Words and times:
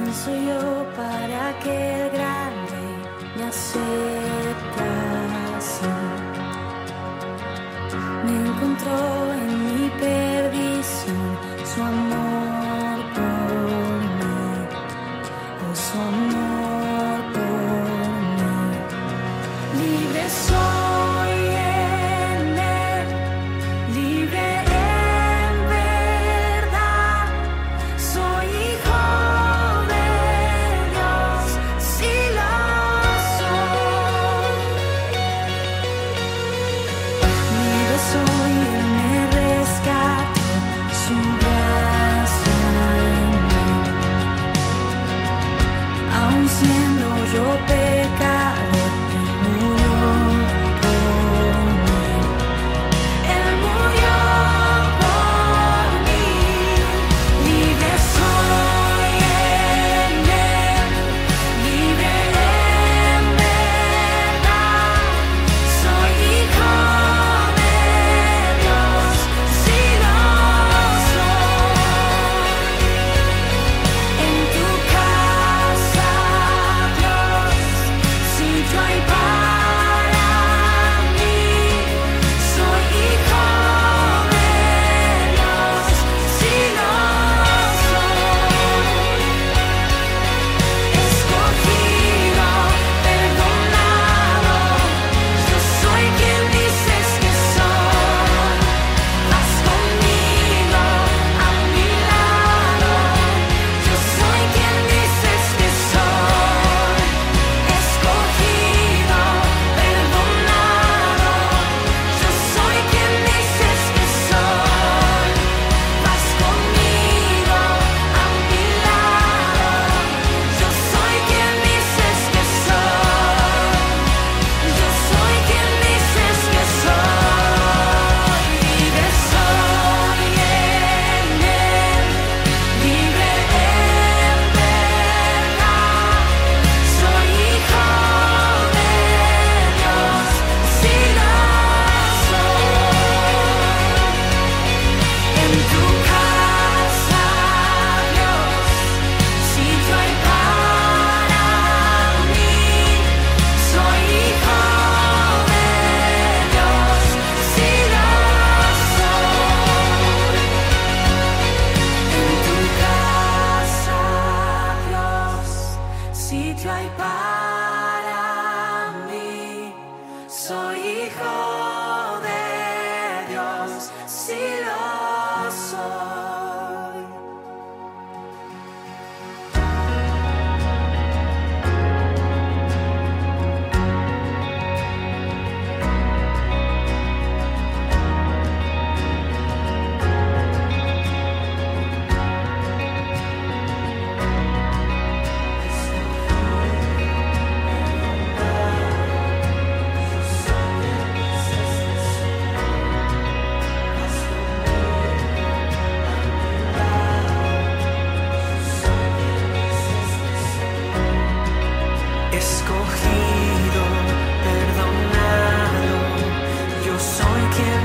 ¿Quién 0.00 0.14
soy 0.14 0.46
yo 0.46 0.86
para 0.96 1.58
que 1.58 2.02
el 2.02 2.10
grande 2.10 2.82
me 3.36 3.44
acepte 3.46 4.88
así? 5.56 5.92
Me 8.24 8.32
encontró 8.48 9.37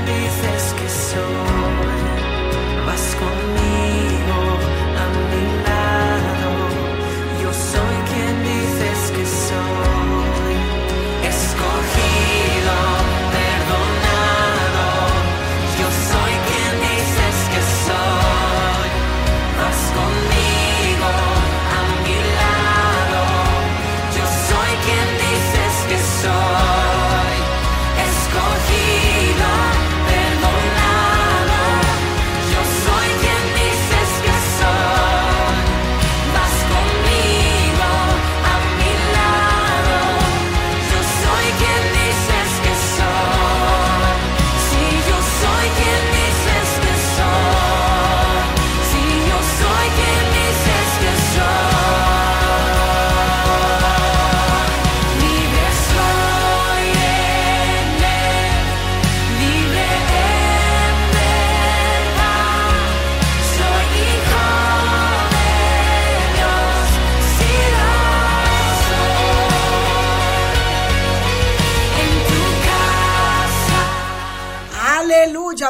dices 0.06 0.74
que 0.78 0.88
soy, 0.88 1.34
vas 2.86 3.16
conmigo. 3.16 3.73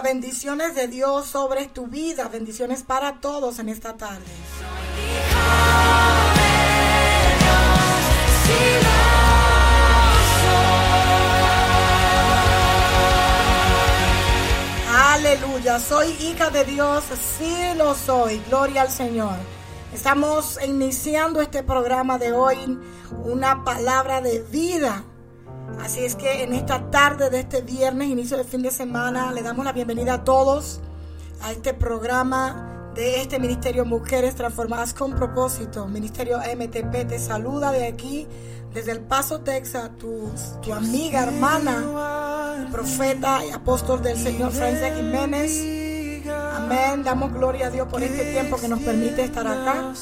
Bendiciones 0.05 0.75
de 0.75 0.87
Dios 0.87 1.25
sobre 1.25 1.67
tu 1.67 1.87
vida, 1.87 2.29
bendiciones 2.29 2.83
para 2.83 3.23
todos 3.23 3.59
en 3.59 3.71
esta 3.71 3.97
tarde. 3.97 4.21
Aleluya, 14.95 15.81
soy 15.81 16.11
hija 16.21 16.51
de 16.51 16.65
Dios, 16.67 17.05
sí 17.39 17.57
lo 17.79 17.95
soy, 17.95 18.43
gloria 18.47 18.83
al 18.83 18.91
Señor. 18.91 19.37
Estamos 19.95 20.59
iniciando 20.63 21.41
este 21.41 21.63
programa 21.63 22.19
de 22.19 22.33
hoy, 22.33 22.79
una 23.25 23.65
palabra 23.65 24.21
de 24.21 24.43
vida. 24.43 25.03
Así 25.81 26.05
es 26.05 26.17
que 26.17 26.43
en 26.43 26.53
esta 26.53 26.91
tarde 26.91 27.31
de 27.31 27.41
este 27.41 27.63
viernes, 27.63 28.09
inicio 28.09 28.37
del 28.37 28.47
fin 28.47 28.63
de 28.63 28.71
semana, 28.71 29.33
le 29.33 29.43
damos 29.43 29.65
la 29.65 29.73
bienvenida 29.73 30.15
a 30.15 30.25
todos 30.25 30.81
a 31.43 31.53
este 31.53 31.75
programa 31.75 32.93
de 32.95 33.21
este 33.21 33.39
Ministerio 33.39 33.85
Mujeres 33.85 34.35
Transformadas 34.35 34.95
con 34.95 35.15
Propósito. 35.15 35.87
Ministerio 35.87 36.39
MTP 36.39 37.09
te 37.09 37.19
saluda 37.19 37.73
de 37.73 37.87
aquí, 37.87 38.27
desde 38.73 38.93
El 38.93 39.01
Paso, 39.01 39.41
Texas, 39.41 39.91
tu, 39.99 40.31
tu 40.63 40.73
amiga, 40.73 41.25
hermana, 41.25 42.69
profeta 42.71 43.45
y 43.45 43.51
apóstol 43.51 44.03
del 44.03 44.17
Señor 44.17 44.53
Francia 44.53 44.95
Jiménez. 44.95 45.85
Amén. 46.31 47.03
Damos 47.03 47.33
gloria 47.33 47.67
a 47.67 47.71
Dios 47.71 47.89
por 47.89 48.03
este 48.03 48.33
tiempo 48.33 48.57
que 48.57 48.69
nos 48.69 48.81
permite 48.81 49.23
estar 49.25 49.47
acá, 49.47 49.93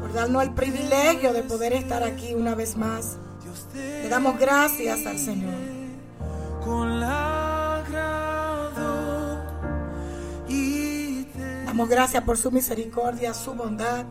por 0.00 0.12
darnos 0.12 0.42
el 0.42 0.54
privilegio 0.54 1.32
de 1.32 1.42
poder 1.42 1.72
estar 1.72 2.02
aquí 2.02 2.34
una 2.34 2.54
vez 2.54 2.76
más. 2.76 3.18
Le 3.74 4.08
damos 4.08 4.38
gracias 4.38 5.06
al 5.06 5.18
Señor. 5.18 5.54
Damos 11.66 11.88
gracias 11.88 12.22
por 12.22 12.38
su 12.38 12.50
misericordia, 12.52 13.34
su 13.34 13.52
bondad. 13.54 14.04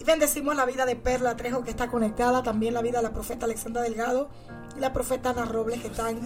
Y 0.00 0.04
bendecimos 0.04 0.54
la 0.54 0.64
vida 0.64 0.86
de 0.86 0.94
Perla 0.94 1.36
Trejo 1.36 1.64
que 1.64 1.70
está 1.70 1.88
conectada, 1.88 2.42
también 2.42 2.74
la 2.74 2.82
vida 2.82 2.98
de 2.98 3.04
la 3.04 3.12
profeta 3.12 3.46
Alexandra 3.46 3.82
Delgado 3.82 4.28
y 4.76 4.80
la 4.80 4.92
profeta 4.92 5.30
Ana 5.30 5.44
Robles 5.44 5.80
que 5.80 5.88
están 5.88 6.20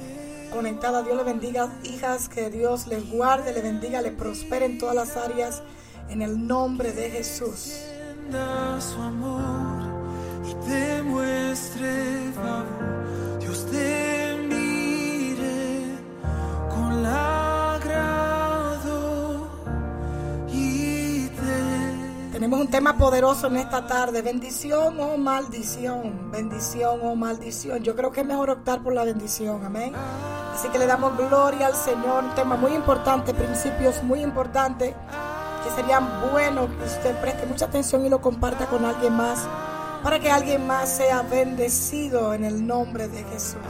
conectadas. 0.53 1.05
Dios 1.05 1.17
le 1.17 1.25
bendiga, 1.25 1.73
hijas, 1.85 2.29
que 2.29 2.51
Dios 2.51 2.87
les 2.87 3.11
guarde, 3.11 3.53
le 3.53 3.63
bendiga, 3.63 4.03
le 4.03 4.13
prospere 4.13 4.67
en 4.67 4.79
todas 4.79 4.95
las 4.95 5.17
áreas, 5.17 5.63
en 6.11 6.21
el 6.21 6.47
nombre 6.47 6.93
de 6.93 7.11
Jesús. 7.11 7.75
Su 8.79 9.01
amor 9.01 9.92
Tenemos 22.33 22.59
un 22.61 22.69
tema 22.69 22.99
poderoso 22.99 23.47
en 23.47 23.59
esta 23.59 23.87
tarde, 23.87 24.21
bendición 24.21 24.99
o 24.99 25.17
maldición, 25.17 26.33
bendición 26.33 26.99
o 27.05 27.15
maldición. 27.15 27.85
Yo 27.85 27.95
creo 27.95 28.11
que 28.11 28.23
es 28.23 28.27
mejor 28.27 28.51
optar 28.51 28.83
por 28.83 28.93
la 28.93 29.05
bendición, 29.05 29.65
amén. 29.65 29.93
Así 30.53 30.69
que 30.69 30.79
le 30.81 30.87
damos 30.87 31.17
gloria 31.17 31.69
al 31.69 31.75
Señor, 31.77 32.25
un 32.25 32.35
tema 32.35 32.57
muy 32.57 32.73
importante, 32.73 33.33
principios 33.33 34.03
muy 34.03 34.23
importantes, 34.23 34.93
que 35.63 35.71
serían 35.71 36.05
buenos 36.33 36.69
que 36.69 36.85
usted 36.85 37.15
preste 37.21 37.47
mucha 37.47 37.67
atención 37.67 38.05
y 38.05 38.09
lo 38.09 38.21
comparta 38.21 38.67
con 38.67 38.85
alguien 38.85 39.15
más, 39.15 39.47
para 40.03 40.19
que 40.19 40.31
alguien 40.31 40.67
más 40.67 40.97
sea 40.97 41.23
bendecido 41.23 42.35
en 42.35 42.45
el 42.45 42.67
nombre 42.67 43.09
de 43.09 43.23
Jesús. 43.25 43.61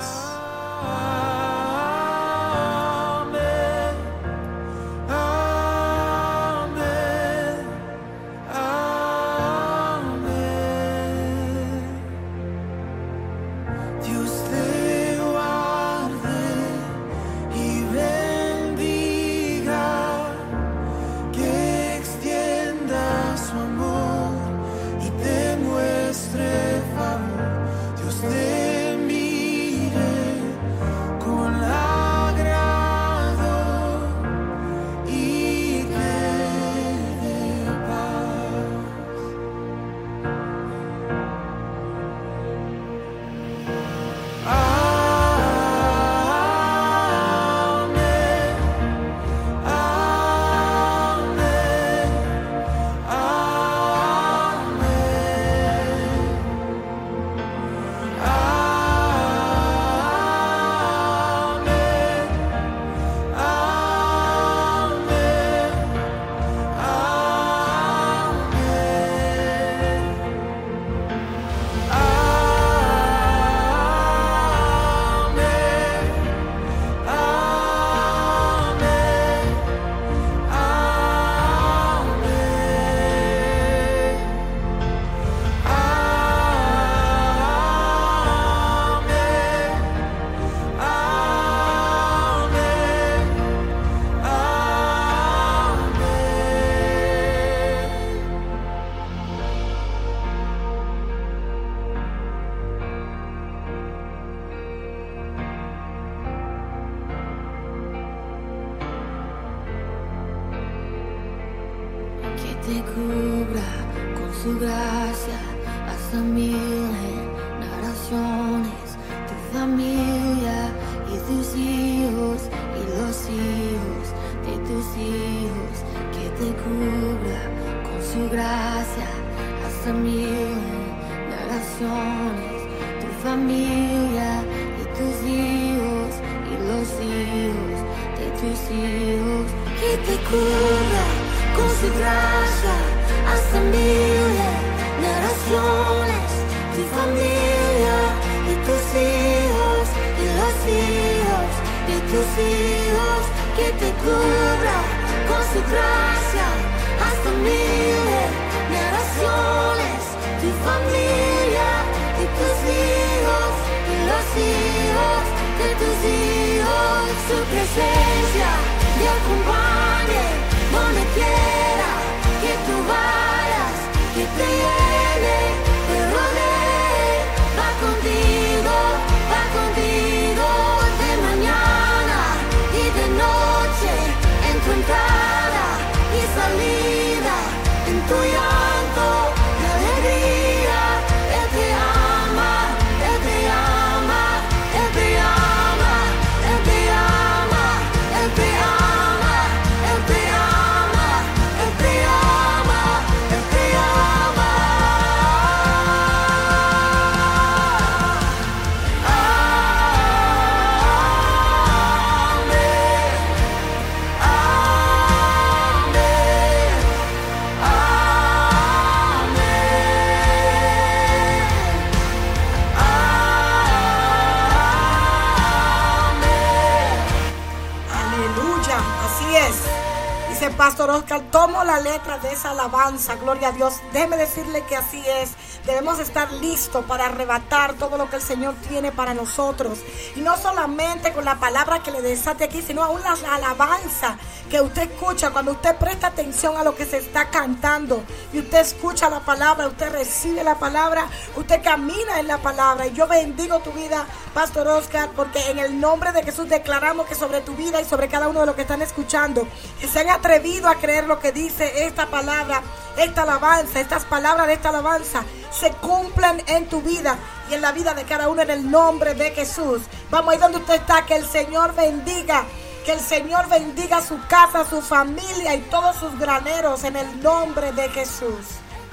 Tomo 231.93 231.99
la 231.99 231.99
letra 231.99 232.19
de 232.19 232.33
esa 232.33 232.51
alabanza, 232.51 233.17
gloria 233.17 233.49
a 233.49 233.53
Dios. 233.53 233.75
Déjeme 233.93 234.17
decirle 234.17 234.65
que 234.65 234.77
así 234.77 235.03
es. 235.07 235.31
Debemos 235.67 235.99
estar 235.99 236.33
listos 236.33 236.85
para 236.87 237.07
arrebatar 237.07 237.75
todo 237.75 237.97
lo 237.97 238.09
que 238.09 238.17
el 238.17 238.23
Señor 238.23 238.55
tiene 238.69 238.93
para 238.93 239.15
nosotros. 239.15 239.79
Y 240.17 240.21
no 240.21 240.37
solamente 240.37 241.13
con 241.13 241.25
la 241.25 241.39
palabra 241.39 241.83
que 241.83 241.91
le 241.91 242.03
desate 242.03 242.45
aquí, 242.45 242.63
sino 242.63 242.83
aún 242.83 243.01
la 243.03 243.15
alabanza 243.35 244.17
que 244.51 244.61
usted 244.61 244.91
escucha 244.91 245.31
cuando 245.31 245.53
usted 245.53 245.77
presta 245.77 246.09
atención 246.09 246.57
a 246.59 246.65
lo 246.65 246.75
que 246.75 246.85
se 246.85 246.99
está 246.99 247.31
cantando 247.31 248.03
y 248.35 248.41
usted 248.41 248.61
escucha 248.61 249.09
la 249.09 249.21
palabra, 249.21 249.67
usted 249.67 249.91
recibe 249.91 250.45
la 250.45 250.57
palabra, 250.57 251.07
usted 251.37 251.63
camina 251.63 252.21
en 252.21 252.27
la 252.27 252.39
palabra. 252.39 252.87
Y 252.87 252.93
yo 252.93 253.07
bendigo 253.07 253.61
tu 253.61 253.73
vida, 253.73 254.05
Pastor 254.35 254.69
Oscar, 254.69 255.11
porque 255.17 255.51
en 255.51 255.59
el 255.59 255.81
nombre 255.81 256.13
de 256.13 256.23
Jesús 256.23 256.49
declaramos 256.49 257.07
que 257.07 257.15
sobre 257.15 257.41
tu 257.41 257.55
vida 257.55 257.81
y 257.81 257.85
sobre 257.85 258.09
cada 258.09 258.29
uno 258.29 258.41
de 258.41 258.47
los 258.47 258.55
que 258.55 258.63
están 258.63 258.83
escuchando, 258.83 259.47
que 259.81 259.89
se 259.89 260.01
han 260.01 260.11
atrevido 260.11 260.69
a 260.69 260.75
creer 260.75 261.07
lo 261.07 261.19
que 261.19 261.33
dice 261.33 261.82
esta 261.87 262.07
palabra, 262.07 262.63
esta 262.97 263.23
alabanza, 263.23 263.81
estas 263.81 264.05
palabras 264.05 264.47
de 264.47 264.55
esta 264.55 264.71
alabanza, 264.71 265.25
se 265.51 265.71
cumplen 265.73 266.43
en 266.47 266.69
tu 266.69 266.81
vida 266.83 267.17
y 267.51 267.55
en 267.55 267.63
la 267.63 267.73
vida 267.73 267.95
de 267.95 268.05
cada 268.05 268.29
uno 268.29 268.43
en 268.43 268.51
el 268.51 268.71
nombre 268.71 269.15
de 269.15 269.31
Jesús. 269.33 269.83
Vamos 270.11 270.33
ahí 270.33 270.41
donde 270.41 270.59
usted 270.59 270.75
está, 270.75 271.05
que 271.07 271.17
el 271.17 271.27
Señor 271.27 271.75
bendiga. 271.75 272.45
Que 272.85 272.93
el 272.93 273.01
Señor 273.01 273.49
bendiga 273.49 274.03
su 274.03 274.19
casa, 274.27 274.69
su 274.69 274.83
familia 274.83 275.55
y 275.55 275.61
todos 275.71 275.95
sus 275.97 276.19
graneros 276.19 276.83
en 276.83 276.97
el 276.97 277.23
nombre 277.23 277.71
de 277.73 277.89
Jesús. 277.91 278.47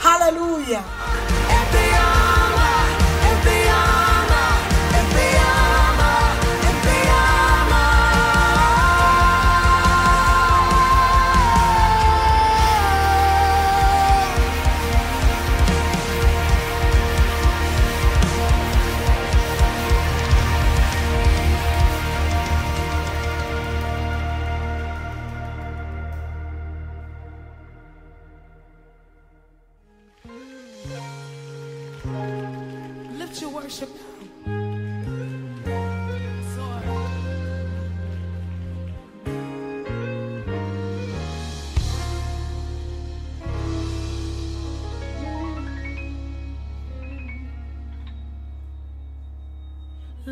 Aleluya. 0.04 0.82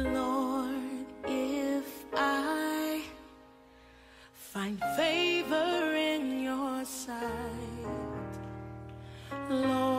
Lord, 0.04 1.06
if 1.25 2.06
I 2.13 3.01
find 4.34 4.80
favor 4.96 5.96
in 5.96 6.44
your 6.44 6.86
sight, 6.86 7.24
Lord, 9.50 9.97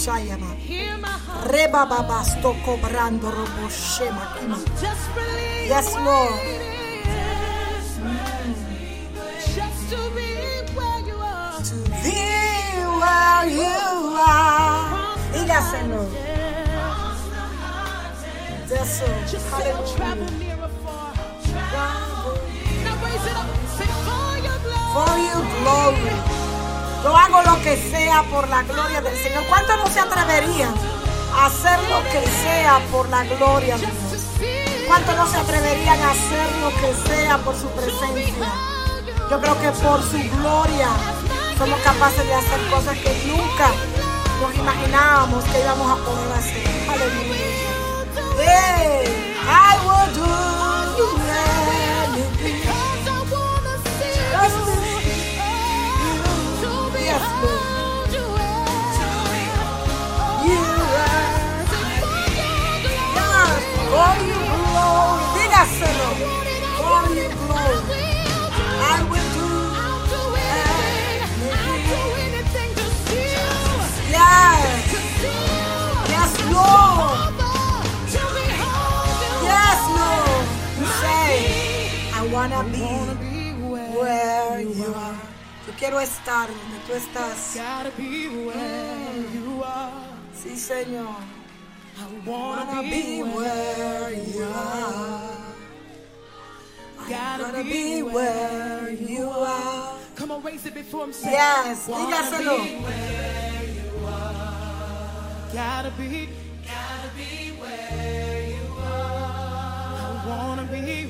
shakatora 0.00 0.38
bashayama. 0.38 0.56
hear 0.56 0.96
my 0.98 1.08
heart. 1.08 1.50
Reba 1.52 1.86
babasto 1.86 2.54
cobrando 2.64 3.30
robo 3.30 3.68
shema 3.68 4.34
kima. 4.38 4.56
Desperately 4.80 5.68
Yes, 5.68 5.94
Lord. 5.94 6.32
waiting 6.32 6.70
Just 9.54 9.90
to 9.90 9.96
be 10.16 10.30
where 10.76 11.00
you 11.06 11.16
are. 11.20 11.62
To 11.62 11.74
be 12.02 12.22
where 13.00 13.46
you 13.48 13.76
are. 14.16 15.16
Dígaselo. 15.32 16.02
Yes, 18.70 19.02
Lord. 19.02 19.28
Just 19.28 19.46
say 19.50 19.70
I'll 19.72 19.94
travel 19.96 20.24
Hallelujah. 20.24 20.38
near 20.38 20.58
or 20.64 20.70
far. 20.84 21.12
Now 22.84 23.04
raise 23.04 23.26
it 23.26 23.36
up. 23.36 23.48
Say 23.76 23.90
for 24.04 24.30
your 24.48 24.58
glory. 25.62 26.29
Yo 27.02 27.16
hago 27.16 27.42
lo 27.42 27.62
que 27.62 27.76
sea 27.76 28.22
por 28.24 28.48
la 28.48 28.62
gloria 28.62 29.00
del 29.00 29.16
Señor. 29.16 29.44
¿Cuántos 29.48 29.76
no 29.78 29.86
se 29.88 30.00
atreverían 30.00 30.74
a 31.34 31.46
hacer 31.46 31.78
lo 31.88 32.02
que 32.10 32.26
sea 32.42 32.78
por 32.92 33.08
la 33.08 33.24
gloria 33.24 33.78
de 33.78 33.86
Dios? 33.86 34.26
¿Cuántos 34.86 35.16
no 35.16 35.26
se 35.26 35.38
atreverían 35.38 35.98
a 36.00 36.10
hacer 36.10 36.48
lo 36.60 36.68
que 36.68 37.08
sea 37.08 37.38
por 37.38 37.56
su 37.56 37.68
presencia? 37.68 38.52
Yo 39.30 39.40
creo 39.40 39.60
que 39.60 39.70
por 39.82 40.02
su 40.02 40.18
gloria 40.36 40.88
somos 41.56 41.78
capaces 41.80 42.26
de 42.26 42.34
hacer 42.34 42.60
cosas 42.68 42.98
que 42.98 43.22
nunca 43.26 43.68
nos 44.42 44.54
imaginábamos 44.54 45.44
que 45.44 45.60
íbamos 45.60 45.90
a 45.90 45.96
poder 46.04 46.32
hacer. 46.32 46.64
Aleluya. 46.90 47.46
Hey, 48.38 49.34
I 49.46 49.76
will 49.86 50.08
do 50.16 50.26
anything. 52.44 52.90
For 63.90 64.12
you 64.28 64.38
glory. 64.70 65.24
Dígaselo. 65.36 66.08
For 66.80 67.02
you 67.16 67.28
glory. 67.40 67.78
I 68.92 68.96
will 69.10 69.28
do 69.34 69.48
Yes. 74.10 74.62
Yes, 76.14 76.32
Lord. 76.54 77.32
Yes, 79.50 79.80
Lord. 79.98 80.46
You 80.78 80.86
say, 81.02 81.32
I 82.18 82.20
wanna 82.32 82.62
be 82.74 82.86
where 83.70 84.60
you 84.60 84.94
are. 84.94 85.18
Yo 85.66 85.72
quiero 85.78 86.00
estar 86.00 86.48
donde 86.48 86.78
tú 86.86 86.92
estás. 86.94 87.56
Sí, 90.42 90.56
Señor. 90.56 91.39
I 91.98 92.28
Wanna 92.28 92.82
be 92.82 93.22
where 93.22 94.12
you 94.12 94.42
are. 94.44 95.30
Gotta 97.08 97.64
be 97.64 98.02
where 98.02 98.90
you 98.90 99.28
are. 99.30 99.96
Come 100.16 100.30
on, 100.32 100.42
raise 100.42 100.66
it 100.66 100.74
before 100.74 101.04
him. 101.04 101.12
Say, 101.12 101.32
Yes, 101.32 101.86
dígaselo. 101.88 102.62
be 102.62 102.76
where 102.84 103.64
you 103.74 104.06
are. 104.06 105.52
Gotta 105.52 105.90
be, 105.98 106.28
gotta 106.64 107.10
be 107.16 107.50
where 107.60 108.48
you 108.48 108.74
are. 108.78 109.96
I 109.98 110.26
wanna 110.28 110.62
be 110.64 110.80
where, 110.80 110.86
wanna 110.86 111.08
be 111.08 111.09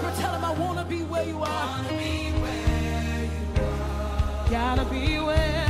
Come 0.00 0.08
on, 0.08 0.12
worshiper, 0.12 0.22
tell 0.22 0.34
him 0.34 0.44
I 0.44 0.52
wanna 0.52 0.84
be 0.84 1.02
where 1.02 1.24
you 1.24 1.42
are. 1.42 1.48
Wanna 1.48 1.88
be 1.88 2.32
where 2.40 3.24
you 3.24 3.62
are. 3.62 4.50
Gotta 4.50 4.84
be 4.90 5.18
where 5.20 5.69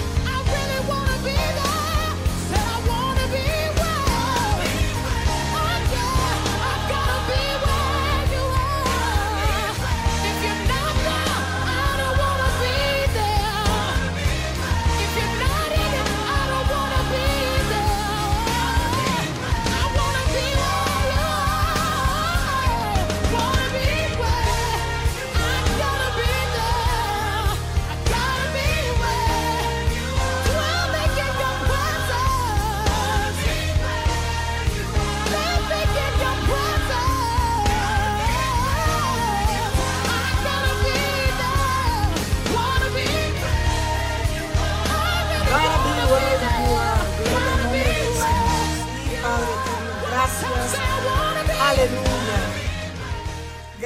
be 1.23 1.31
there. 1.33 1.70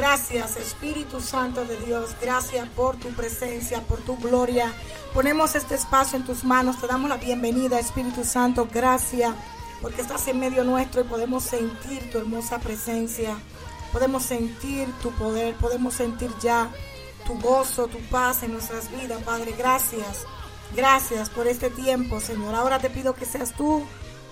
Gracias, 0.08 0.56
Espíritu 0.58 1.20
Santo 1.20 1.66
de 1.66 1.78
Dios. 1.78 2.16
Gracias 2.22 2.70
por 2.70 2.96
tu 2.96 3.08
presencia, 3.16 3.82
por 3.82 4.02
tu 4.02 4.16
gloria. 4.18 4.72
Ponemos 5.16 5.56
este 5.56 5.74
espacio 5.74 6.20
en 6.20 6.24
tus 6.24 6.44
manos. 6.44 6.80
Te 6.80 6.86
damos 6.86 7.10
la 7.10 7.18
bienvenida, 7.18 7.80
Espíritu 7.80 8.24
Santo. 8.24 8.68
Gracias 8.72 9.34
porque 9.82 10.04
estás 10.04 10.28
en 10.28 10.40
medio 10.40 10.64
nuestro 10.64 11.02
y 11.02 11.06
podemos 11.06 11.44
sentir 11.44 12.12
tu 12.12 12.20
hermosa 12.20 12.60
presencia. 12.60 13.36
Podemos 13.92 14.22
sentir 14.22 14.88
tu 15.02 15.10
poder. 15.14 15.56
Podemos 15.56 15.96
sentir 15.96 16.30
ya 16.40 16.70
tu 17.26 17.40
gozo, 17.40 17.88
tu 17.88 17.98
paz 18.12 18.44
en 18.44 18.54
nuestras 18.54 18.92
vidas, 18.92 19.24
Padre. 19.24 19.56
Gracias. 19.58 20.28
Gracias 20.76 21.32
por 21.32 21.48
este 21.48 21.72
tiempo, 21.72 22.22
Señor. 22.22 22.54
Ahora 22.54 22.78
te 22.78 22.92
pido 22.92 23.16
que 23.16 23.26
seas 23.26 23.54
tú 23.54 23.84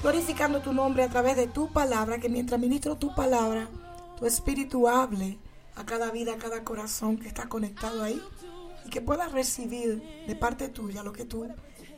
glorificando 0.03 0.61
tu 0.61 0.71
nombre 0.71 1.01
a 1.01 1.09
través 1.09 1.35
de 1.35 1.47
tu 1.47 1.73
palabra, 1.73 2.19
que 2.19 2.29
mientras 2.29 2.61
ministro 2.61 2.95
tu 2.95 3.15
palabra, 3.15 3.69
tu 4.19 4.27
espíritu 4.27 4.87
hable 4.87 5.39
a 5.75 5.85
cada 5.85 6.11
vida, 6.11 6.33
a 6.33 6.37
cada 6.37 6.63
corazón 6.63 7.17
que 7.17 7.27
está 7.27 7.49
conectado 7.49 8.03
ahí 8.03 8.21
y 8.85 8.89
que 8.89 9.01
pueda 9.01 9.27
recibir 9.27 10.01
de 10.27 10.35
parte 10.35 10.69
tuya 10.69 11.03
lo 11.03 11.13
que 11.13 11.25
tú 11.25 11.47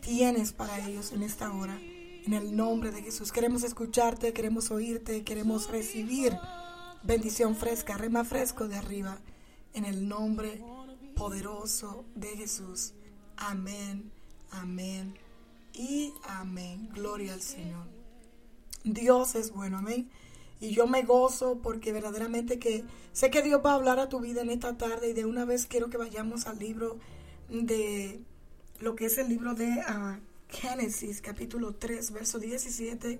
tienes 0.02 0.54
para 0.54 0.88
ellos 0.88 1.12
en 1.12 1.24
esta 1.24 1.52
hora. 1.52 1.78
En 2.26 2.34
el 2.34 2.56
nombre 2.56 2.92
de 2.92 3.04
Jesús. 3.04 3.32
Queremos 3.32 3.64
escucharte, 3.64 4.34
queremos 4.34 4.72
oírte, 4.72 5.24
queremos 5.24 5.70
recibir 5.70 6.36
bendición 7.04 7.56
fresca, 7.56 7.98
rema 7.98 8.24
fresco 8.24 8.68
de 8.68 8.78
arriba. 8.78 9.20
En 9.74 9.86
el 9.86 10.08
nombre 10.08 10.64
poderoso 11.16 12.06
de 12.16 12.30
Jesús. 12.30 12.94
Amén, 13.38 14.12
amén 14.52 15.14
y 15.74 16.14
amén. 16.24 16.90
Gloria 16.94 17.34
al 17.34 17.42
Señor. 17.42 17.88
Dios 18.84 19.36
es 19.36 19.52
bueno, 19.52 19.78
amén. 19.80 20.10
Y 20.66 20.72
yo 20.72 20.88
me 20.88 21.04
gozo 21.04 21.60
porque 21.62 21.94
verdaderamente 21.94 22.58
que 22.58 22.84
sé 23.14 23.30
que 23.30 23.44
Dios 23.44 23.62
va 23.64 23.72
a 23.72 23.76
hablar 23.76 24.00
a 24.00 24.10
tu 24.10 24.20
vida 24.20 24.42
en 24.42 24.50
esta 24.50 24.76
tarde 24.78 25.10
y 25.10 25.14
de 25.14 25.26
una 25.26 25.46
vez 25.46 25.68
quiero 25.68 25.92
que 25.92 25.98
vayamos 25.98 26.48
al 26.48 26.58
libro 26.58 26.98
de 27.50 28.20
lo 28.80 28.96
que 28.96 29.06
es 29.06 29.20
el 29.20 29.30
libro 29.30 29.54
de 29.54 29.70
ah, 29.86 30.20
Génesis, 30.50 31.22
capítulo 31.22 31.76
3, 31.76 32.12
verso 32.12 32.40
17 32.40 33.20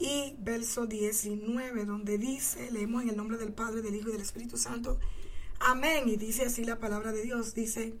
y 0.00 0.34
verso 0.40 0.86
19, 0.86 1.84
donde 1.84 2.18
dice, 2.18 2.68
leemos 2.72 3.04
en 3.04 3.10
el 3.10 3.16
nombre 3.16 3.38
del 3.38 3.52
Padre, 3.52 3.80
del 3.80 3.94
Hijo 3.94 4.08
y 4.08 4.12
del 4.12 4.22
Espíritu 4.22 4.56
Santo, 4.56 4.98
amén. 5.60 6.08
Y 6.08 6.16
dice 6.16 6.46
así 6.46 6.64
la 6.64 6.80
palabra 6.80 7.12
de 7.12 7.22
Dios, 7.22 7.54
dice, 7.54 7.94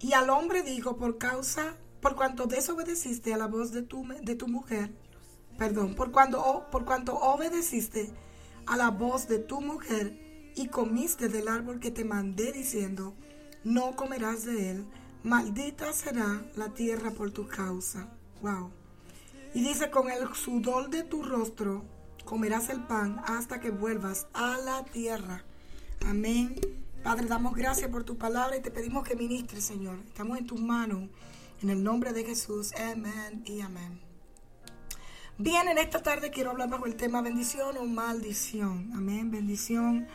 y 0.00 0.12
al 0.12 0.28
hombre 0.28 0.62
dijo, 0.62 0.98
por 0.98 1.16
causa, 1.16 1.78
por 2.02 2.14
cuanto 2.14 2.46
desobedeciste 2.46 3.32
a 3.32 3.38
la 3.38 3.46
voz 3.46 3.72
de 3.72 3.80
tu, 3.80 4.06
de 4.22 4.34
tu 4.34 4.48
mujer, 4.48 4.92
perdón, 5.58 5.94
por, 5.94 6.10
cuando, 6.10 6.66
por 6.70 6.84
cuanto 6.84 7.14
obedeciste 7.14 8.10
a 8.66 8.76
la 8.76 8.90
voz 8.90 9.28
de 9.28 9.38
tu 9.38 9.60
mujer 9.60 10.52
y 10.56 10.68
comiste 10.68 11.28
del 11.28 11.48
árbol 11.48 11.80
que 11.80 11.90
te 11.90 12.04
mandé 12.04 12.52
diciendo, 12.52 13.14
no 13.64 13.96
comerás 13.96 14.44
de 14.44 14.70
él, 14.70 14.86
maldita 15.22 15.92
será 15.92 16.44
la 16.56 16.68
tierra 16.70 17.10
por 17.10 17.30
tu 17.30 17.48
causa. 17.48 18.08
Wow. 18.42 18.70
Y 19.54 19.62
dice, 19.62 19.90
con 19.90 20.10
el 20.10 20.34
sudor 20.34 20.90
de 20.90 21.02
tu 21.02 21.22
rostro 21.22 21.84
comerás 22.24 22.70
el 22.70 22.82
pan 22.82 23.20
hasta 23.26 23.60
que 23.60 23.70
vuelvas 23.70 24.26
a 24.32 24.58
la 24.58 24.84
tierra. 24.84 25.44
Amén. 26.06 26.56
Padre, 27.02 27.26
damos 27.26 27.54
gracias 27.54 27.90
por 27.90 28.04
tu 28.04 28.16
palabra 28.16 28.56
y 28.56 28.62
te 28.62 28.70
pedimos 28.70 29.06
que 29.06 29.14
ministres, 29.14 29.64
Señor. 29.64 29.98
Estamos 30.06 30.38
en 30.38 30.46
tus 30.46 30.60
manos. 30.60 31.08
En 31.62 31.70
el 31.70 31.82
nombre 31.82 32.12
de 32.12 32.24
Jesús. 32.24 32.72
Amén 32.74 33.42
y 33.46 33.60
amén. 33.60 34.03
Bien, 35.36 35.66
en 35.66 35.78
esta 35.78 36.00
tarde 36.00 36.30
quiero 36.30 36.52
hablar 36.52 36.70
bajo 36.70 36.86
el 36.86 36.94
tema 36.94 37.20
bendición 37.20 37.76
o 37.76 37.84
maldición. 37.86 38.92
Amén, 38.94 39.32
bendición 39.32 40.06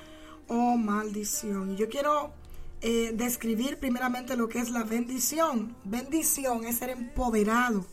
o 0.47 0.77
maldición. 0.77 1.71
Y 1.71 1.75
yo 1.75 1.89
quiero 1.89 2.31
eh, 2.79 3.11
describir 3.13 3.79
primeramente 3.79 4.37
lo 4.37 4.47
que 4.47 4.59
es 4.59 4.69
la 4.69 4.83
bendición. 4.83 5.75
Bendición 5.83 6.63
es 6.63 6.77
ser 6.77 6.91
empoderado 6.91 7.85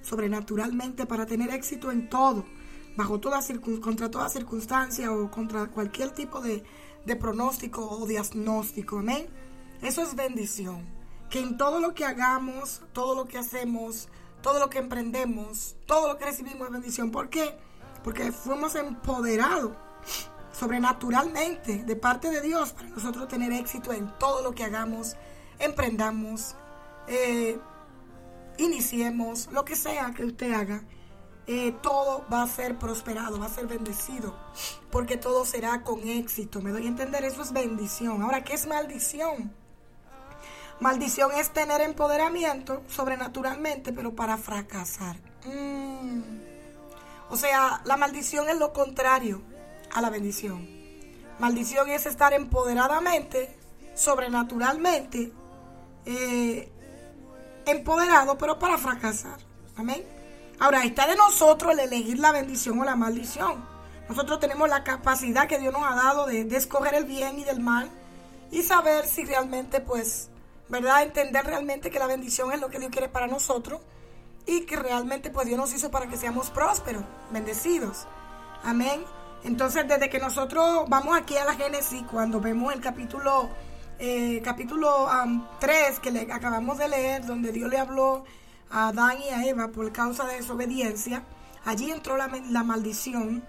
sobrenaturalmente 0.00 1.04
para 1.04 1.26
tener 1.26 1.50
éxito 1.50 1.92
en 1.92 2.08
todo, 2.08 2.46
bajo 2.96 3.20
contra 3.82 4.10
toda 4.10 4.30
circunstancia 4.30 5.12
o 5.12 5.30
contra 5.30 5.66
cualquier 5.66 6.12
tipo 6.12 6.40
de, 6.40 6.62
de 7.04 7.14
pronóstico 7.14 7.90
o 7.90 8.06
diagnóstico. 8.06 9.00
Amén. 9.00 9.26
Eso 9.82 10.00
es 10.00 10.14
bendición. 10.14 10.86
que 11.28 11.40
en 11.40 11.58
todo 11.58 11.78
lo 11.78 11.92
que 11.92 12.06
hagamos, 12.06 12.80
todo 12.94 13.14
lo 13.14 13.26
que 13.26 13.36
hacemos, 13.36 14.08
todo 14.42 14.58
lo 14.58 14.70
que 14.70 14.78
emprendemos, 14.78 15.76
todo 15.86 16.08
lo 16.08 16.18
que 16.18 16.26
recibimos 16.26 16.66
es 16.66 16.72
bendición. 16.72 17.10
¿Por 17.10 17.28
qué? 17.28 17.56
Porque 18.02 18.32
fuimos 18.32 18.74
empoderados 18.74 19.72
sobrenaturalmente 20.52 21.84
de 21.84 21.96
parte 21.96 22.30
de 22.30 22.40
Dios 22.40 22.72
para 22.72 22.88
nosotros 22.88 23.28
tener 23.28 23.52
éxito 23.52 23.92
en 23.92 24.12
todo 24.18 24.42
lo 24.42 24.52
que 24.52 24.64
hagamos, 24.64 25.16
emprendamos, 25.58 26.54
eh, 27.08 27.58
iniciemos, 28.58 29.48
lo 29.52 29.64
que 29.64 29.76
sea 29.76 30.12
que 30.14 30.24
usted 30.24 30.52
haga. 30.52 30.82
Eh, 31.46 31.74
todo 31.82 32.24
va 32.32 32.42
a 32.42 32.46
ser 32.46 32.78
prosperado, 32.78 33.40
va 33.40 33.46
a 33.46 33.48
ser 33.48 33.66
bendecido, 33.66 34.36
porque 34.92 35.16
todo 35.16 35.44
será 35.44 35.82
con 35.82 36.06
éxito. 36.06 36.60
Me 36.60 36.70
doy 36.70 36.84
a 36.84 36.88
entender, 36.88 37.24
eso 37.24 37.42
es 37.42 37.52
bendición. 37.52 38.22
Ahora, 38.22 38.44
¿qué 38.44 38.54
es 38.54 38.66
maldición? 38.66 39.52
Maldición 40.80 41.32
es 41.36 41.50
tener 41.50 41.82
empoderamiento 41.82 42.82
sobrenaturalmente, 42.88 43.92
pero 43.92 44.14
para 44.14 44.38
fracasar. 44.38 45.16
Mm. 45.44 46.22
O 47.28 47.36
sea, 47.36 47.82
la 47.84 47.98
maldición 47.98 48.48
es 48.48 48.58
lo 48.58 48.72
contrario 48.72 49.42
a 49.92 50.00
la 50.00 50.08
bendición. 50.08 50.66
Maldición 51.38 51.90
es 51.90 52.06
estar 52.06 52.32
empoderadamente, 52.32 53.54
sobrenaturalmente, 53.94 55.32
eh, 56.06 56.72
empoderado, 57.66 58.38
pero 58.38 58.58
para 58.58 58.78
fracasar. 58.78 59.38
Amén. 59.76 60.02
Ahora, 60.58 60.84
está 60.84 61.06
de 61.06 61.16
nosotros 61.16 61.72
el 61.72 61.80
elegir 61.80 62.18
la 62.18 62.32
bendición 62.32 62.80
o 62.80 62.84
la 62.84 62.96
maldición. 62.96 63.64
Nosotros 64.08 64.40
tenemos 64.40 64.68
la 64.68 64.82
capacidad 64.82 65.46
que 65.46 65.58
Dios 65.58 65.72
nos 65.72 65.84
ha 65.84 65.94
dado 65.94 66.26
de, 66.26 66.44
de 66.44 66.56
escoger 66.56 66.94
el 66.94 67.04
bien 67.04 67.38
y 67.38 67.44
del 67.44 67.60
mal 67.60 67.90
y 68.50 68.62
saber 68.62 69.06
si 69.06 69.24
realmente, 69.24 69.80
pues, 69.80 70.30
¿verdad? 70.70 71.02
Entender 71.02 71.44
realmente 71.44 71.90
que 71.90 71.98
la 71.98 72.06
bendición 72.06 72.52
es 72.52 72.60
lo 72.60 72.70
que 72.70 72.78
Dios 72.78 72.90
quiere 72.90 73.08
para 73.08 73.26
nosotros 73.26 73.80
y 74.46 74.62
que 74.62 74.76
realmente 74.76 75.30
pues 75.30 75.46
Dios 75.46 75.58
nos 75.58 75.74
hizo 75.74 75.90
para 75.90 76.06
que 76.08 76.16
seamos 76.16 76.50
prósperos, 76.50 77.04
bendecidos. 77.30 78.06
Amén. 78.62 79.04
Entonces, 79.42 79.86
desde 79.88 80.08
que 80.08 80.18
nosotros 80.18 80.84
vamos 80.88 81.16
aquí 81.16 81.36
a 81.36 81.44
la 81.44 81.54
Génesis, 81.54 82.02
cuando 82.10 82.40
vemos 82.40 82.72
el 82.72 82.80
capítulo, 82.80 83.50
eh, 83.98 84.40
capítulo 84.44 85.08
3 85.58 86.00
que 86.00 86.10
le 86.10 86.32
acabamos 86.32 86.78
de 86.78 86.88
leer, 86.88 87.26
donde 87.26 87.50
Dios 87.50 87.68
le 87.68 87.78
habló 87.78 88.24
a 88.70 88.88
Adán 88.88 89.18
y 89.20 89.30
a 89.30 89.44
Eva 89.46 89.68
por 89.68 89.90
causa 89.92 90.24
de 90.26 90.36
desobediencia, 90.36 91.24
allí 91.64 91.90
entró 91.90 92.16
la, 92.16 92.28
la 92.50 92.62
maldición. 92.62 93.42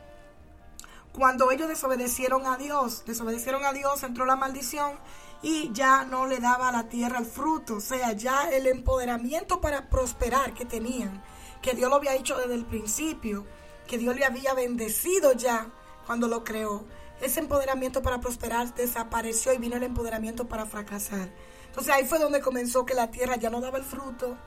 Cuando 1.12 1.52
ellos 1.52 1.68
desobedecieron 1.68 2.48
a 2.48 2.58
Dios, 2.58 3.04
desobedecieron 3.06 3.66
a 3.66 3.74
Dios, 3.74 4.02
entró 4.04 4.26
la 4.26 4.38
maldición 4.38 4.94
y 5.42 5.72
ya 5.74 6.06
no 6.06 6.28
le 6.28 6.40
daba 6.40 6.70
a 6.70 6.72
la 6.72 6.84
tierra 6.88 7.20
el 7.20 7.26
fruto, 7.26 7.78
o 7.78 7.82
sea, 7.82 8.14
ya 8.14 8.50
el 8.50 8.68
empoderamiento 8.68 9.60
para 9.60 9.90
prosperar 9.90 10.54
que 10.54 10.66
tenían, 10.66 11.24
que 11.62 11.74
Dios 11.74 11.90
lo 11.90 11.96
había 11.96 12.16
hecho 12.16 12.38
desde 12.38 12.56
el 12.56 12.66
principio, 12.66 13.46
que 13.88 13.98
Dios 13.98 14.16
le 14.16 14.26
había 14.26 14.54
bendecido 14.54 15.34
ya 15.34 15.70
cuando 16.06 16.28
lo 16.28 16.44
creó. 16.44 16.86
Ese 17.22 17.40
empoderamiento 17.40 18.02
para 18.02 18.20
prosperar 18.20 18.74
desapareció 18.74 19.54
y 19.54 19.58
vino 19.58 19.76
el 19.76 19.84
empoderamiento 19.84 20.48
para 20.48 20.66
fracasar. 20.66 21.30
Entonces 21.68 21.94
ahí 21.94 22.06
fue 22.06 22.20
donde 22.20 22.42
comenzó 22.42 22.86
que 22.86 22.94
la 22.94 23.12
tierra 23.12 23.36
ya 23.36 23.50
no 23.50 23.62
daba 23.62 23.78
el 23.78 23.84
fruto. 23.84 24.38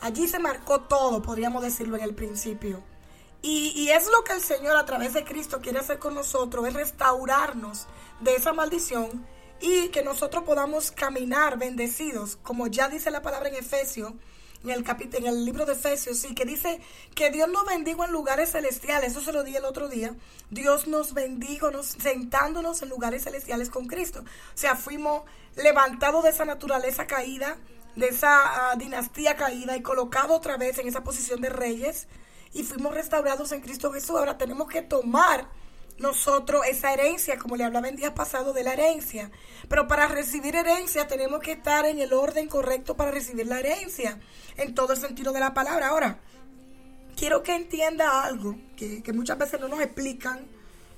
Allí 0.00 0.26
se 0.26 0.38
marcó 0.38 0.82
todo, 0.82 1.22
podríamos 1.22 1.62
decirlo 1.62 1.96
en 1.96 2.02
el 2.02 2.14
principio. 2.14 2.82
Y, 3.42 3.72
y, 3.74 3.90
es 3.90 4.06
lo 4.06 4.22
que 4.22 4.34
el 4.34 4.40
Señor 4.40 4.76
a 4.76 4.84
través 4.84 5.14
de 5.14 5.24
Cristo 5.24 5.60
quiere 5.60 5.80
hacer 5.80 5.98
con 5.98 6.14
nosotros, 6.14 6.66
es 6.66 6.74
restaurarnos 6.74 7.88
de 8.20 8.36
esa 8.36 8.52
maldición 8.52 9.26
y 9.62 9.88
que 9.88 10.02
nosotros 10.02 10.42
podamos 10.42 10.90
caminar 10.90 11.56
bendecidos, 11.56 12.36
como 12.42 12.66
ya 12.66 12.88
dice 12.88 13.12
la 13.12 13.22
palabra 13.22 13.48
en 13.48 13.54
Efesios, 13.54 14.12
en 14.64 14.70
el, 14.70 14.84
en 14.88 15.26
el 15.26 15.44
libro 15.44 15.66
de 15.66 15.72
Efesios, 15.72 16.18
sí, 16.18 16.34
que 16.34 16.44
dice 16.44 16.80
que 17.14 17.30
Dios 17.30 17.48
nos 17.48 17.64
bendijo 17.64 18.04
en 18.04 18.10
lugares 18.10 18.50
celestiales, 18.52 19.12
eso 19.12 19.20
se 19.20 19.32
lo 19.32 19.44
di 19.44 19.54
el 19.54 19.64
otro 19.64 19.88
día, 19.88 20.14
Dios 20.50 20.88
nos 20.88 21.14
bendijo 21.14 21.70
nos, 21.70 21.86
sentándonos 21.86 22.82
en 22.82 22.88
lugares 22.88 23.22
celestiales 23.24 23.70
con 23.70 23.86
Cristo, 23.86 24.20
o 24.20 24.56
sea, 24.56 24.74
fuimos 24.74 25.22
levantados 25.54 26.24
de 26.24 26.30
esa 26.30 26.44
naturaleza 26.44 27.06
caída, 27.06 27.56
de 27.94 28.08
esa 28.08 28.72
uh, 28.74 28.78
dinastía 28.78 29.36
caída 29.36 29.76
y 29.76 29.82
colocados 29.82 30.36
otra 30.36 30.56
vez 30.56 30.78
en 30.78 30.88
esa 30.88 31.04
posición 31.04 31.40
de 31.40 31.50
reyes 31.50 32.08
y 32.52 32.64
fuimos 32.64 32.94
restaurados 32.94 33.52
en 33.52 33.60
Cristo 33.60 33.92
Jesús, 33.92 34.10
ahora 34.10 34.38
tenemos 34.38 34.68
que 34.68 34.82
tomar 34.82 35.48
nosotros 36.02 36.66
esa 36.66 36.92
herencia, 36.92 37.38
como 37.38 37.56
le 37.56 37.64
hablaba 37.64 37.88
en 37.88 37.96
días 37.96 38.12
pasados 38.12 38.54
de 38.54 38.64
la 38.64 38.74
herencia. 38.74 39.30
Pero 39.68 39.88
para 39.88 40.08
recibir 40.08 40.54
herencia 40.54 41.06
tenemos 41.06 41.40
que 41.40 41.52
estar 41.52 41.86
en 41.86 42.00
el 42.00 42.12
orden 42.12 42.48
correcto 42.48 42.96
para 42.96 43.10
recibir 43.10 43.46
la 43.46 43.60
herencia, 43.60 44.20
en 44.56 44.74
todo 44.74 44.92
el 44.92 45.00
sentido 45.00 45.32
de 45.32 45.40
la 45.40 45.54
palabra. 45.54 45.88
Ahora, 45.88 46.18
quiero 47.16 47.42
que 47.42 47.54
entienda 47.54 48.22
algo 48.22 48.56
que, 48.76 49.02
que 49.02 49.12
muchas 49.12 49.38
veces 49.38 49.60
no 49.60 49.68
nos 49.68 49.80
explican 49.80 50.46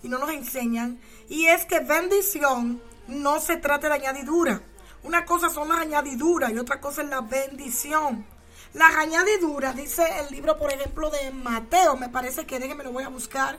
y 0.02 0.08
no 0.08 0.18
nos 0.18 0.30
enseñan, 0.30 0.98
y 1.28 1.46
es 1.46 1.64
que 1.64 1.80
bendición 1.80 2.82
no 3.06 3.40
se 3.40 3.56
trata 3.56 3.88
de 3.88 3.94
añadidura. 3.94 4.60
Una 5.02 5.24
cosa 5.24 5.50
son 5.50 5.68
las 5.68 5.78
añadiduras 5.78 6.50
y 6.50 6.58
otra 6.58 6.80
cosa 6.80 7.02
es 7.02 7.08
la 7.08 7.20
bendición. 7.20 8.26
Las 8.72 8.94
añadiduras, 8.96 9.76
dice 9.76 10.02
el 10.20 10.34
libro, 10.34 10.58
por 10.58 10.72
ejemplo, 10.72 11.10
de 11.10 11.30
Mateo, 11.30 11.96
me 11.96 12.08
parece 12.08 12.44
que 12.46 12.58
déjenme 12.58 12.84
lo 12.84 12.92
voy 12.92 13.04
a 13.04 13.08
buscar 13.08 13.58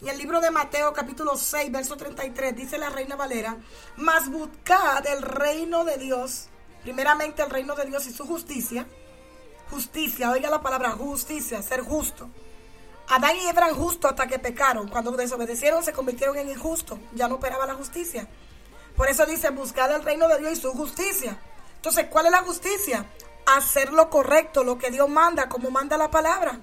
en 0.00 0.08
el 0.08 0.18
libro 0.18 0.40
de 0.40 0.50
Mateo 0.50 0.92
capítulo 0.92 1.36
6, 1.36 1.70
verso 1.70 1.96
33, 1.96 2.56
dice 2.56 2.78
la 2.78 2.90
reina 2.90 3.16
Valera, 3.16 3.56
mas 3.96 4.30
buscad 4.30 5.06
el 5.06 5.22
reino 5.22 5.84
de 5.84 5.96
Dios, 5.98 6.48
primeramente 6.82 7.42
el 7.42 7.50
reino 7.50 7.74
de 7.74 7.84
Dios 7.84 8.06
y 8.06 8.12
su 8.12 8.26
justicia. 8.26 8.86
Justicia, 9.70 10.30
oiga 10.30 10.50
la 10.50 10.60
palabra 10.60 10.90
justicia, 10.92 11.62
ser 11.62 11.82
justo. 11.82 12.28
Adán 13.08 13.36
y 13.36 13.46
Eva 13.46 13.66
eran 13.66 13.74
justos 13.74 14.10
hasta 14.10 14.26
que 14.26 14.38
pecaron. 14.38 14.88
Cuando 14.88 15.10
desobedecieron 15.12 15.82
se 15.82 15.92
convirtieron 15.92 16.36
en 16.38 16.48
injustos. 16.48 16.98
Ya 17.12 17.28
no 17.28 17.34
operaba 17.36 17.66
la 17.66 17.74
justicia. 17.74 18.28
Por 18.96 19.08
eso 19.08 19.26
dice, 19.26 19.50
buscad 19.50 19.94
el 19.94 20.02
reino 20.02 20.28
de 20.28 20.38
Dios 20.38 20.52
y 20.52 20.56
su 20.56 20.72
justicia. 20.72 21.38
Entonces, 21.76 22.06
¿cuál 22.10 22.26
es 22.26 22.32
la 22.32 22.42
justicia? 22.42 23.06
Hacer 23.46 23.92
lo 23.92 24.08
correcto, 24.08 24.62
lo 24.64 24.78
que 24.78 24.90
Dios 24.90 25.08
manda, 25.08 25.48
como 25.48 25.70
manda 25.70 25.96
la 25.96 26.10
palabra. 26.10 26.60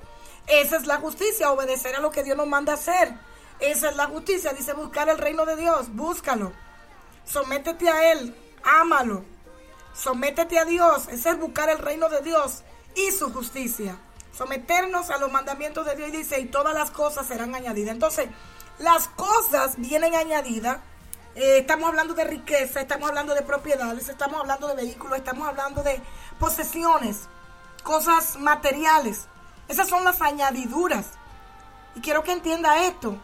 Esa 0.50 0.78
es 0.78 0.88
la 0.88 0.98
justicia, 0.98 1.52
obedecer 1.52 1.96
a 1.96 2.00
lo 2.00 2.10
que 2.10 2.24
Dios 2.24 2.36
nos 2.36 2.48
manda 2.48 2.74
hacer. 2.74 3.14
Esa 3.60 3.90
es 3.90 3.96
la 3.96 4.08
justicia, 4.08 4.52
dice 4.54 4.74
buscar 4.74 5.08
el 5.10 5.18
reino 5.18 5.46
de 5.46 5.56
Dios, 5.56 5.94
búscalo. 5.94 6.52
Sométete 7.24 7.88
a 7.88 8.12
Él, 8.12 8.36
ámalo. 8.64 9.24
Sométete 9.94 10.58
a 10.58 10.66
Dios, 10.66 11.08
ese 11.10 11.30
es 11.30 11.40
buscar 11.40 11.70
el 11.70 11.78
reino 11.78 12.10
de 12.10 12.22
Dios 12.22 12.64
y 12.96 13.12
su 13.12 13.32
justicia. 13.32 13.98
Someternos 14.36 15.10
a 15.12 15.18
los 15.18 15.32
mandamientos 15.32 15.86
de 15.86 15.96
Dios 15.96 16.10
y 16.10 16.18
dice, 16.18 16.40
y 16.40 16.46
todas 16.46 16.74
las 16.74 16.90
cosas 16.92 17.28
serán 17.28 17.54
añadidas. 17.54 17.94
Entonces, 17.94 18.30
las 18.80 19.08
cosas 19.10 19.76
vienen 19.78 20.16
añadidas. 20.16 20.80
Eh, 21.36 21.60
estamos 21.60 21.90
hablando 21.90 22.16
de 22.16 22.24
riqueza, 22.24 22.82
estamos 22.82 23.10
hablando 23.10 23.36
de 23.36 23.44
propiedades, 23.44 24.10
estamos 24.10 24.40
hablando 24.40 24.68
de 24.68 24.76
vehículos, 24.76 25.18
estamos 25.18 25.48
hablando 25.48 25.84
de 25.84 26.02
posesiones, 26.40 27.28
cosas 27.84 28.38
materiales. 28.38 29.29
Esas 29.70 29.88
son 29.88 30.04
las 30.04 30.22
añadiduras. 30.22 31.06
Y 31.96 32.02
quiero 32.02 32.24
que 32.24 32.34
entienda 32.34 32.86
esto. 32.86 33.18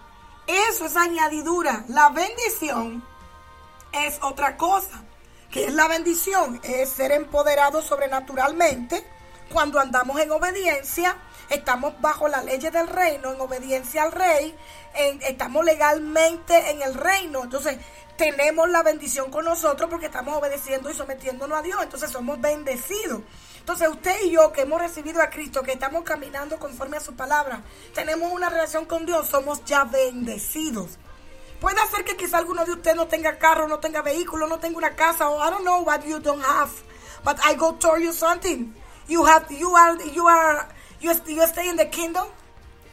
Eso 0.48 0.86
es 0.86 0.96
añadidura. 0.96 1.84
La 1.88 2.10
bendición 2.10 3.04
es 3.92 4.20
otra 4.22 4.56
cosa. 4.56 5.04
¿Qué 5.52 5.66
es 5.66 5.74
la 5.74 5.88
bendición? 5.88 6.60
Es 6.64 6.90
ser 6.90 7.12
empoderado 7.12 7.82
sobrenaturalmente 7.82 9.06
cuando 9.52 9.80
andamos 9.80 10.20
en 10.20 10.32
obediencia. 10.32 11.18
Estamos 11.50 12.00
bajo 12.02 12.28
la 12.28 12.44
ley 12.44 12.60
del 12.60 12.88
reino, 12.88 13.34
en 13.34 13.42
obediencia 13.42 14.04
al 14.04 14.12
rey. 14.12 14.56
estamos 15.22 15.66
legalmente 15.66 16.72
en 16.72 16.82
el 16.82 16.94
reino. 16.94 17.44
Entonces, 17.44 17.78
tenemos 18.18 18.70
la 18.70 18.84
bendición 18.84 19.32
con 19.32 19.46
nosotros 19.46 19.90
porque 19.90 20.08
estamos 20.08 20.38
obedeciendo 20.38 20.90
y 20.92 20.94
sometiéndonos 20.94 21.58
a 21.58 21.62
Dios. 21.62 21.82
Entonces, 21.82 22.12
somos 22.12 22.40
bendecidos. 22.40 23.22
Entonces 23.66 23.90
usted 23.90 24.16
y 24.26 24.30
yo 24.30 24.52
que 24.52 24.62
hemos 24.62 24.80
recibido 24.80 25.24
a 25.24 25.32
Cristo, 25.32 25.64
que 25.64 25.72
estamos 25.72 26.04
caminando 26.04 26.60
conforme 26.60 26.98
a 26.98 27.00
su 27.00 27.16
palabra, 27.16 27.64
tenemos 27.96 28.32
una 28.32 28.48
relación 28.48 28.86
con 28.86 29.08
Dios, 29.08 29.28
somos 29.28 29.66
ya 29.66 29.86
bendecidos. 29.86 31.00
Puede 31.60 31.80
ser 31.90 32.06
que 32.06 32.16
quizá 32.16 32.38
alguno 32.38 32.64
de 32.64 32.74
ustedes 32.74 32.96
no 32.96 33.08
tenga 33.08 33.40
carro, 33.40 33.68
no 33.68 33.80
tenga 33.80 34.04
vehículo, 34.04 34.46
no 34.46 34.60
tenga 34.60 34.78
una 34.78 34.96
casa, 34.96 35.32
o 35.32 35.44
I 35.44 35.50
don't 35.50 35.64
know 35.64 35.82
what 35.82 36.06
you 36.06 36.20
don't 36.20 36.44
have, 36.44 36.70
but 37.24 37.40
I 37.44 37.56
go 37.56 37.74
tell 37.74 38.00
you 38.00 38.14
something. 38.14 38.72
You 39.08 39.26
have, 39.26 39.50
you 39.50 39.76
are, 39.76 39.98
you 40.14 40.28
are, 40.28 40.68
you, 41.02 41.14
you 41.26 41.48
stay 41.48 41.68
in 41.68 41.78
the 41.78 41.88
kingdom. 41.88 42.28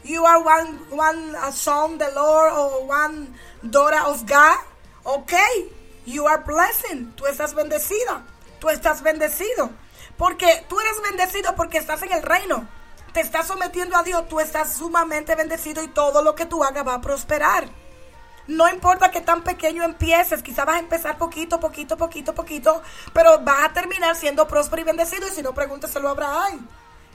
You 0.03 0.25
are 0.25 0.43
one, 0.43 0.79
one 0.89 1.35
son 1.51 1.99
the 1.99 2.11
Lord 2.15 2.51
or 2.51 2.87
one 2.87 3.35
daughter 3.69 4.01
of 4.07 4.25
God. 4.25 4.57
Okay, 5.05 5.67
you 6.05 6.25
are 6.25 6.43
blessed. 6.43 7.15
Tú 7.15 7.27
estás 7.27 7.53
bendecida. 7.53 8.23
Tú 8.59 8.69
estás 8.69 9.03
bendecido. 9.03 9.82
Porque 10.17 10.65
tú 10.67 10.79
eres 10.79 11.01
bendecido 11.01 11.55
porque 11.55 11.77
estás 11.77 12.01
en 12.03 12.11
el 12.11 12.21
reino. 12.21 12.67
Te 13.13 13.21
estás 13.21 13.47
sometiendo 13.47 13.95
a 13.95 14.03
Dios, 14.03 14.27
tú 14.27 14.39
estás 14.39 14.73
sumamente 14.73 15.35
bendecido 15.35 15.83
y 15.83 15.87
todo 15.87 16.23
lo 16.23 16.33
que 16.33 16.45
tú 16.45 16.63
hagas 16.63 16.87
va 16.87 16.95
a 16.95 17.01
prosperar. 17.01 17.69
No 18.47 18.67
importa 18.67 19.11
que 19.11 19.21
tan 19.21 19.43
pequeño 19.43 19.83
empieces, 19.83 20.43
quizás 20.43 20.65
vas 20.65 20.75
a 20.75 20.79
empezar 20.79 21.17
poquito, 21.17 21.59
poquito, 21.59 21.95
poquito, 21.95 22.35
poquito, 22.35 22.81
pero 23.13 23.39
vas 23.39 23.69
a 23.69 23.73
terminar 23.73 24.15
siendo 24.15 24.47
próspero 24.47 24.81
y 24.81 24.85
bendecido. 24.85 25.27
Y 25.27 25.31
si 25.31 25.41
no, 25.41 25.53
pregúnteselo 25.53 26.09
a 26.09 26.11
Abraham. 26.11 26.67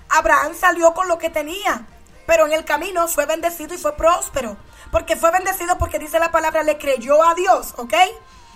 Abraham 0.08 0.54
salió 0.54 0.94
con 0.94 1.06
lo 1.06 1.18
que 1.18 1.28
tenía, 1.28 1.86
pero 2.26 2.46
en 2.46 2.52
el 2.52 2.64
camino 2.64 3.06
fue 3.08 3.26
bendecido 3.26 3.74
y 3.74 3.78
fue 3.78 3.94
próspero. 3.94 4.56
Porque 4.90 5.16
fue 5.16 5.30
bendecido 5.30 5.76
porque 5.76 5.98
dice 5.98 6.18
la 6.18 6.30
palabra, 6.30 6.62
le 6.62 6.78
creyó 6.78 7.22
a 7.22 7.34
Dios, 7.34 7.74
¿ok? 7.76 7.94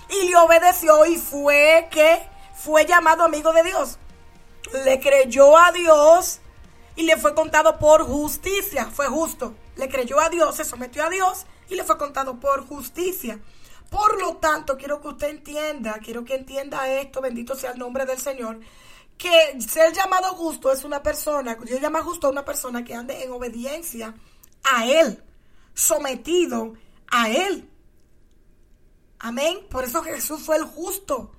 Y 0.08 0.30
le 0.30 0.36
obedeció 0.36 1.04
y 1.04 1.18
fue 1.18 1.88
que 1.90 2.26
fue 2.54 2.86
llamado 2.86 3.24
amigo 3.24 3.52
de 3.52 3.64
Dios. 3.64 3.98
Le 4.84 5.00
creyó 5.00 5.56
a 5.56 5.72
Dios 5.72 6.40
y 6.96 7.02
le 7.02 7.16
fue 7.16 7.34
contado 7.34 7.78
por 7.78 8.04
justicia. 8.04 8.86
Fue 8.86 9.06
justo. 9.06 9.54
Le 9.76 9.88
creyó 9.88 10.20
a 10.20 10.28
Dios, 10.28 10.56
se 10.56 10.64
sometió 10.64 11.04
a 11.04 11.10
Dios 11.10 11.46
y 11.68 11.74
le 11.74 11.84
fue 11.84 11.98
contado 11.98 12.38
por 12.38 12.66
justicia. 12.66 13.40
Por 13.90 14.20
lo 14.20 14.36
tanto, 14.36 14.76
quiero 14.76 15.00
que 15.00 15.08
usted 15.08 15.28
entienda, 15.28 15.98
quiero 16.02 16.24
que 16.24 16.34
entienda 16.34 16.88
esto, 16.88 17.20
bendito 17.20 17.54
sea 17.54 17.72
el 17.72 17.78
nombre 17.78 18.06
del 18.06 18.18
Señor, 18.18 18.58
que 19.18 19.60
ser 19.60 19.92
llamado 19.92 20.34
justo 20.34 20.72
es 20.72 20.82
una 20.84 21.02
persona, 21.02 21.56
Dios 21.56 21.78
llama 21.78 22.02
justo 22.02 22.26
a 22.26 22.30
una 22.30 22.44
persona 22.44 22.84
que 22.84 22.94
ande 22.94 23.22
en 23.22 23.30
obediencia 23.32 24.14
a 24.64 24.86
Él, 24.86 25.22
sometido 25.74 26.72
a 27.10 27.30
Él. 27.30 27.68
Amén. 29.18 29.58
Por 29.70 29.84
eso 29.84 30.02
Jesús 30.02 30.42
fue 30.42 30.56
el 30.56 30.64
justo. 30.64 31.30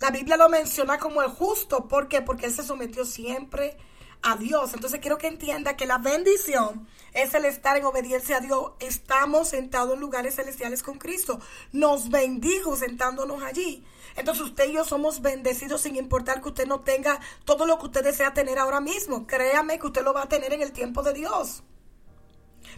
La 0.00 0.10
Biblia 0.10 0.36
lo 0.36 0.48
menciona 0.48 0.98
como 0.98 1.22
el 1.22 1.28
justo. 1.28 1.86
¿Por 1.88 2.08
qué? 2.08 2.20
Porque 2.20 2.46
Él 2.46 2.52
se 2.52 2.62
sometió 2.62 3.04
siempre 3.04 3.76
a 4.22 4.36
Dios. 4.36 4.74
Entonces 4.74 5.00
quiero 5.00 5.18
que 5.18 5.28
entienda 5.28 5.76
que 5.76 5.86
la 5.86 5.98
bendición 5.98 6.88
es 7.12 7.34
el 7.34 7.44
estar 7.44 7.76
en 7.76 7.84
obediencia 7.84 8.38
a 8.38 8.40
Dios. 8.40 8.72
Estamos 8.80 9.48
sentados 9.48 9.94
en 9.94 10.00
lugares 10.00 10.34
celestiales 10.34 10.82
con 10.82 10.98
Cristo. 10.98 11.40
Nos 11.72 12.10
bendijo 12.10 12.74
sentándonos 12.76 13.42
allí. 13.42 13.84
Entonces 14.16 14.44
usted 14.44 14.68
y 14.68 14.72
yo 14.72 14.84
somos 14.84 15.22
bendecidos 15.22 15.82
sin 15.82 15.96
importar 15.96 16.42
que 16.42 16.48
usted 16.48 16.66
no 16.66 16.80
tenga 16.80 17.20
todo 17.44 17.66
lo 17.66 17.78
que 17.78 17.86
usted 17.86 18.02
desea 18.04 18.34
tener 18.34 18.58
ahora 18.58 18.80
mismo. 18.80 19.26
Créame 19.26 19.78
que 19.78 19.86
usted 19.86 20.02
lo 20.02 20.12
va 20.12 20.22
a 20.22 20.28
tener 20.28 20.52
en 20.52 20.62
el 20.62 20.72
tiempo 20.72 21.02
de 21.02 21.12
Dios 21.12 21.62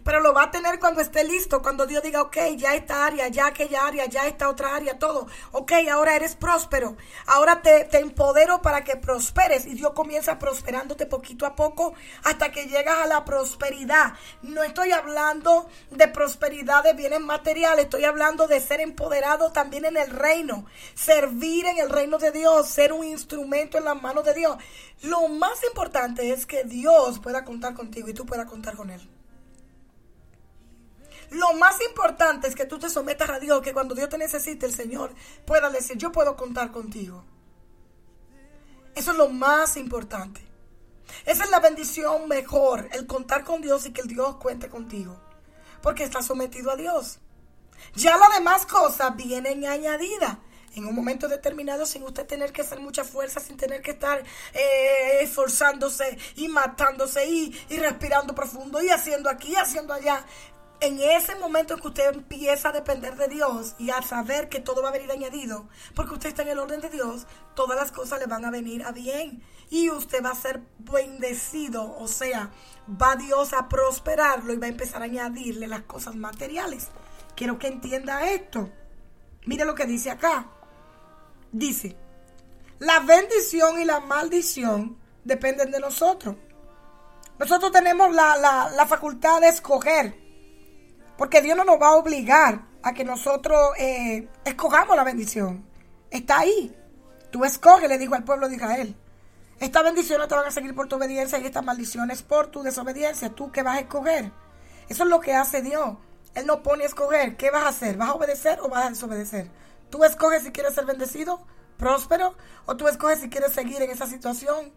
pero 0.05 0.21
lo 0.21 0.33
va 0.33 0.45
a 0.45 0.51
tener 0.51 0.79
cuando 0.79 1.01
esté 1.01 1.25
listo, 1.25 1.63
cuando 1.63 1.87
Dios 1.87 2.03
diga, 2.03 2.23
ok, 2.23 2.37
ya 2.57 2.75
esta 2.75 3.07
área, 3.07 3.29
ya 3.29 3.47
aquella 3.47 3.87
área, 3.87 4.07
ya 4.07 4.27
esta 4.27 4.49
otra 4.49 4.75
área, 4.75 4.99
todo. 4.99 5.27
Ok, 5.53 5.73
ahora 5.91 6.17
eres 6.17 6.37
próspero, 6.37 6.97
ahora 7.27 7.63
te, 7.63 7.89
empodero 7.99 8.63
para 8.63 8.85
que 8.85 8.97
prosperes 8.97 9.67
y 9.67 9.75
Dios 9.75 9.93
comienza 9.93 10.39
prosperándote 10.39 11.07
poquito 11.07 11.47
a 11.47 11.55
poco 11.55 11.95
hasta 12.25 12.53
que 12.53 12.67
llegas 12.67 12.99
a 12.99 13.07
la 13.07 13.25
prosperidad. 13.25 14.15
No 14.43 14.63
estoy 14.63 14.93
hablando 14.93 15.69
de 15.91 16.09
prosperidad 16.09 16.85
de 16.85 16.93
bienes 16.93 17.21
materiales, 17.21 17.85
estoy 17.87 18.05
hablando 18.05 18.47
de 18.47 18.61
ser 18.61 18.81
empoderado 18.81 19.53
también 19.53 19.85
en 19.85 19.97
el 19.97 20.11
reino, 20.11 20.67
servir 20.95 21.67
en 21.67 21.79
el 21.79 21.91
reino 21.91 22.19
de 22.19 22.33
Dios, 22.33 22.69
ser 22.69 22.93
un 22.93 23.05
instrumento 23.05 23.79
en 23.79 23.85
las 23.85 24.01
manos 24.01 24.25
de 24.25 24.35
Dios. 24.35 24.57
Lo 25.03 25.29
más 25.29 25.63
importante 25.65 26.31
es 26.31 26.47
que 26.47 26.65
Dios 26.65 27.19
pueda 27.19 27.45
contar 27.45 27.75
contigo 27.75 28.09
y 28.09 28.15
tú 28.15 28.25
puedas 28.25 28.47
contar 28.47 28.77
con 28.77 28.91
Él. 28.91 29.16
Lo 31.31 31.53
más 31.55 31.81
importante 31.83 32.49
es 32.49 32.55
que 32.55 32.67
tú 32.67 32.79
te 32.79 32.89
sometas 32.89 33.31
a 33.31 33.39
Dios, 33.39 33.63
que 33.63 33.73
cuando 33.73 33.95
Dios 33.95 34.09
te 34.09 34.19
necesite, 34.19 34.67
el 34.67 34.75
Señor 34.75 35.15
pueda 35.45 35.71
decir, 35.71 35.97
yo 35.97 36.13
puedo 36.13 36.37
contar 36.37 36.71
contigo. 36.71 37.25
Eso 38.95 39.11
es 39.11 39.17
lo 39.17 39.29
más 39.29 39.77
importante. 39.77 40.41
Esa 41.25 41.45
es 41.45 41.51
la 41.51 41.61
bendición 41.61 42.29
mejor, 42.29 42.89
el 42.93 43.07
contar 43.07 43.45
con 43.45 43.61
Dios 43.61 43.87
y 43.87 43.93
que 43.93 44.01
el 44.01 44.09
Dios 44.09 44.37
cuente 44.37 44.69
contigo. 44.69 45.21
Porque 45.83 46.05
estás 46.05 46.27
sometido 46.27 46.71
a 46.71 46.77
Dios. 46.77 47.19
Ya 47.95 48.17
las 48.17 48.35
demás 48.35 48.67
cosas 48.67 49.15
vienen 49.17 49.65
añadidas 49.67 50.39
en 50.77 50.85
un 50.85 50.95
momento 50.95 51.27
determinado 51.27 51.87
sin 51.87 52.03
usted 52.03 52.27
tener 52.27 52.53
que 52.53 52.61
hacer 52.61 52.81
mucha 52.81 53.03
fuerza, 53.03 53.41
sin 53.41 53.57
tener 53.57 53.81
que 53.81 53.93
estar 53.93 54.23
eh, 54.53 55.23
esforzándose 55.23 56.19
y 56.37 56.49
matándose 56.49 57.27
y, 57.27 57.59
y, 57.71 57.79
respirando 57.79 58.35
profundo 58.35 58.83
y 58.83 58.91
haciendo 58.91 59.31
aquí 59.31 59.57
haciendo 59.57 59.95
allá 59.95 60.25
en 60.81 61.01
ese 61.01 61.35
momento 61.37 61.75
en 61.75 61.81
que 61.81 61.89
usted 61.89 62.15
empieza 62.15 62.69
a 62.69 62.73
depender 62.73 63.17
de 63.17 63.29
Dios 63.29 63.75
y 63.79 63.91
a 63.91 64.03
saber 64.03 64.49
que 64.49 64.61
todo 64.61 64.83
va 64.83 64.91
a 64.91 64.93
venir 64.93 65.11
añadido, 65.11 65.69
porque 65.95 66.15
usted 66.15 66.29
está 66.29 66.43
en 66.43 66.49
el 66.49 66.59
orden 66.59 66.81
de 66.81 66.91
Dios, 66.91 67.27
todas 67.55 67.77
las 67.77 67.93
cosas 67.93 68.19
le 68.21 68.27
van 68.27 68.45
a 68.45 68.51
venir 68.51 68.85
a 68.85 68.93
bien 68.93 69.43
y 69.71 69.91
usted 69.91 70.25
va 70.25 70.31
a 70.31 70.35
ser 70.35 70.63
bendecido, 70.79 71.97
o 71.99 72.09
sea, 72.09 72.51
va 72.91 73.17
Dios 73.17 73.53
a 73.53 73.69
prosperarlo 73.69 74.53
y 74.53 74.59
va 74.59 74.67
a 74.67 74.71
empezar 74.71 75.03
a 75.03 75.07
añadirle 75.07 75.67
las 75.67 75.83
cosas 75.83 76.15
materiales. 76.15 76.89
Quiero 77.35 77.59
que 77.59 77.69
entienda 77.69 78.31
esto. 78.31 78.71
Mire 79.45 79.65
lo 79.65 79.75
que 79.75 79.87
dice 79.87 80.11
acá. 80.11 80.49
Dice, 81.53 81.97
la 82.79 83.01
bendición 83.01 83.81
y 83.81 83.85
la 83.85 84.01
maldición 84.01 84.99
dependen 85.25 85.71
de 85.71 85.81
nosotros. 85.81 86.37
Nosotros 87.39 87.73
tenemos 87.73 88.15
la, 88.15 88.37
la, 88.37 88.71
la 88.71 88.87
facultad 88.87 89.41
de 89.41 89.49
escoger 89.49 90.26
porque 91.17 91.43
Dios 91.43 91.57
no 91.57 91.65
nos 91.65 91.81
va 91.81 91.89
a 91.89 91.97
obligar 91.97 92.63
a 92.83 92.93
que 92.93 93.05
nosotros 93.05 93.59
eh, 93.79 94.29
escojamos 94.45 94.97
la 94.97 95.05
bendición. 95.05 95.65
Está 96.11 96.41
ahí. 96.41 96.75
Tú 97.31 97.45
escoges, 97.45 97.89
le 97.89 97.99
dijo 97.99 98.15
al 98.15 98.25
pueblo 98.25 98.49
de 98.49 98.57
Israel. 98.57 98.97
Estas 99.59 99.85
bendiciones 99.85 100.29
te 100.29 100.35
van 100.35 100.47
a 100.47 100.51
seguir 100.51 100.75
por 100.75 100.87
tu 100.87 100.97
obediencia 100.97 101.39
y 101.39 101.47
estas 101.47 101.65
maldiciones 101.65 102.23
por 102.23 102.49
tu 102.49 102.63
desobediencia. 102.63 103.31
¿Tú 103.31 103.51
qué 103.51 103.63
vas 103.63 103.79
a 103.79 103.81
escoger? 103.81 104.31
Eso 104.89 105.05
es 105.05 105.09
lo 105.09 105.21
que 105.21 105.35
hace 105.35 105.63
Dios. 105.63 105.97
Él 106.35 106.47
no 106.47 106.63
pone 106.63 106.85
a 106.85 106.87
escoger. 106.87 107.37
¿Qué 107.37 107.51
vas 107.51 107.65
a 107.65 107.69
hacer? 107.69 107.97
¿Vas 107.97 108.11
a 108.11 108.15
obedecer 108.15 108.61
o 108.61 108.69
vas 108.69 108.87
a 108.87 108.91
desobedecer? 108.91 109.51
Tú 109.91 110.05
escoges 110.05 110.43
si 110.43 110.53
quieres 110.53 110.75
ser 110.75 110.85
bendecido, 110.85 111.45
próspero, 111.79 112.35
o 112.67 112.77
tú 112.77 112.87
escoges 112.89 113.21
si 113.21 113.31
quieres 113.31 113.53
seguir 113.53 113.81
en 113.83 113.91
esa 113.91 114.07
situación 114.07 114.73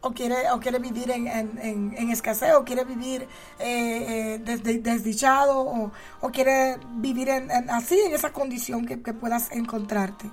o 0.00 0.12
quiere, 0.12 0.50
o 0.52 0.60
quiere 0.60 0.78
vivir 0.78 1.10
en, 1.10 1.26
en, 1.26 2.10
escasez, 2.10 2.54
o 2.54 2.64
quiere 2.64 2.84
vivir 2.84 3.28
eh, 3.58 4.40
eh 4.46 4.78
desdichado, 4.78 5.60
o, 5.60 5.92
o, 6.20 6.30
quiere 6.30 6.78
vivir 6.96 7.28
en, 7.28 7.50
así, 7.70 7.98
en 7.98 8.14
esa 8.14 8.32
condición 8.32 8.86
que, 8.86 8.96
puedas 8.96 9.50
encontrarte. 9.52 10.30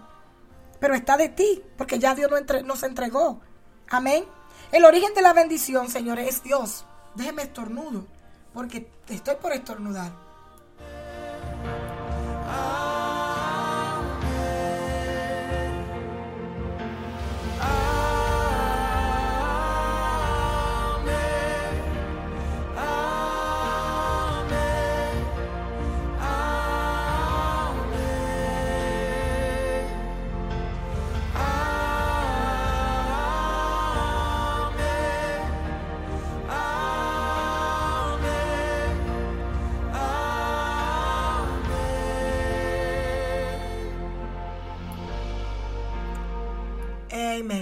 Pero 0.80 0.96
está 0.96 1.18
de 1.18 1.30
ti, 1.30 1.64
porque 1.78 1.98
ya 1.98 2.14
Dios 2.14 2.30
nos, 2.30 2.64
nos 2.64 2.84
entregó. 2.84 3.40
Amén. 3.90 4.26
El 4.72 4.86
origen 4.86 5.14
de 5.14 5.22
la 5.22 5.34
bendición, 5.34 5.90
señores, 5.90 6.28
es 6.28 6.44
Dios. 6.44 6.86
Déjeme 7.16 7.44
estornudo, 7.44 8.06
porque 8.54 8.88
estoy 9.08 9.36
por 9.36 9.54
estornudar. 9.54 10.12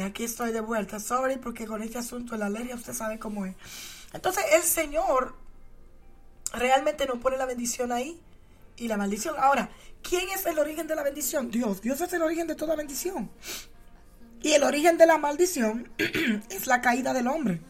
Aquí 0.04 0.24
estoy 0.24 0.52
de 0.52 0.62
vuelta. 0.62 1.00
Sorry, 1.00 1.38
porque 1.38 1.66
con 1.66 1.82
este 1.82 1.98
asunto 1.98 2.34
de 2.34 2.40
la 2.40 2.46
alergia 2.48 2.76
usted 2.76 2.94
sabe 2.94 3.20
cómo 3.20 3.46
es. 3.46 3.56
Entonces 4.14 4.44
el 4.56 4.64
Señor 4.64 5.36
realmente 6.54 7.06
nos 7.06 7.20
pone 7.20 7.38
la 7.38 7.46
bendición 7.46 7.92
ahí 7.92 8.20
y 8.78 8.88
la 8.88 8.98
maldición. 8.98 9.36
Ahora, 9.38 9.70
¿quién 10.02 10.30
es 10.30 10.46
el 10.46 10.60
origen 10.60 10.88
de 10.88 10.96
la 10.96 11.04
bendición? 11.04 11.52
Dios. 11.52 11.82
Dios 11.82 12.02
es 12.02 12.12
el 12.14 12.22
origen 12.22 12.48
de 12.48 12.56
toda 12.56 12.76
bendición. 12.76 13.30
Y 14.42 14.54
el 14.54 14.64
origen 14.64 14.98
de 14.98 15.06
la 15.06 15.18
maldición 15.18 15.92
es 16.50 16.68
la 16.68 16.82
caída 16.82 17.14
del 17.14 17.28
hombre. 17.28 17.62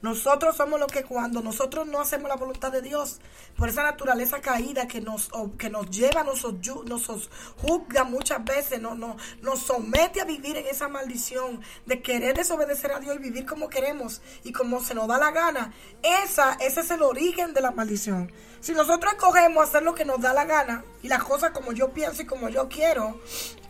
Nosotros 0.00 0.56
somos 0.56 0.78
los 0.78 0.90
que 0.92 1.02
cuando 1.02 1.42
nosotros 1.42 1.86
no 1.86 2.00
hacemos 2.00 2.28
la 2.28 2.36
voluntad 2.36 2.70
de 2.70 2.82
Dios, 2.82 3.20
por 3.56 3.68
esa 3.68 3.82
naturaleza 3.82 4.40
caída 4.40 4.86
que 4.86 5.00
nos, 5.00 5.28
que 5.58 5.70
nos 5.70 5.90
lleva, 5.90 6.22
nos, 6.22 6.44
nos 6.84 7.30
juzga 7.56 8.04
muchas 8.04 8.44
veces, 8.44 8.80
no, 8.80 8.94
no, 8.94 9.16
nos 9.42 9.60
somete 9.60 10.20
a 10.20 10.24
vivir 10.24 10.56
en 10.56 10.66
esa 10.66 10.88
maldición 10.88 11.60
de 11.86 12.00
querer 12.00 12.36
desobedecer 12.36 12.92
a 12.92 13.00
Dios 13.00 13.16
y 13.16 13.18
vivir 13.18 13.44
como 13.44 13.68
queremos 13.68 14.20
y 14.44 14.52
como 14.52 14.80
se 14.80 14.94
nos 14.94 15.08
da 15.08 15.18
la 15.18 15.32
gana. 15.32 15.72
Esa, 16.02 16.54
ese 16.60 16.80
es 16.80 16.90
el 16.92 17.02
origen 17.02 17.52
de 17.52 17.60
la 17.60 17.72
maldición. 17.72 18.30
Si 18.60 18.72
nosotros 18.72 19.12
escogemos 19.12 19.68
hacer 19.68 19.82
lo 19.82 19.94
que 19.94 20.04
nos 20.04 20.20
da 20.20 20.32
la 20.32 20.44
gana 20.44 20.84
y 21.02 21.08
las 21.08 21.22
cosas 21.24 21.50
como 21.50 21.72
yo 21.72 21.92
pienso 21.92 22.22
y 22.22 22.26
como 22.26 22.48
yo 22.48 22.68
quiero, 22.68 23.20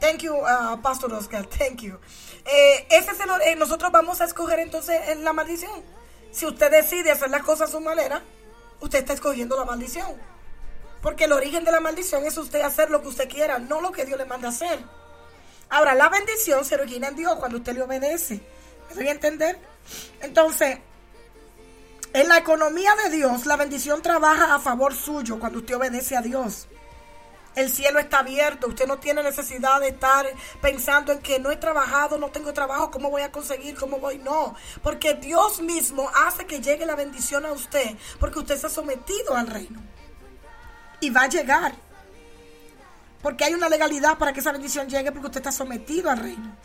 thank 0.01 0.19
you, 0.19 0.35
uh, 0.35 0.81
Pastor 0.83 1.13
Oscar, 1.13 1.47
thank 1.47 1.81
you. 1.81 1.99
Eh, 2.45 2.87
ese 2.91 3.13
es 3.13 3.21
el, 3.21 3.31
eh, 3.47 3.57
nosotros 3.57 3.93
vamos 3.93 4.21
a 4.21 4.25
escoger 4.25 4.61
entonces 4.61 5.01
la 5.19 5.33
maldición. 5.33 5.98
Si 6.31 6.47
usted 6.47 6.71
decide 6.71 7.11
hacer 7.11 7.31
las 7.31 7.43
cosas 7.43 7.69
a 7.69 7.73
su 7.73 7.81
manera, 7.81 8.23
usted 8.81 9.01
está 9.01 9.13
escogiendo 9.15 9.57
la 9.57 9.65
maldición. 9.65 10.17
Porque 11.03 11.25
el 11.25 11.33
origen 11.33 11.65
de 11.65 11.73
la 11.73 11.81
maldición 11.81 12.25
es 12.25 12.37
usted 12.37 12.61
hacer 12.61 12.91
lo 12.91 13.03
que 13.03 13.09
usted 13.09 13.29
quiera, 13.29 13.59
no 13.59 13.81
lo 13.81 13.93
que 13.93 14.05
Dios 14.05 14.19
le 14.19 14.25
manda 14.25 14.49
hacer. 14.49 14.79
Ahora, 15.71 15.95
la 15.95 16.09
bendición 16.09 16.65
se 16.65 16.75
origina 16.75 17.09
en 17.09 17.17
Dios 17.17 17.37
cuando 17.37 17.59
usted 17.59 17.75
le 17.75 17.83
obedece. 17.83 18.41
¿Me 18.89 18.95
doy 18.95 19.09
a 19.09 19.13
entender? 19.13 19.59
Entonces, 20.21 20.79
en 22.13 22.29
la 22.29 22.39
economía 22.39 22.95
de 23.05 23.17
Dios, 23.17 23.47
la 23.47 23.57
bendición 23.57 24.01
trabaja 24.03 24.55
a 24.55 24.59
favor 24.59 24.95
suyo 24.95 25.39
cuando 25.39 25.59
usted 25.59 25.77
obedece 25.77 26.17
a 26.17 26.23
Dios. 26.23 26.67
El 27.55 27.71
cielo 27.71 27.99
está 27.99 28.21
abierto, 28.21 28.69
usted 28.69 28.87
no 28.87 28.99
tiene 28.99 29.23
necesidad 29.23 29.81
de 29.81 29.89
estar 29.89 30.27
pensando 30.61 31.13
en 31.13 31.19
que 31.19 31.41
no 31.41 31.51
he 31.51 31.57
trabajado, 31.57 32.19
no 32.19 32.29
tengo 32.29 32.53
trabajo, 32.53 32.91
¿cómo 32.91 33.11
voy 33.11 33.23
a 33.23 33.33
conseguir? 33.33 33.75
¿Cómo 33.75 33.99
voy? 33.99 34.19
No, 34.19 34.55
porque 34.83 35.15
Dios 35.15 35.61
mismo 35.61 36.09
hace 36.15 36.47
que 36.47 36.61
llegue 36.61 36.87
la 36.87 36.95
bendición 36.95 37.45
a 37.47 37.53
usted, 37.53 37.97
porque 38.21 38.39
usted 38.39 38.57
se 38.57 38.67
ha 38.67 38.71
sometido 38.71 39.35
al 39.35 39.49
reino. 39.49 39.81
Y 41.01 41.11
va 41.11 41.23
a 41.23 41.29
llegar. 41.29 41.75
Porque 43.23 43.45
hay 43.45 43.55
una 43.55 43.69
legalidad 43.69 44.19
para 44.19 44.33
que 44.33 44.41
esa 44.41 44.53
bendición 44.53 44.89
llegue, 44.89 45.11
porque 45.11 45.27
usted 45.27 45.41
está 45.41 45.53
sometido 45.53 46.11
al 46.11 46.19
reino. 46.19 46.57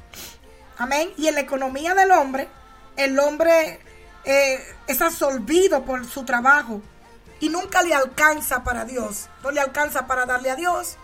Amén. 0.78 1.12
Y 1.18 1.28
en 1.28 1.36
la 1.36 1.42
economía 1.42 1.96
del 1.96 2.12
hombre, 2.12 2.48
el 2.96 3.18
hombre 3.20 3.80
eh, 4.26 4.60
es 4.88 5.02
absolvido 5.02 5.84
por 5.84 6.06
su 6.06 6.24
trabajo 6.24 6.82
y 7.40 7.50
nunca 7.50 7.82
le 7.84 7.94
alcanza 7.94 8.64
para 8.64 8.86
Dios. 8.86 9.30
No 9.44 9.52
le 9.52 9.62
alcanza 9.62 10.08
para 10.08 10.26
darle 10.26 10.50
a 10.50 10.56
Dios, 10.56 10.98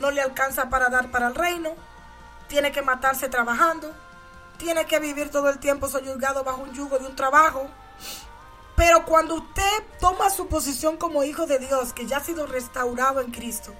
no 0.00 0.10
le 0.10 0.20
alcanza 0.20 0.68
para 0.68 0.88
dar 0.88 1.10
para 1.10 1.28
el 1.28 1.34
reino. 1.34 1.70
Tiene 2.48 2.72
que 2.72 2.82
matarse 2.82 3.28
trabajando, 3.28 3.92
tiene 4.58 4.86
que 4.86 4.98
vivir 4.98 5.30
todo 5.30 5.48
el 5.48 5.58
tiempo 5.58 5.88
soyugado 5.88 6.44
bajo 6.44 6.62
un 6.62 6.72
yugo 6.72 6.98
de 6.98 7.06
un 7.06 7.16
trabajo. 7.16 7.68
Pero 8.76 9.04
cuando 9.04 9.36
usted 9.36 9.84
toma 10.00 10.30
su 10.30 10.48
posición 10.48 10.96
como 10.96 11.22
hijo 11.22 11.46
de 11.46 11.58
Dios, 11.58 11.92
que 11.92 12.06
ya 12.06 12.18
ha 12.18 12.24
sido 12.24 12.46
restaurado 12.46 13.20
en 13.20 13.30
Cristo, 13.30 13.72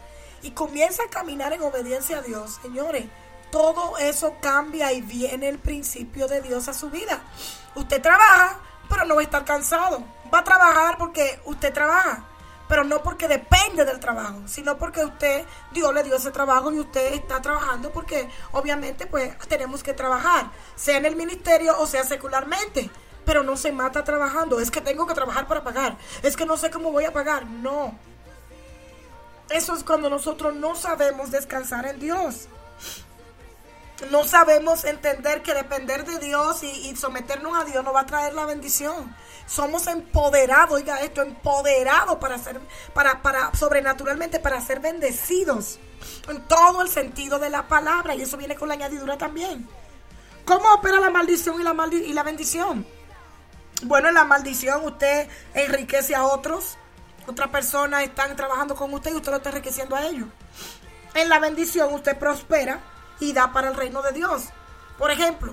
y 0.43 0.53
comienza 0.53 1.03
a 1.03 1.11
caminar 1.11 1.53
en 1.53 1.63
obediencia 1.63 2.19
a 2.19 2.23
Dios, 2.23 2.59
señores, 2.63 3.07
todo 3.51 3.99
eso 3.99 4.37
cambia 4.41 4.93
y 4.93 5.01
viene 5.01 5.49
el 5.49 5.59
principio 5.59 6.29
de 6.29 6.43
Dios 6.43 6.69
a 6.69 6.75
su 6.75 6.91
vida. 6.91 7.21
Usted 7.75 8.03
trabaja, 8.03 8.59
pero 8.89 9.05
no 9.05 9.15
va 9.15 9.21
a 9.21 9.25
estar 9.25 9.45
cansado. 9.45 10.03
Va 10.35 10.41
a 10.41 10.45
trabajar 10.45 10.99
porque 10.99 11.39
usted 11.45 11.73
trabaja, 11.73 12.25
pero 12.69 12.83
no 12.83 13.03
porque 13.05 13.29
depende 13.29 13.85
del 13.85 14.01
trabajo, 14.01 14.43
sino 14.47 14.77
porque 14.79 15.05
usted, 15.05 15.45
Dios 15.71 15.95
le 15.95 16.03
dio 16.03 16.17
ese 16.17 16.33
trabajo 16.33 16.73
y 16.73 16.81
usted 16.81 17.15
está 17.15 17.41
trabajando 17.41 17.93
porque 17.93 18.29
obviamente 18.51 19.07
pues 19.07 19.39
tenemos 19.47 19.85
que 19.85 19.93
trabajar, 19.93 20.51
sea 20.75 20.97
en 20.97 21.07
el 21.07 21.15
ministerio 21.15 21.79
o 21.79 21.87
sea 21.87 22.03
secularmente. 22.03 22.91
Pero 23.25 23.43
no 23.43 23.57
se 23.57 23.73
mata 23.73 24.05
trabajando. 24.05 24.61
Es 24.61 24.71
que 24.71 24.83
tengo 24.83 25.07
que 25.07 25.15
trabajar 25.15 25.49
para 25.49 25.65
pagar. 25.65 25.97
Es 26.23 26.37
que 26.37 26.45
no 26.45 26.59
sé 26.59 26.71
cómo 26.71 26.93
voy 26.93 27.07
a 27.07 27.13
pagar. 27.15 27.47
No. 27.47 27.99
Eso 29.49 29.75
es 29.75 29.83
cuando 29.83 30.11
nosotros 30.11 30.55
no 30.55 30.75
sabemos 30.75 31.31
descansar 31.31 31.87
en 31.87 32.01
Dios 32.01 32.49
no 34.11 34.25
sabemos 34.25 34.85
entender 34.85 35.43
que 35.43 35.55
depender 35.55 36.05
de 36.05 36.19
Dios 36.19 36.63
y, 36.63 36.95
someternos 36.97 37.57
a 37.57 37.65
Dios 37.65 37.85
nos 37.85 37.95
va 37.95 38.01
a 38.01 38.07
traer 38.07 38.35
la 38.35 38.45
bendición. 38.45 39.15
Somos 39.47 39.87
empoderados, 39.87 40.73
oiga 40.73 41.01
esto, 41.01 41.23
empoderados 41.23 42.17
para 42.17 42.39
ser, 42.39 42.61
para, 42.93 43.23
para, 43.23 43.55
sobrenaturalmente, 43.55 44.41
para 44.41 44.61
ser 44.61 44.81
bendecidos. 44.81 45.79
En 46.29 46.43
todo 46.49 46.83
el 46.83 46.89
sentido 46.89 47.39
de 47.39 47.51
la 47.51 47.69
palabra. 47.69 48.15
Y 48.15 48.23
eso 48.23 48.37
viene 48.37 48.57
con 48.57 48.69
la 48.69 48.75
añadidura 48.75 49.17
también. 49.17 49.69
¿Cómo 50.45 50.73
opera 50.75 50.99
la 50.99 51.11
maldición 51.11 51.61
y 51.61 51.65
la, 51.65 51.75
y 51.93 52.13
la 52.13 52.23
bendición? 52.23 52.87
Bueno, 53.83 54.09
en 54.09 54.15
la 54.15 54.25
maldición 54.25 54.85
usted 54.85 55.29
enriquece 55.55 56.15
a 56.15 56.25
otros. 56.25 56.77
Otras 57.27 57.49
personas 57.49 58.03
están 58.03 58.37
trabajando 58.37 58.75
con 58.75 58.93
usted 58.93 59.13
y 59.13 59.15
usted 59.15 59.31
lo 59.31 59.37
está 59.39 59.51
enriqueciendo 59.51 59.95
a 59.95 60.05
ellos. 60.05 60.29
En 61.15 61.29
la 61.29 61.39
bendición 61.39 61.95
usted 61.95 62.19
prospera 62.19 62.81
y 63.21 63.33
da 63.33 63.53
para 63.53 63.69
el 63.69 63.75
reino 63.75 64.03
de 64.03 64.13
Dios. 64.13 64.45
Por 64.99 65.11
ejemplo, 65.11 65.53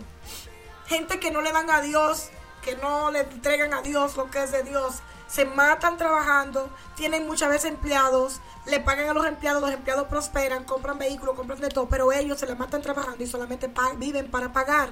gente 0.87 1.19
que 1.19 1.31
no 1.31 1.41
le 1.41 1.51
dan 1.51 1.69
a 1.69 1.81
Dios, 1.81 2.29
que 2.61 2.75
no 2.75 3.11
le 3.11 3.21
entregan 3.21 3.73
a 3.73 3.81
Dios 3.81 4.17
lo 4.17 4.29
que 4.29 4.43
es 4.43 4.51
de 4.51 4.63
Dios, 4.63 5.01
se 5.27 5.45
matan 5.45 5.97
trabajando, 5.97 6.69
tienen 6.95 7.25
muchas 7.25 7.49
veces 7.49 7.71
empleados, 7.71 8.41
le 8.65 8.81
pagan 8.81 9.09
a 9.09 9.13
los 9.13 9.25
empleados, 9.25 9.61
los 9.61 9.71
empleados 9.71 10.07
prosperan, 10.07 10.65
compran 10.65 10.99
vehículos, 10.99 11.35
compran 11.35 11.61
de 11.61 11.69
todo, 11.69 11.87
pero 11.87 12.11
ellos 12.11 12.37
se 12.37 12.45
le 12.45 12.55
matan 12.55 12.81
trabajando 12.81 13.23
y 13.23 13.27
solamente 13.27 13.71
viven 13.97 14.29
para 14.29 14.51
pagar 14.51 14.89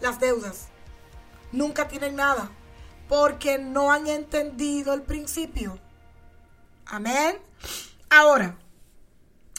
las 0.00 0.18
deudas. 0.18 0.68
Nunca 1.52 1.86
tienen 1.86 2.16
nada, 2.16 2.50
porque 3.08 3.58
no 3.58 3.92
han 3.92 4.06
entendido 4.06 4.94
el 4.94 5.02
principio. 5.02 5.78
Amén. 6.86 7.38
Ahora, 8.08 8.56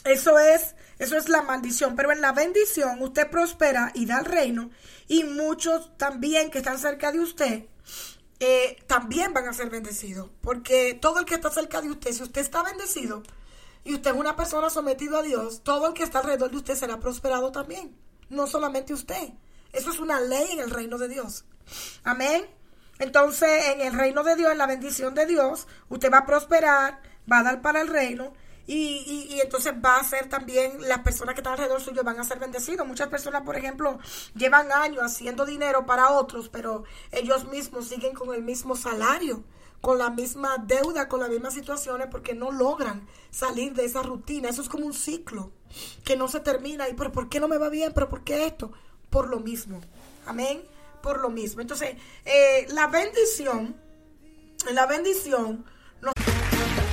eso 0.04 0.38
es 0.38 0.74
eso 0.98 1.16
es 1.16 1.28
la 1.28 1.42
maldición. 1.42 1.96
Pero 1.96 2.12
en 2.12 2.20
la 2.20 2.32
bendición 2.32 3.02
usted 3.02 3.28
prospera 3.30 3.90
y 3.94 4.06
da 4.06 4.18
el 4.18 4.24
reino. 4.24 4.70
Y 5.08 5.24
muchos 5.24 5.96
también 5.98 6.50
que 6.50 6.58
están 6.58 6.78
cerca 6.78 7.12
de 7.12 7.20
usted 7.20 7.64
eh, 8.38 8.76
también 8.86 9.32
van 9.32 9.48
a 9.48 9.52
ser 9.52 9.70
bendecidos. 9.70 10.30
Porque 10.40 10.94
todo 11.00 11.20
el 11.20 11.24
que 11.24 11.34
está 11.34 11.50
cerca 11.50 11.80
de 11.80 11.90
usted, 11.90 12.12
si 12.12 12.22
usted 12.22 12.40
está 12.40 12.62
bendecido 12.62 13.22
y 13.84 13.94
usted 13.94 14.12
es 14.12 14.16
una 14.16 14.36
persona 14.36 14.70
sometida 14.70 15.18
a 15.18 15.22
Dios, 15.22 15.62
todo 15.62 15.88
el 15.88 15.94
que 15.94 16.02
está 16.02 16.20
alrededor 16.20 16.50
de 16.50 16.56
usted 16.56 16.74
será 16.74 16.98
prosperado 16.98 17.52
también. 17.52 17.96
No 18.28 18.46
solamente 18.46 18.92
usted. 18.92 19.30
Eso 19.72 19.90
es 19.90 20.00
una 20.00 20.20
ley 20.20 20.46
en 20.52 20.60
el 20.60 20.70
reino 20.70 20.98
de 20.98 21.08
Dios. 21.08 21.44
Amén. 22.02 22.46
Entonces, 22.98 23.66
en 23.66 23.82
el 23.82 23.92
reino 23.92 24.24
de 24.24 24.36
Dios, 24.36 24.50
en 24.50 24.58
la 24.58 24.66
bendición 24.66 25.14
de 25.14 25.26
Dios, 25.26 25.66
usted 25.90 26.10
va 26.10 26.18
a 26.18 26.26
prosperar, 26.26 27.02
va 27.30 27.40
a 27.40 27.42
dar 27.42 27.60
para 27.60 27.82
el 27.82 27.88
reino 27.88 28.32
y, 28.66 29.28
y, 29.30 29.40
entonces 29.40 29.72
va 29.84 29.98
a 29.98 30.04
ser 30.04 30.28
también 30.28 30.88
las 30.88 30.98
personas 31.00 31.34
que 31.34 31.40
están 31.40 31.52
alrededor 31.52 31.80
suyo 31.80 32.02
van 32.02 32.18
a 32.18 32.24
ser 32.24 32.40
bendecidos. 32.40 32.86
Muchas 32.86 33.08
personas, 33.08 33.42
por 33.42 33.56
ejemplo, 33.56 33.98
llevan 34.34 34.72
años 34.72 35.04
haciendo 35.04 35.46
dinero 35.46 35.86
para 35.86 36.10
otros, 36.10 36.48
pero 36.48 36.82
ellos 37.12 37.46
mismos 37.46 37.86
siguen 37.86 38.14
con 38.14 38.34
el 38.34 38.42
mismo 38.42 38.74
salario, 38.74 39.44
con 39.80 39.98
la 39.98 40.10
misma 40.10 40.56
deuda, 40.58 41.08
con 41.08 41.20
las 41.20 41.28
mismas 41.28 41.54
situaciones, 41.54 42.08
porque 42.10 42.34
no 42.34 42.50
logran 42.50 43.06
salir 43.30 43.72
de 43.72 43.84
esa 43.84 44.02
rutina. 44.02 44.48
Eso 44.48 44.62
es 44.62 44.68
como 44.68 44.84
un 44.84 44.94
ciclo 44.94 45.52
que 46.04 46.16
no 46.16 46.26
se 46.26 46.40
termina. 46.40 46.88
¿Y 46.88 46.94
pero 46.94 47.12
por 47.12 47.28
qué 47.28 47.38
no 47.38 47.46
me 47.46 47.58
va 47.58 47.68
bien? 47.68 47.92
¿Pero 47.94 48.08
por 48.08 48.24
qué 48.24 48.46
esto? 48.46 48.72
Por 49.10 49.28
lo 49.28 49.38
mismo. 49.38 49.80
Amén. 50.26 50.60
Por 51.02 51.20
lo 51.20 51.30
mismo. 51.30 51.60
Entonces, 51.60 51.96
eh, 52.24 52.66
la 52.70 52.88
bendición, 52.88 53.76
la 54.72 54.86
bendición 54.86 55.64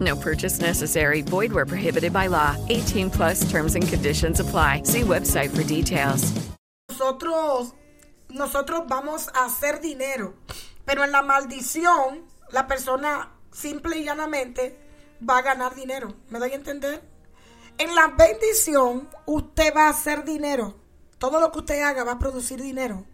No 0.00 0.16
purchase 0.16 0.60
necessary. 0.60 1.22
Void 1.22 1.52
where 1.52 1.66
prohibited 1.66 2.12
by 2.12 2.26
law. 2.28 2.56
18 2.68 3.10
plus 3.10 3.48
terms 3.50 3.74
and 3.74 3.86
conditions 3.86 4.40
apply. 4.40 4.82
See 4.84 5.02
website 5.02 5.50
for 5.50 5.62
details. 5.62 6.32
Nosotros, 6.88 7.74
nosotros 8.30 8.82
vamos 8.88 9.28
a 9.34 9.46
hacer 9.46 9.80
dinero, 9.80 10.34
pero 10.84 11.02
en 11.02 11.12
la 11.12 11.22
maldición, 11.22 12.22
la 12.52 12.66
persona 12.66 13.30
simple 13.52 13.98
y 13.98 14.04
llanamente 14.04 14.78
va 15.28 15.38
a 15.38 15.42
ganar 15.42 15.74
dinero. 15.74 16.14
¿Me 16.30 16.38
doy 16.38 16.52
a 16.52 16.54
entender? 16.54 17.02
En 17.78 17.94
la 17.94 18.08
bendición, 18.08 19.08
usted 19.26 19.74
va 19.74 19.86
a 19.86 19.90
hacer 19.90 20.24
dinero. 20.24 20.76
Todo 21.18 21.40
lo 21.40 21.50
que 21.50 21.58
usted 21.60 21.82
haga 21.82 22.04
va 22.04 22.12
a 22.12 22.18
producir 22.18 22.60
dinero. 22.60 23.04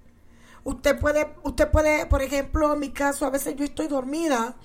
Usted 0.64 0.99
puede, 0.99 1.35
usted 1.43 1.70
puede, 1.70 2.07
por 2.07 2.22
ejemplo, 2.22 2.72
en 2.74 2.81
mi 2.81 2.91
caso, 2.91 3.24
a 3.24 3.31
veces 3.31 3.57
yo 3.57 3.64
estoy 3.64 3.89
dormida 3.89 4.57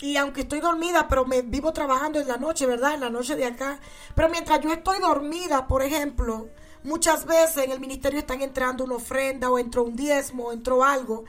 y 0.00 0.16
aunque 0.16 0.42
estoy 0.42 0.60
dormida, 0.60 1.08
pero 1.08 1.24
me 1.24 1.42
vivo 1.42 1.72
trabajando 1.72 2.20
en 2.20 2.28
la 2.28 2.36
noche, 2.36 2.66
¿verdad? 2.66 2.94
En 2.94 3.00
la 3.00 3.10
noche 3.10 3.36
de 3.36 3.46
acá. 3.46 3.80
Pero 4.14 4.28
mientras 4.28 4.60
yo 4.60 4.72
estoy 4.72 4.98
dormida, 4.98 5.66
por 5.66 5.82
ejemplo, 5.82 6.48
Muchas 6.86 7.26
veces 7.26 7.64
en 7.64 7.72
el 7.72 7.80
ministerio 7.80 8.20
están 8.20 8.42
entrando 8.42 8.84
una 8.84 8.94
ofrenda 8.94 9.50
o 9.50 9.58
entró 9.58 9.82
un 9.82 9.96
diezmo, 9.96 10.44
o 10.46 10.52
entró 10.52 10.84
algo. 10.84 11.24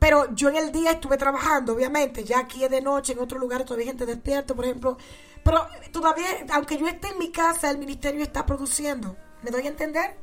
Pero 0.00 0.34
yo 0.34 0.48
en 0.48 0.56
el 0.56 0.72
día 0.72 0.90
estuve 0.90 1.16
trabajando, 1.16 1.74
obviamente, 1.74 2.24
ya 2.24 2.40
aquí 2.40 2.64
es 2.64 2.70
de 2.72 2.80
noche, 2.80 3.12
en 3.12 3.20
otros 3.20 3.40
lugares 3.40 3.66
todavía 3.66 3.84
hay 3.84 3.90
gente 3.90 4.04
despierta, 4.04 4.52
por 4.52 4.64
ejemplo. 4.64 4.98
Pero 5.44 5.64
todavía, 5.92 6.26
aunque 6.52 6.76
yo 6.76 6.88
esté 6.88 7.06
en 7.10 7.18
mi 7.18 7.30
casa, 7.30 7.70
el 7.70 7.78
ministerio 7.78 8.20
está 8.20 8.44
produciendo. 8.44 9.16
¿Me 9.42 9.52
doy 9.52 9.62
a 9.66 9.68
entender? 9.68 10.18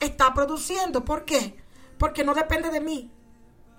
Está 0.00 0.32
produciendo. 0.32 1.04
¿Por 1.04 1.26
qué? 1.26 1.54
Porque 1.98 2.24
no 2.24 2.32
depende 2.32 2.70
de 2.70 2.80
mí. 2.80 3.12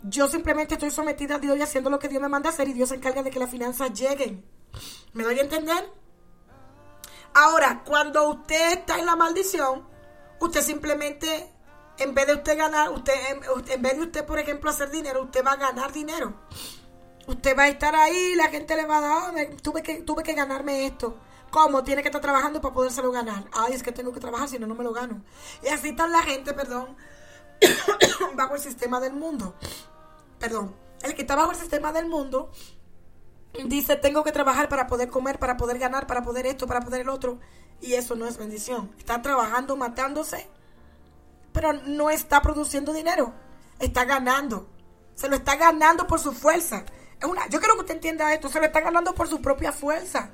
Yo 0.04 0.28
simplemente 0.28 0.76
estoy 0.76 0.92
sometida 0.92 1.36
a 1.36 1.40
Dios 1.40 1.58
y 1.58 1.62
haciendo 1.62 1.90
lo 1.90 2.00
que 2.00 2.08
Dios 2.08 2.22
me 2.22 2.30
manda 2.30 2.50
hacer 2.50 2.68
y 2.68 2.74
Dios 2.74 2.90
se 2.90 2.96
encarga 2.96 3.24
de 3.24 3.32
que 3.32 3.40
las 3.40 3.50
finanzas 3.50 3.94
lleguen. 3.94 4.46
¿Me 5.14 5.24
doy 5.24 5.40
a 5.40 5.42
entender? 5.42 5.92
Ahora, 7.34 7.84
cuando 7.86 8.30
usted 8.30 8.80
está 8.80 9.00
en 9.00 9.06
la 9.06 9.16
maldición, 9.16 9.88
usted 10.40 10.62
simplemente, 10.62 11.52
en 11.98 12.14
vez 12.14 12.28
de 12.28 12.36
usted 12.36 12.58
ganar, 12.58 12.90
usted, 12.92 13.14
en, 13.30 13.82
vez 13.82 13.98
de 13.98 14.04
usted, 14.04 14.26
por 14.26 14.40
ejemplo, 14.40 14.70
hacer 14.70 14.90
dinero, 14.90 15.24
usted 15.24 15.44
va 15.46 15.52
a 15.52 15.58
ganar 15.58 15.92
dinero. 15.92 16.34
Usted 17.28 17.58
va 17.58 17.64
a 17.64 17.68
estar 17.68 17.96
ahí, 17.96 18.36
la 18.36 18.48
gente 18.48 18.76
le 18.76 18.86
va 18.86 18.98
a 18.98 19.02
dar, 19.02 19.48
tuve 19.62 19.84
que, 19.84 20.02
tuve 20.02 20.24
que 20.24 20.34
ganarme 20.34 20.86
esto. 20.86 21.18
¿Cómo? 21.50 21.84
Tiene 21.84 22.02
que 22.02 22.10
estar 22.10 22.22
trabajando 22.22 22.62
para 22.62 22.74
podérselo 22.74 23.12
ganar. 23.12 23.46
Ay, 23.54 23.74
es 23.74 23.84
que 23.84 23.92
tengo 23.92 24.12
que 24.14 24.20
trabajar, 24.20 24.48
si 24.50 24.60
no, 24.60 24.68
no 24.68 24.76
me 24.76 24.84
lo 24.84 24.94
gano. 24.94 25.24
Y 25.64 25.68
así 25.68 25.90
está 25.90 26.08
la 26.08 26.22
gente, 26.24 26.54
perdón, 26.54 26.96
bajo 28.36 28.56
el 28.56 28.62
sistema 28.62 29.00
del 29.00 29.14
mundo. 29.14 29.56
Perdón, 30.40 30.76
el 31.02 31.16
que 31.16 31.22
está 31.22 31.36
bajo 31.36 31.52
el 31.52 31.58
sistema 31.58 31.92
del 31.92 32.08
mundo 32.08 32.52
dice, 33.66 33.96
tengo 33.96 34.24
que 34.24 34.32
trabajar 34.32 34.70
para 34.70 34.88
poder 34.88 35.10
comer, 35.10 35.40
para 35.40 35.58
poder 35.58 35.80
ganar, 35.80 36.08
para 36.08 36.22
poder 36.22 36.46
esto, 36.46 36.68
para 36.68 36.82
poder 36.82 37.02
el 37.02 37.10
otro. 37.10 37.40
Y 37.82 37.94
eso 37.94 38.16
no 38.16 38.28
es 38.28 38.38
bendición. 38.38 38.92
Está 38.98 39.22
trabajando, 39.22 39.76
matándose, 39.76 40.48
pero 41.54 41.74
no 41.74 42.10
está 42.10 42.42
produciendo 42.42 42.94
dinero. 42.94 43.34
Está 43.80 44.06
ganando. 44.06 44.68
Se 45.16 45.30
lo 45.30 45.36
está 45.36 45.56
ganando 45.56 46.08
por 46.08 46.20
su 46.20 46.32
fuerza. 46.32 46.86
Es 47.20 47.26
una, 47.26 47.48
yo 47.50 47.60
quiero 47.60 47.76
que 47.76 47.82
usted 47.82 47.96
entienda 47.96 48.34
esto. 48.34 48.50
Se 48.50 48.60
lo 48.60 48.66
está 48.66 48.82
ganando 48.82 49.14
por 49.14 49.28
su 49.28 49.42
propia 49.42 49.72
fuerza. 49.72 50.32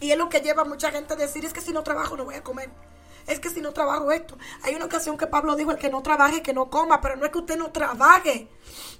Y 0.00 0.12
es 0.12 0.18
lo 0.18 0.28
que 0.28 0.40
lleva 0.40 0.62
a 0.62 0.64
mucha 0.64 0.90
gente 0.90 1.14
a 1.14 1.16
decir, 1.16 1.44
es 1.44 1.52
que 1.52 1.60
si 1.60 1.72
no 1.72 1.82
trabajo 1.82 2.16
no 2.16 2.24
voy 2.24 2.36
a 2.36 2.42
comer 2.42 2.70
es 3.28 3.40
que 3.40 3.50
si 3.50 3.60
no 3.60 3.72
trabajo 3.72 4.10
esto. 4.10 4.36
Hay 4.62 4.74
una 4.74 4.86
ocasión 4.86 5.16
que 5.16 5.26
Pablo 5.26 5.54
dijo, 5.54 5.70
el 5.70 5.78
que 5.78 5.90
no 5.90 6.02
trabaje, 6.02 6.42
que 6.42 6.52
no 6.52 6.70
coma, 6.70 7.00
pero 7.00 7.16
no 7.16 7.24
es 7.24 7.30
que 7.30 7.38
usted 7.38 7.58
no 7.58 7.70
trabaje. 7.70 8.48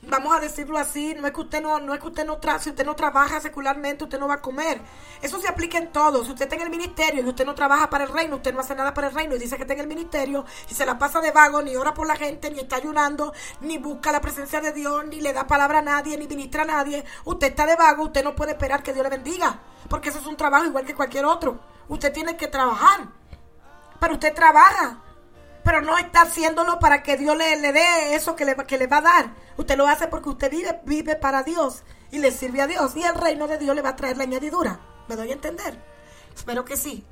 Vamos 0.02 0.36
a 0.36 0.40
decirlo 0.40 0.78
así, 0.78 1.14
no 1.14 1.26
es 1.26 1.32
que 1.32 1.40
usted 1.40 1.62
no, 1.62 1.80
no 1.80 1.94
es 1.94 2.00
que 2.00 2.06
usted 2.06 2.26
no 2.26 2.38
trabaje, 2.38 2.64
si 2.64 2.70
usted 2.70 2.84
no 2.84 2.94
trabaja 2.94 3.40
secularmente, 3.40 4.04
usted 4.04 4.18
no 4.18 4.28
va 4.28 4.34
a 4.34 4.42
comer. 4.42 4.80
Eso 5.22 5.40
se 5.40 5.48
aplica 5.48 5.78
en 5.78 5.90
todo. 5.90 6.24
Si 6.24 6.30
usted 6.30 6.44
está 6.44 6.56
en 6.56 6.62
el 6.62 6.70
ministerio 6.70 7.22
y 7.22 7.28
usted 7.28 7.44
no 7.44 7.54
trabaja 7.54 7.90
para 7.90 8.04
el 8.04 8.10
reino, 8.10 8.36
usted 8.36 8.54
no 8.54 8.60
hace 8.60 8.74
nada 8.74 8.94
para 8.94 9.08
el 9.08 9.14
reino 9.14 9.34
y 9.34 9.38
dice 9.38 9.56
que 9.56 9.62
está 9.62 9.74
en 9.74 9.80
el 9.80 9.88
ministerio 9.88 10.44
y 10.70 10.74
se 10.74 10.86
la 10.86 10.98
pasa 10.98 11.20
de 11.20 11.30
vago, 11.30 11.62
ni 11.62 11.74
ora 11.74 11.94
por 11.94 12.06
la 12.06 12.16
gente, 12.16 12.50
ni 12.50 12.60
está 12.60 12.76
ayunando, 12.76 13.32
ni 13.62 13.78
busca 13.78 14.12
la 14.12 14.20
presencia 14.20 14.60
de 14.60 14.72
Dios, 14.72 15.06
ni 15.06 15.20
le 15.20 15.32
da 15.32 15.46
palabra 15.46 15.78
a 15.78 15.82
nadie, 15.82 16.16
ni 16.16 16.26
ministra 16.26 16.62
a 16.62 16.66
nadie. 16.66 17.04
Usted 17.24 17.48
está 17.48 17.66
de 17.66 17.76
vago, 17.76 18.04
usted 18.04 18.22
no 18.22 18.36
puede 18.36 18.52
esperar 18.52 18.82
que 18.82 18.92
Dios 18.92 19.02
le 19.02 19.10
bendiga, 19.10 19.58
porque 19.88 20.10
eso 20.10 20.18
es 20.18 20.26
un 20.26 20.36
trabajo 20.36 20.66
igual 20.66 20.84
que 20.84 20.94
cualquier 20.94 21.24
otro. 21.24 21.58
Usted 21.88 22.12
tiene 22.12 22.36
que 22.36 22.48
trabajar 22.48 23.08
pero 24.00 24.14
usted 24.14 24.34
trabaja, 24.34 25.02
pero 25.64 25.82
no 25.82 25.98
está 25.98 26.22
haciéndolo 26.22 26.78
para 26.78 27.02
que 27.02 27.16
Dios 27.16 27.36
le, 27.36 27.56
le 27.56 27.72
dé 27.72 28.14
eso 28.14 28.34
que 28.36 28.44
le, 28.44 28.56
que 28.56 28.78
le 28.78 28.86
va 28.86 28.98
a 28.98 29.02
dar. 29.02 29.30
Usted 29.56 29.76
lo 29.76 29.86
hace 29.86 30.08
porque 30.08 30.30
usted 30.30 30.50
vive, 30.50 30.80
vive 30.84 31.16
para 31.16 31.42
Dios 31.42 31.82
y 32.10 32.18
le 32.18 32.30
sirve 32.30 32.62
a 32.62 32.66
Dios 32.66 32.96
y 32.96 33.02
el 33.02 33.14
reino 33.14 33.46
de 33.46 33.58
Dios 33.58 33.74
le 33.76 33.82
va 33.82 33.90
a 33.90 33.96
traer 33.96 34.16
la 34.16 34.24
añadidura. 34.24 34.80
¿Me 35.08 35.16
doy 35.16 35.30
a 35.30 35.34
entender? 35.34 35.78
Espero 36.34 36.64
que 36.64 36.76
sí. 36.76 37.04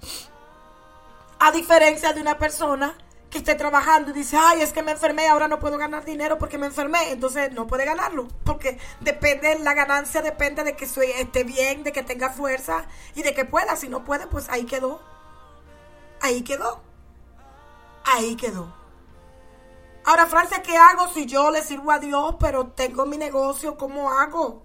A 1.39 1.51
diferencia 1.53 2.13
de 2.13 2.21
una 2.21 2.39
persona 2.39 2.97
que 3.31 3.39
esté 3.39 3.57
trabajando 3.57 4.11
y 4.11 4.15
dice, 4.15 4.37
ay, 4.41 4.63
es 4.63 4.73
que 4.73 4.83
me 4.83 4.93
enfermé, 4.93 5.29
ahora 5.29 5.49
no 5.49 5.59
puedo 5.59 5.77
ganar 5.77 6.05
dinero 6.05 6.39
porque 6.39 6.59
me 6.59 6.67
enfermé, 6.67 7.11
entonces 7.11 7.53
no 7.53 7.67
puede 7.67 7.85
ganarlo, 7.85 8.29
porque 8.45 8.79
depende, 9.01 9.59
la 9.59 9.75
ganancia 9.75 10.23
depende 10.23 10.63
de 10.63 10.77
que 10.77 10.85
esté 10.85 11.45
bien, 11.45 11.83
de 11.83 11.93
que 11.93 12.03
tenga 12.03 12.31
fuerza 12.31 12.87
y 13.15 13.23
de 13.23 13.35
que 13.35 13.45
pueda, 13.45 13.77
si 13.77 13.89
no 13.89 14.05
puede, 14.05 14.27
pues 14.29 14.49
ahí 14.49 14.65
quedó 14.65 15.03
ahí 16.27 16.43
quedó. 16.43 16.81
Ahí 18.05 18.37
quedó. 18.37 18.73
Ahora, 20.05 20.27
Francia, 20.27 20.63
¿qué 20.63 20.77
hago 20.77 21.09
si 21.13 21.27
yo 21.27 21.51
le 21.51 21.63
sirvo 21.63 21.91
a 21.91 21.99
Dios, 21.99 22.37
pero 22.39 22.69
tengo 22.69 23.07
mi 23.07 23.17
negocio? 23.17 23.77
¿Cómo 23.77 24.11
hago? 24.13 24.65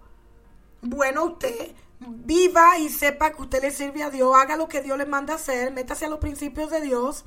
Bueno, 0.81 1.25
usted 1.25 1.73
viva 1.99 2.77
y 2.77 2.89
sepa 2.89 3.31
que 3.31 3.41
usted 3.41 3.61
le 3.61 3.71
sirve 3.71 4.03
a 4.03 4.09
Dios, 4.09 4.35
haga 4.35 4.55
lo 4.55 4.67
que 4.67 4.81
Dios 4.81 4.97
le 4.97 5.05
manda 5.05 5.35
hacer, 5.35 5.71
métase 5.71 6.05
a 6.05 6.09
los 6.09 6.19
principios 6.19 6.69
de 6.71 6.81
Dios, 6.81 7.23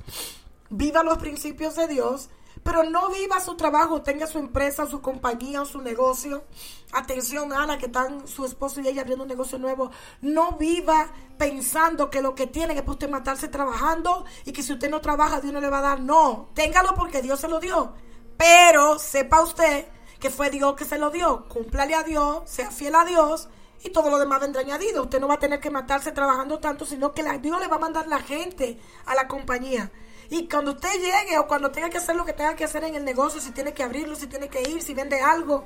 viva 0.69 1.03
los 1.03 1.17
principios 1.17 1.75
de 1.75 1.87
Dios 1.87 2.29
pero 2.65 2.83
no 2.83 3.09
viva 3.09 3.39
su 3.39 3.55
trabajo, 3.55 4.01
tenga 4.01 4.25
su 4.25 4.39
empresa, 4.39 4.87
su 4.87 4.99
compañía 4.99 5.61
o 5.61 5.65
su 5.65 5.83
negocio. 5.83 6.45
Atención, 6.93 7.53
Ana, 7.53 7.77
que 7.77 7.85
están 7.85 8.27
su 8.27 8.43
esposo 8.43 8.81
y 8.81 8.87
ella 8.87 9.01
abriendo 9.01 9.23
un 9.23 9.29
negocio 9.29 9.59
nuevo. 9.59 9.91
No 10.21 10.53
viva 10.53 11.11
pensando 11.37 12.09
que 12.09 12.23
lo 12.23 12.33
que 12.33 12.47
tiene 12.47 12.73
es 12.73 12.81
para 12.81 12.93
usted 12.93 13.07
matarse 13.07 13.49
trabajando 13.49 14.25
y 14.45 14.51
que 14.51 14.63
si 14.63 14.73
usted 14.73 14.89
no 14.89 14.99
trabaja, 14.99 15.41
Dios 15.41 15.53
no 15.53 15.61
le 15.61 15.69
va 15.69 15.77
a 15.77 15.81
dar. 15.81 15.99
No, 15.99 16.49
téngalo 16.55 16.95
porque 16.95 17.21
Dios 17.21 17.39
se 17.39 17.47
lo 17.47 17.59
dio. 17.59 17.93
Pero 18.35 18.97
sepa 18.97 19.43
usted 19.43 19.85
que 20.19 20.31
fue 20.31 20.49
Dios 20.49 20.73
que 20.75 20.85
se 20.85 20.97
lo 20.97 21.11
dio. 21.11 21.47
Cúmplale 21.47 21.93
a 21.93 22.01
Dios, 22.01 22.49
sea 22.49 22.71
fiel 22.71 22.95
a 22.95 23.05
Dios 23.05 23.47
y 23.83 23.91
todo 23.91 24.09
lo 24.09 24.17
demás 24.17 24.41
vendrá 24.41 24.61
añadido. 24.61 25.03
Usted 25.03 25.19
no 25.19 25.27
va 25.27 25.35
a 25.35 25.39
tener 25.39 25.59
que 25.59 25.69
matarse 25.69 26.11
trabajando 26.11 26.57
tanto, 26.57 26.83
sino 26.83 27.13
que 27.13 27.21
Dios 27.37 27.59
le 27.59 27.67
va 27.67 27.75
a 27.75 27.79
mandar 27.79 28.07
la 28.07 28.21
gente 28.21 28.79
a 29.05 29.13
la 29.13 29.27
compañía. 29.27 29.91
Y 30.29 30.47
cuando 30.49 30.71
usted 30.71 30.93
llegue 30.93 31.37
o 31.37 31.47
cuando 31.47 31.71
tenga 31.71 31.89
que 31.89 31.97
hacer 31.97 32.15
lo 32.15 32.25
que 32.25 32.33
tenga 32.33 32.55
que 32.55 32.63
hacer 32.63 32.83
en 32.83 32.95
el 32.95 33.05
negocio, 33.05 33.39
si 33.39 33.51
tiene 33.51 33.73
que 33.73 33.83
abrirlo, 33.83 34.15
si 34.15 34.27
tiene 34.27 34.49
que 34.49 34.61
ir, 34.61 34.81
si 34.81 34.93
vende 34.93 35.21
algo, 35.21 35.65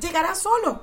llegará 0.00 0.34
solo. 0.34 0.82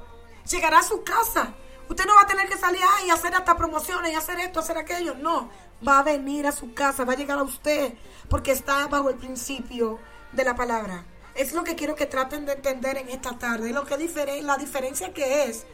Llegará 0.50 0.80
a 0.80 0.84
su 0.84 1.04
casa. 1.04 1.56
Usted 1.90 2.06
no 2.06 2.16
va 2.16 2.22
a 2.22 2.28
tener 2.28 2.48
que 2.48 2.58
salir 2.58 2.82
y 3.06 3.10
hacer 3.10 3.34
hasta 3.36 3.56
promociones 3.56 4.12
y 4.12 4.16
hacer 4.16 4.40
esto, 4.40 4.60
hacer 4.60 4.78
aquello. 4.78 5.16
No, 5.16 5.50
va 5.88 6.00
a 6.00 6.04
venir 6.04 6.48
a 6.48 6.52
su 6.52 6.74
casa, 6.74 7.04
va 7.04 7.14
a 7.14 7.18
llegar 7.18 7.38
a 7.38 7.44
usted, 7.44 7.94
porque 8.30 8.52
está 8.52 8.88
bajo 8.88 9.10
el 9.10 9.18
principio 9.18 10.00
de 10.32 10.44
la 10.44 10.56
palabra. 10.56 11.06
Es 11.36 11.54
lo 11.54 11.64
que 11.64 11.76
quiero 11.76 11.96
que 11.96 12.06
traten 12.06 12.46
de 12.46 12.54
entender 12.54 12.98
en 12.98 13.10
esta 13.10 13.38
tarde. 13.38 13.72
Lo 13.72 13.86
que 13.86 13.98
la 14.42 14.58
diferencia 14.58 15.14
que 15.14 15.44
es 15.46 15.66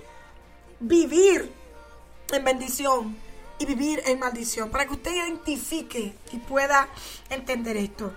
vivir 0.80 1.54
en 2.32 2.44
bendición 2.44 3.18
y 3.62 3.66
vivir 3.66 4.02
en 4.06 4.18
maldición, 4.18 4.72
para 4.72 4.88
que 4.88 4.94
usted 4.94 5.12
identifique 5.14 6.16
y 6.32 6.38
pueda 6.40 6.88
entender 7.30 7.78
esto. 7.78 8.12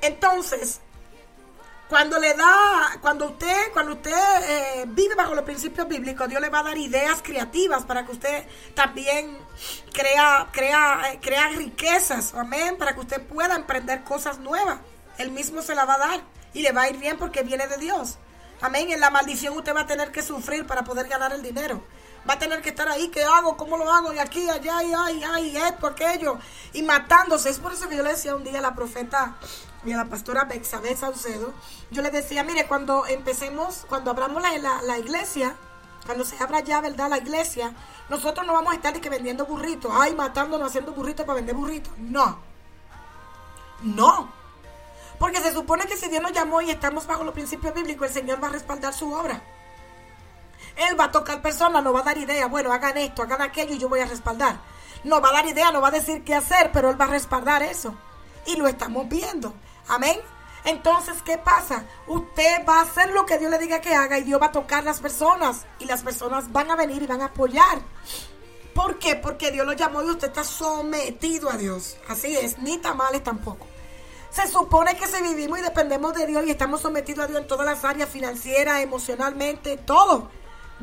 Entonces, 0.00 0.80
cuando 1.88 2.18
le 2.20 2.32
da, 2.34 2.98
cuando 3.00 3.26
usted, 3.26 3.72
cuando 3.72 3.94
usted 3.94 4.12
eh, 4.12 4.84
vive 4.86 5.16
bajo 5.16 5.34
los 5.34 5.44
principios 5.44 5.88
bíblicos, 5.88 6.28
Dios 6.28 6.40
le 6.40 6.48
va 6.48 6.60
a 6.60 6.62
dar 6.62 6.78
ideas 6.78 7.22
creativas 7.22 7.84
para 7.84 8.06
que 8.06 8.12
usted 8.12 8.46
también 8.74 9.36
crea, 9.92 10.48
crea, 10.52 11.12
eh, 11.12 11.18
crea 11.20 11.48
riquezas, 11.48 12.34
amén, 12.34 12.76
para 12.78 12.94
que 12.94 13.00
usted 13.00 13.20
pueda 13.20 13.56
emprender 13.56 14.04
cosas 14.04 14.38
nuevas. 14.38 14.78
Él 15.18 15.32
mismo 15.32 15.60
se 15.60 15.74
la 15.74 15.84
va 15.84 15.94
a 15.94 15.98
dar 15.98 16.20
y 16.54 16.62
le 16.62 16.70
va 16.70 16.82
a 16.82 16.88
ir 16.90 16.98
bien 16.98 17.18
porque 17.18 17.42
viene 17.42 17.66
de 17.66 17.78
Dios. 17.78 18.16
Amén. 18.60 18.92
En 18.92 19.00
la 19.00 19.10
maldición 19.10 19.56
usted 19.56 19.74
va 19.74 19.80
a 19.80 19.86
tener 19.86 20.12
que 20.12 20.22
sufrir 20.22 20.68
para 20.68 20.84
poder 20.84 21.08
ganar 21.08 21.32
el 21.32 21.42
dinero 21.42 21.82
va 22.28 22.34
a 22.34 22.38
tener 22.38 22.62
que 22.62 22.70
estar 22.70 22.88
ahí, 22.88 23.08
¿qué 23.08 23.24
hago? 23.24 23.56
¿Cómo 23.56 23.76
lo 23.76 23.90
hago? 23.90 24.12
Y 24.12 24.18
aquí, 24.18 24.48
allá, 24.48 24.82
y 24.82 24.92
ay, 24.92 25.22
ay, 25.24 25.56
esto, 25.56 25.86
aquello, 25.86 26.38
y 26.72 26.82
matándose. 26.82 27.50
Es 27.50 27.58
por 27.58 27.72
eso 27.72 27.88
que 27.88 27.96
yo 27.96 28.02
le 28.02 28.10
decía 28.10 28.36
un 28.36 28.44
día 28.44 28.58
a 28.58 28.62
la 28.62 28.74
profeta 28.74 29.36
y 29.84 29.92
a 29.92 29.96
la 29.96 30.04
pastora 30.04 30.44
Bexabé 30.44 30.96
Saucedo, 30.96 31.52
yo 31.90 32.02
le 32.02 32.10
decía, 32.10 32.44
mire, 32.44 32.66
cuando 32.66 33.06
empecemos, 33.06 33.84
cuando 33.88 34.10
abramos 34.10 34.42
la, 34.42 34.82
la, 34.82 34.98
iglesia, 34.98 35.56
cuando 36.06 36.24
se 36.24 36.40
abra 36.42 36.60
ya, 36.60 36.80
¿verdad? 36.80 37.10
La 37.10 37.18
iglesia, 37.18 37.74
nosotros 38.08 38.46
no 38.46 38.52
vamos 38.52 38.72
a 38.72 38.76
estar 38.76 38.98
que 39.00 39.10
vendiendo 39.10 39.44
burritos, 39.44 39.90
ay, 39.94 40.14
matándonos, 40.14 40.68
haciendo 40.68 40.92
burritos 40.92 41.26
para 41.26 41.36
vender 41.36 41.56
burritos. 41.56 41.92
No. 41.98 42.38
No. 43.82 44.32
Porque 45.18 45.40
se 45.40 45.52
supone 45.52 45.86
que 45.86 45.96
si 45.96 46.08
Dios 46.08 46.22
nos 46.22 46.32
llamó 46.32 46.62
y 46.62 46.70
estamos 46.70 47.06
bajo 47.06 47.24
los 47.24 47.34
principios 47.34 47.74
bíblicos, 47.74 48.08
el 48.08 48.14
Señor 48.14 48.42
va 48.42 48.48
a 48.48 48.52
respaldar 48.52 48.94
su 48.94 49.12
obra. 49.12 49.42
Él 50.76 50.98
va 50.98 51.04
a 51.04 51.12
tocar 51.12 51.42
personas, 51.42 51.82
no 51.82 51.92
va 51.92 52.00
a 52.00 52.04
dar 52.04 52.18
idea, 52.18 52.46
bueno, 52.46 52.72
hagan 52.72 52.96
esto, 52.98 53.22
hagan 53.22 53.42
aquello 53.42 53.74
y 53.74 53.78
yo 53.78 53.88
voy 53.88 54.00
a 54.00 54.06
respaldar. 54.06 54.56
No 55.04 55.20
va 55.20 55.30
a 55.30 55.32
dar 55.32 55.46
idea, 55.46 55.72
no 55.72 55.80
va 55.80 55.88
a 55.88 55.92
decir 55.92 56.24
qué 56.24 56.34
hacer, 56.34 56.70
pero 56.72 56.90
Él 56.90 57.00
va 57.00 57.06
a 57.06 57.08
respaldar 57.08 57.62
eso. 57.62 57.94
Y 58.46 58.56
lo 58.56 58.66
estamos 58.68 59.08
viendo. 59.08 59.54
Amén. 59.88 60.18
Entonces, 60.64 61.20
¿qué 61.24 61.38
pasa? 61.38 61.84
Usted 62.06 62.64
va 62.68 62.78
a 62.78 62.82
hacer 62.82 63.10
lo 63.10 63.26
que 63.26 63.38
Dios 63.38 63.50
le 63.50 63.58
diga 63.58 63.80
que 63.80 63.94
haga 63.94 64.18
y 64.18 64.22
Dios 64.22 64.40
va 64.40 64.46
a 64.46 64.52
tocar 64.52 64.84
las 64.84 65.00
personas 65.00 65.66
y 65.80 65.86
las 65.86 66.02
personas 66.02 66.52
van 66.52 66.70
a 66.70 66.76
venir 66.76 67.02
y 67.02 67.06
van 67.06 67.20
a 67.20 67.26
apoyar. 67.26 67.80
¿Por 68.72 68.98
qué? 68.98 69.16
Porque 69.16 69.50
Dios 69.50 69.66
lo 69.66 69.72
llamó 69.72 70.02
y 70.02 70.10
usted 70.10 70.28
está 70.28 70.44
sometido 70.44 71.50
a 71.50 71.56
Dios. 71.56 71.96
Así 72.08 72.36
es, 72.36 72.58
ni 72.58 72.78
tamales 72.78 73.24
tampoco. 73.24 73.66
Se 74.30 74.46
supone 74.48 74.96
que 74.96 75.06
si 75.06 75.20
vivimos 75.20 75.58
y 75.58 75.62
dependemos 75.62 76.14
de 76.14 76.26
Dios 76.26 76.46
y 76.46 76.50
estamos 76.50 76.80
sometidos 76.80 77.24
a 77.24 77.28
Dios 77.28 77.40
en 77.40 77.46
todas 77.46 77.66
las 77.66 77.84
áreas 77.84 78.08
financieras, 78.08 78.80
emocionalmente, 78.80 79.76
todo 79.76 80.30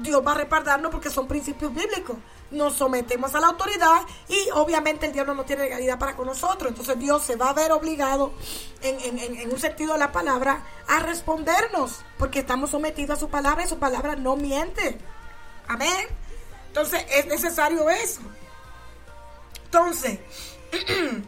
Dios 0.02 0.26
va 0.26 0.32
a 0.32 0.36
respaldarnos 0.36 0.92
porque 0.92 1.10
son 1.10 1.28
principios 1.28 1.74
bíblicos. 1.74 2.18
Nos 2.52 2.74
sometemos 2.74 3.36
a 3.36 3.40
la 3.40 3.48
autoridad 3.48 4.02
y 4.28 4.50
obviamente 4.54 5.06
el 5.06 5.14
diablo 5.14 5.36
no 5.36 5.46
tiene 5.46 5.64
legalidad 5.64 6.00
para 6.00 6.16
con 6.16 6.28
nosotros. 6.28 6.70
Entonces 6.70 6.98
Dios 6.98 7.24
se 7.24 7.36
va 7.36 7.50
a 7.50 7.54
ver 7.54 7.72
obligado, 7.72 8.34
en, 8.82 9.52
un 9.52 9.60
sentido 9.60 9.94
de 9.94 10.00
la 10.00 10.12
palabra, 10.12 10.64
a 10.88 11.00
respondernos 11.00 12.00
porque 12.18 12.40
estamos 12.40 12.72
sometidos 12.72 13.18
a 13.18 13.20
su 13.20 13.30
palabra 13.30 13.64
y 13.64 13.68
su 13.68 13.78
palabra 13.78 14.16
no 14.16 14.36
miente. 14.36 14.98
Amén. 15.68 16.08
Entonces 16.68 17.06
es 17.12 17.28
necesario 17.28 17.90
eso. 17.90 18.22
Entonces, 19.66 20.20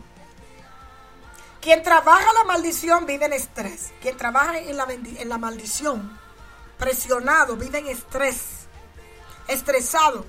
quien 1.62 1.84
trabaja 1.84 2.34
la 2.34 2.44
maldición 2.46 3.06
vive 3.06 3.26
en 3.26 3.34
estrés. 3.34 3.92
Quien 4.02 4.18
trabaja 4.18 4.58
en 4.58 4.76
la, 4.76 4.88
en 4.90 5.30
la 5.30 5.38
maldición, 5.38 6.20
presionado, 6.80 7.56
vive 7.56 7.78
en 7.78 7.88
estrés. 7.88 8.61
Estresado. 9.48 10.26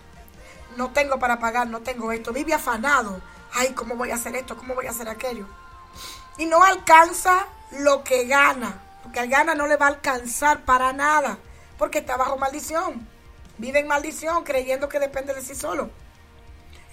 No 0.76 0.90
tengo 0.92 1.18
para 1.18 1.38
pagar, 1.38 1.66
no 1.68 1.80
tengo 1.80 2.12
esto. 2.12 2.32
Vive 2.32 2.54
afanado. 2.54 3.20
Ay, 3.52 3.72
¿cómo 3.74 3.96
voy 3.96 4.10
a 4.10 4.14
hacer 4.14 4.34
esto? 4.36 4.56
¿Cómo 4.56 4.74
voy 4.74 4.86
a 4.86 4.90
hacer 4.90 5.08
aquello? 5.08 5.46
Y 6.38 6.46
no 6.46 6.62
alcanza 6.62 7.46
lo 7.72 8.02
que 8.04 8.26
gana. 8.26 8.82
Porque 9.02 9.20
al 9.20 9.28
gana 9.28 9.54
no 9.54 9.66
le 9.66 9.76
va 9.76 9.86
a 9.86 9.90
alcanzar 9.90 10.64
para 10.64 10.92
nada. 10.92 11.38
Porque 11.78 11.98
está 11.98 12.16
bajo 12.16 12.38
maldición. 12.38 13.06
Vive 13.58 13.80
en 13.80 13.86
maldición 13.86 14.44
creyendo 14.44 14.88
que 14.88 14.98
depende 14.98 15.34
de 15.34 15.42
sí 15.42 15.54
solo. 15.54 15.90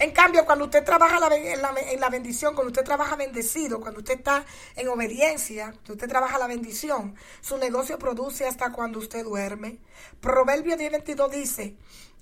En 0.00 0.12
cambio, 0.12 0.46
cuando 0.46 0.64
usted 0.64 0.82
trabaja 0.82 1.18
en, 1.36 2.00
la, 2.00 2.08
bendición, 2.08 2.54
cuando 2.54 2.70
usted 2.70 2.84
trabaja 2.84 3.16
bendecido, 3.16 3.80
cuando 3.80 4.00
usted 4.00 4.14
está 4.14 4.46
en 4.76 4.88
obediencia, 4.88 5.72
cuando 5.72 5.92
usted 5.92 6.08
trabaja 6.08 6.38
la 6.38 6.46
bendición, 6.46 7.14
su 7.42 7.58
negocio 7.58 7.98
produce 7.98 8.46
hasta 8.46 8.72
cuando 8.72 8.98
usted 8.98 9.24
duerme. 9.24 9.76
Proverbio 10.22 10.76
10:22 10.76 11.28
dice, 11.28 11.74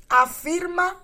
afirma 0.09 1.03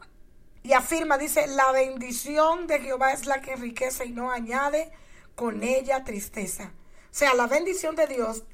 y 0.62 0.72
afirma, 0.72 1.18
dice, 1.18 1.46
la 1.46 1.72
bendición 1.72 2.66
de 2.66 2.80
Jehová 2.80 3.12
es 3.12 3.26
la 3.26 3.40
que 3.40 3.52
enriquece 3.52 4.07
y 4.07 4.12
no 4.12 4.30
añade 4.30 4.90
con 5.34 5.62
ella 5.62 6.05
tristeza. 6.05 6.72
O 7.11 7.16
sea, 7.16 7.34
la 7.34 7.46
bendición 7.46 7.96
de 7.96 8.07
Dios 8.07 8.44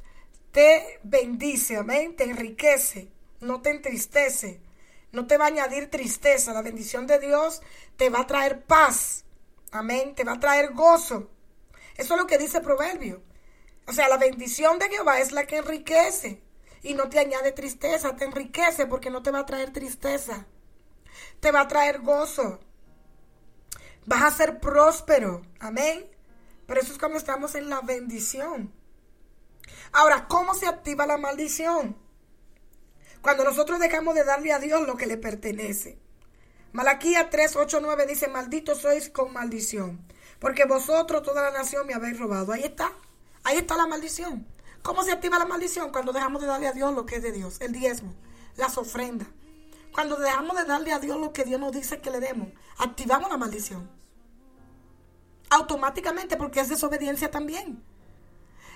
te 0.50 0.98
bendice, 1.04 1.76
amén, 1.76 2.16
te 2.16 2.24
enriquece, 2.24 3.08
no 3.40 3.62
te 3.62 3.70
entristece 3.70 4.60
no 5.12 5.26
te 5.26 5.38
va 5.38 5.46
a 5.46 5.48
añadir 5.48 5.90
tristeza. 5.90 6.52
La 6.52 6.62
bendición 6.62 7.06
de 7.06 7.18
Dios 7.18 7.62
te 7.96 8.10
va 8.10 8.20
a 8.20 8.26
traer 8.26 8.62
paz. 8.64 9.24
Amén. 9.72 10.14
Te 10.14 10.24
va 10.24 10.32
a 10.32 10.40
traer 10.40 10.72
gozo. 10.72 11.30
Eso 11.96 12.14
es 12.14 12.20
lo 12.20 12.26
que 12.26 12.38
dice 12.38 12.58
el 12.58 12.64
Proverbio. 12.64 13.22
O 13.86 13.92
sea, 13.92 14.08
la 14.08 14.18
bendición 14.18 14.78
de 14.78 14.88
Jehová 14.88 15.20
es 15.20 15.32
la 15.32 15.46
que 15.46 15.58
enriquece 15.58 16.40
y 16.82 16.94
no 16.94 17.08
te 17.08 17.18
añade 17.18 17.52
tristeza. 17.52 18.16
Te 18.16 18.24
enriquece 18.24 18.86
porque 18.86 19.10
no 19.10 19.22
te 19.22 19.30
va 19.30 19.40
a 19.40 19.46
traer 19.46 19.72
tristeza. 19.72 20.46
Te 21.40 21.52
va 21.52 21.62
a 21.62 21.68
traer 21.68 22.00
gozo. 22.00 22.60
Vas 24.06 24.22
a 24.22 24.30
ser 24.30 24.60
próspero. 24.60 25.42
Amén. 25.58 26.08
Pero 26.66 26.80
eso 26.80 26.92
es 26.92 26.98
cuando 26.98 27.18
estamos 27.18 27.54
en 27.54 27.68
la 27.68 27.80
bendición. 27.80 28.72
Ahora, 29.92 30.26
¿cómo 30.28 30.54
se 30.54 30.66
activa 30.66 31.06
la 31.06 31.18
maldición? 31.18 31.96
Cuando 33.22 33.44
nosotros 33.44 33.78
dejamos 33.80 34.14
de 34.14 34.24
darle 34.24 34.52
a 34.52 34.58
Dios 34.58 34.86
lo 34.86 34.96
que 34.96 35.06
le 35.06 35.16
pertenece. 35.16 35.98
Malaquía 36.72 37.28
3, 37.28 37.56
8, 37.56 37.80
9 37.82 38.06
dice, 38.06 38.28
maldito 38.28 38.76
sois 38.76 39.10
con 39.10 39.32
maldición, 39.32 40.06
porque 40.38 40.64
vosotros 40.66 41.22
toda 41.24 41.42
la 41.42 41.50
nación 41.50 41.86
me 41.86 41.94
habéis 41.94 42.18
robado. 42.18 42.52
Ahí 42.52 42.62
está, 42.62 42.92
ahí 43.42 43.58
está 43.58 43.76
la 43.76 43.88
maldición. 43.88 44.46
¿Cómo 44.82 45.02
se 45.02 45.12
activa 45.12 45.38
la 45.38 45.44
maldición? 45.44 45.90
Cuando 45.92 46.12
dejamos 46.12 46.40
de 46.40 46.48
darle 46.48 46.68
a 46.68 46.72
Dios 46.72 46.94
lo 46.94 47.06
que 47.06 47.16
es 47.16 47.22
de 47.22 47.32
Dios, 47.32 47.60
el 47.60 47.72
diezmo, 47.72 48.14
las 48.56 48.78
ofrendas. 48.78 49.28
Cuando 49.92 50.16
dejamos 50.16 50.56
de 50.56 50.64
darle 50.64 50.92
a 50.92 50.98
Dios 50.98 51.18
lo 51.18 51.32
que 51.32 51.44
Dios 51.44 51.60
nos 51.60 51.72
dice 51.72 52.00
que 52.00 52.10
le 52.10 52.20
demos, 52.20 52.48
activamos 52.78 53.30
la 53.30 53.36
maldición. 53.36 53.90
Automáticamente, 55.50 56.36
porque 56.36 56.60
es 56.60 56.68
desobediencia 56.68 57.30
también. 57.30 57.82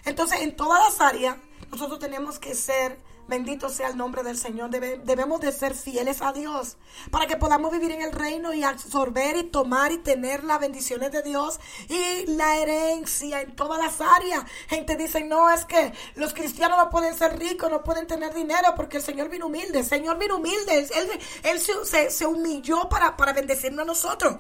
Entonces, 0.05 0.41
en 0.41 0.57
todas 0.57 0.83
las 0.83 1.01
áreas, 1.01 1.37
nosotros 1.71 1.99
tenemos 1.99 2.39
que 2.39 2.55
ser 2.55 2.99
Bendito 3.27 3.71
sea 3.71 3.89
el 3.89 3.97
nombre 3.97 4.23
del 4.23 4.37
Señor. 4.37 4.71
debemos 4.71 5.41
de 5.41 5.51
ser 5.51 5.75
fieles 5.75 6.21
a 6.21 6.33
Dios 6.33 6.77
para 7.11 7.27
que 7.27 7.37
podamos 7.37 7.73
vivir 7.73 7.91
en 7.91 8.03
el 8.03 8.13
reino 8.13 8.53
y 8.53 8.63
absorber 8.63 9.37
y 9.37 9.45
tomar 9.45 9.93
y 9.93 9.99
tener 9.99 10.45
las 10.45 10.61
bendiciones 10.61 11.11
de 11.11 11.23
Dios 11.23 11.59
y 11.89 12.27
la 12.27 12.59
herencia 12.59 13.41
en 13.41 13.57
todas 13.57 13.79
las 13.83 14.01
áreas. 14.01 14.45
Gente 14.69 14.97
dice, 14.97 15.25
no, 15.25 15.49
es 15.51 15.65
que 15.65 15.93
los 16.17 16.35
cristianos 16.35 16.77
no 16.77 16.91
pueden 16.91 17.17
ser 17.17 17.39
ricos, 17.39 17.71
no 17.71 17.83
pueden 17.83 18.07
tener 18.07 18.35
dinero 18.35 18.75
porque 18.77 18.99
el 18.99 19.03
Señor 19.03 19.31
vino 19.31 19.47
humilde. 19.47 19.83
Señor 19.85 20.19
vino 20.19 20.37
humilde. 20.37 20.87
Él, 21.43 21.61
se, 21.61 22.11
se, 22.11 22.27
humilló 22.27 22.89
para, 22.91 23.17
para 23.17 23.33
bendecirnos 23.33 23.85
a 23.85 23.87
nosotros. 23.87 24.37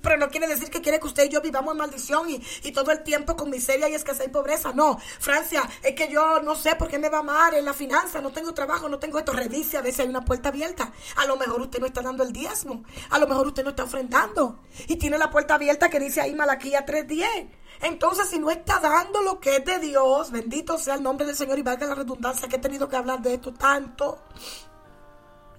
Pero 0.00 0.16
no 0.16 0.28
quiere 0.28 0.46
decir 0.46 0.70
que 0.70 0.80
quiere 0.80 1.00
que 1.00 1.06
usted 1.06 1.24
y 1.24 1.28
yo 1.28 1.40
vivamos 1.40 1.72
en 1.72 1.78
maldición 1.78 2.30
y, 2.30 2.42
y, 2.62 2.72
todo 2.72 2.90
el 2.92 3.02
tiempo 3.02 3.36
con 3.36 3.50
miseria 3.50 3.88
y 3.88 3.94
escasez 3.94 4.26
y 4.26 4.30
pobreza. 4.30 4.72
No, 4.72 4.98
Francia, 5.18 5.68
es 5.82 5.94
que 5.94 6.08
yo 6.08 6.40
no 6.40 6.54
sé 6.54 6.76
por 6.76 6.88
qué 6.88 6.98
me 6.98 7.08
va 7.08 7.22
mal 7.22 7.54
en 7.54 7.64
la 7.64 7.72
finanza, 7.72 8.20
no 8.20 8.30
tengo 8.30 8.54
trabajo, 8.54 8.88
no 8.88 8.98
tengo 8.98 9.18
esto. 9.18 9.32
Revise 9.32 9.76
a 9.76 9.82
ver 9.82 9.94
hay 9.98 10.08
una 10.08 10.24
puerta 10.24 10.50
abierta. 10.50 10.92
A 11.16 11.26
lo 11.26 11.36
mejor 11.36 11.60
usted 11.60 11.80
no 11.80 11.86
está 11.86 12.02
dando 12.02 12.22
el 12.22 12.32
diezmo, 12.32 12.84
a 13.10 13.18
lo 13.18 13.26
mejor 13.26 13.48
usted 13.48 13.64
no 13.64 13.70
está 13.70 13.84
ofrendando. 13.84 14.60
Y 14.86 14.96
tiene 14.96 15.18
la 15.18 15.30
puerta 15.30 15.54
abierta 15.54 15.88
que 15.88 15.98
dice 15.98 16.20
ahí 16.20 16.34
Malaquía 16.34 16.86
3.10. 16.86 17.48
Entonces, 17.80 18.28
si 18.28 18.38
no 18.38 18.50
está 18.50 18.80
dando 18.80 19.22
lo 19.22 19.40
que 19.40 19.56
es 19.56 19.64
de 19.64 19.78
Dios, 19.78 20.30
bendito 20.30 20.78
sea 20.78 20.94
el 20.94 21.02
nombre 21.02 21.26
del 21.26 21.36
Señor 21.36 21.58
y 21.58 21.62
valga 21.62 21.86
la 21.86 21.94
redundancia 21.94 22.48
que 22.48 22.56
he 22.56 22.60
tenido 22.60 22.88
que 22.88 22.96
hablar 22.96 23.20
de 23.22 23.34
esto 23.34 23.54
tanto. 23.54 24.18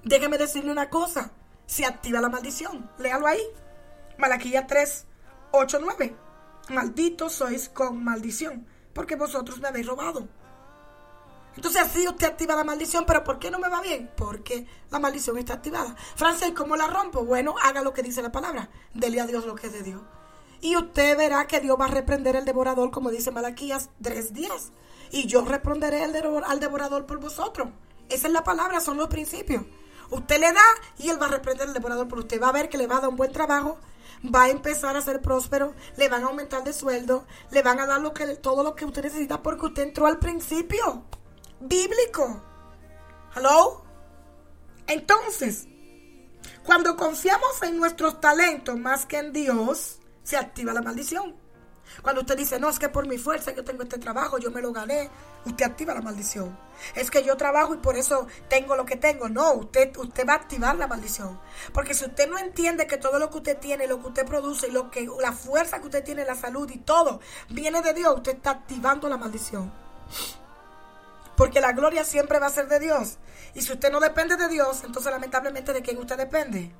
Déjeme 0.03 0.37
decirle 0.37 0.71
una 0.71 0.89
cosa, 0.89 1.31
se 1.65 1.85
activa 1.85 2.21
la 2.21 2.29
maldición. 2.29 2.89
Léalo 2.97 3.27
ahí. 3.27 3.41
Malaquía 4.19 4.67
3, 4.67 5.05
8, 5.51 5.79
9. 5.81 6.15
Malditos 6.69 7.31
sois 7.31 7.69
con 7.69 8.03
maldición, 8.03 8.67
porque 8.93 9.15
vosotros 9.15 9.59
me 9.59 9.69
habéis 9.69 9.87
robado. 9.87 10.27
Entonces 11.55 11.81
así 11.81 12.05
usted 12.05 12.27
activa 12.27 12.55
la 12.55 12.65
maldición, 12.65 13.05
pero 13.07 13.23
¿por 13.23 13.39
qué 13.39 13.49
no 13.49 13.59
me 13.59 13.69
va 13.69 13.81
bien? 13.81 14.11
Porque 14.17 14.67
la 14.91 14.99
maldición 14.99 15.37
está 15.37 15.53
activada. 15.53 15.95
Francés, 16.15 16.51
¿cómo 16.55 16.75
la 16.75 16.87
rompo? 16.87 17.23
Bueno, 17.23 17.55
haga 17.63 17.81
lo 17.81 17.93
que 17.93 18.03
dice 18.03 18.21
la 18.21 18.31
palabra. 18.31 18.69
Dele 18.93 19.21
a 19.21 19.25
Dios 19.25 19.45
lo 19.45 19.55
que 19.55 19.67
es 19.67 19.73
de 19.73 19.83
Dios. 19.83 20.01
Y 20.59 20.75
usted 20.75 21.17
verá 21.17 21.47
que 21.47 21.61
Dios 21.61 21.79
va 21.79 21.85
a 21.85 21.89
reprender 21.89 22.35
el 22.35 22.43
devorador, 22.43 22.91
como 22.91 23.11
dice 23.11 23.31
Malaquías 23.31 23.89
tres 24.01 24.33
días. 24.33 24.73
Y 25.11 25.27
yo 25.27 25.45
responderé 25.45 26.03
al 26.03 26.59
devorador 26.59 27.05
por 27.05 27.19
vosotros. 27.19 27.69
Esa 28.09 28.27
es 28.27 28.33
la 28.33 28.43
palabra, 28.43 28.81
son 28.81 28.97
los 28.97 29.07
principios. 29.07 29.63
Usted 30.09 30.39
le 30.39 30.51
da 30.51 30.65
y 30.97 31.09
él 31.09 31.21
va 31.21 31.27
a 31.27 31.29
reprender 31.29 31.69
el 31.69 31.73
devorador 31.73 32.09
por 32.09 32.19
usted. 32.19 32.41
Va 32.41 32.49
a 32.49 32.53
ver 32.53 32.67
que 32.67 32.77
le 32.77 32.87
va 32.87 32.97
a 32.97 33.01
dar 33.01 33.09
un 33.09 33.15
buen 33.15 33.31
trabajo 33.31 33.77
va 34.23 34.43
a 34.43 34.49
empezar 34.49 34.95
a 34.95 35.01
ser 35.01 35.21
próspero, 35.21 35.73
le 35.97 36.09
van 36.09 36.23
a 36.23 36.27
aumentar 36.27 36.63
de 36.63 36.73
sueldo, 36.73 37.25
le 37.51 37.61
van 37.61 37.79
a 37.79 37.85
dar 37.85 38.01
lo 38.01 38.13
que, 38.13 38.35
todo 38.35 38.63
lo 38.63 38.75
que 38.75 38.85
usted 38.85 39.03
necesita 39.03 39.41
porque 39.41 39.67
usted 39.67 39.83
entró 39.83 40.07
al 40.07 40.19
principio 40.19 41.05
bíblico. 41.59 42.41
¿Hello? 43.35 43.83
Entonces, 44.87 45.67
cuando 46.63 46.95
confiamos 46.95 47.61
en 47.63 47.77
nuestros 47.77 48.19
talentos 48.19 48.77
más 48.77 49.05
que 49.05 49.17
en 49.17 49.33
Dios, 49.33 49.99
se 50.23 50.37
activa 50.37 50.73
la 50.73 50.81
maldición. 50.81 51.35
Cuando 52.01 52.21
usted 52.21 52.37
dice, 52.37 52.59
no, 52.59 52.69
es 52.69 52.79
que 52.79 52.89
por 52.89 53.07
mi 53.07 53.17
fuerza 53.17 53.51
yo 53.51 53.63
tengo 53.63 53.83
este 53.83 53.97
trabajo, 53.97 54.37
yo 54.37 54.51
me 54.51 54.61
lo 54.61 54.71
gané, 54.71 55.09
usted 55.45 55.65
activa 55.65 55.93
la 55.93 56.01
maldición. 56.01 56.57
Es 56.95 57.11
que 57.11 57.23
yo 57.23 57.35
trabajo 57.37 57.73
y 57.73 57.77
por 57.77 57.97
eso 57.97 58.27
tengo 58.47 58.75
lo 58.75 58.85
que 58.85 58.95
tengo. 58.95 59.29
No, 59.29 59.53
usted, 59.53 59.95
usted 59.97 60.27
va 60.27 60.33
a 60.33 60.37
activar 60.37 60.75
la 60.75 60.87
maldición. 60.87 61.39
Porque 61.73 61.93
si 61.93 62.05
usted 62.05 62.29
no 62.29 62.37
entiende 62.37 62.87
que 62.87 62.97
todo 62.97 63.19
lo 63.19 63.29
que 63.29 63.37
usted 63.37 63.57
tiene, 63.57 63.87
lo 63.87 63.99
que 63.99 64.07
usted 64.07 64.25
produce 64.25 64.69
lo 64.71 64.89
que, 64.91 65.07
la 65.19 65.33
fuerza 65.33 65.79
que 65.79 65.85
usted 65.85 66.03
tiene, 66.03 66.25
la 66.25 66.35
salud 66.35 66.69
y 66.71 66.77
todo, 66.77 67.19
viene 67.49 67.81
de 67.81 67.93
Dios, 67.93 68.15
usted 68.15 68.35
está 68.35 68.51
activando 68.51 69.09
la 69.09 69.17
maldición. 69.17 69.71
Porque 71.35 71.61
la 71.61 71.71
gloria 71.71 72.03
siempre 72.03 72.39
va 72.39 72.47
a 72.47 72.51
ser 72.51 72.67
de 72.67 72.79
Dios. 72.79 73.17
Y 73.53 73.61
si 73.61 73.71
usted 73.71 73.91
no 73.91 73.99
depende 73.99 74.35
de 74.35 74.49
Dios, 74.49 74.83
entonces 74.83 75.11
lamentablemente 75.11 75.73
de 75.73 75.81
quién 75.81 75.97
usted 75.97 76.17
depende. 76.17 76.71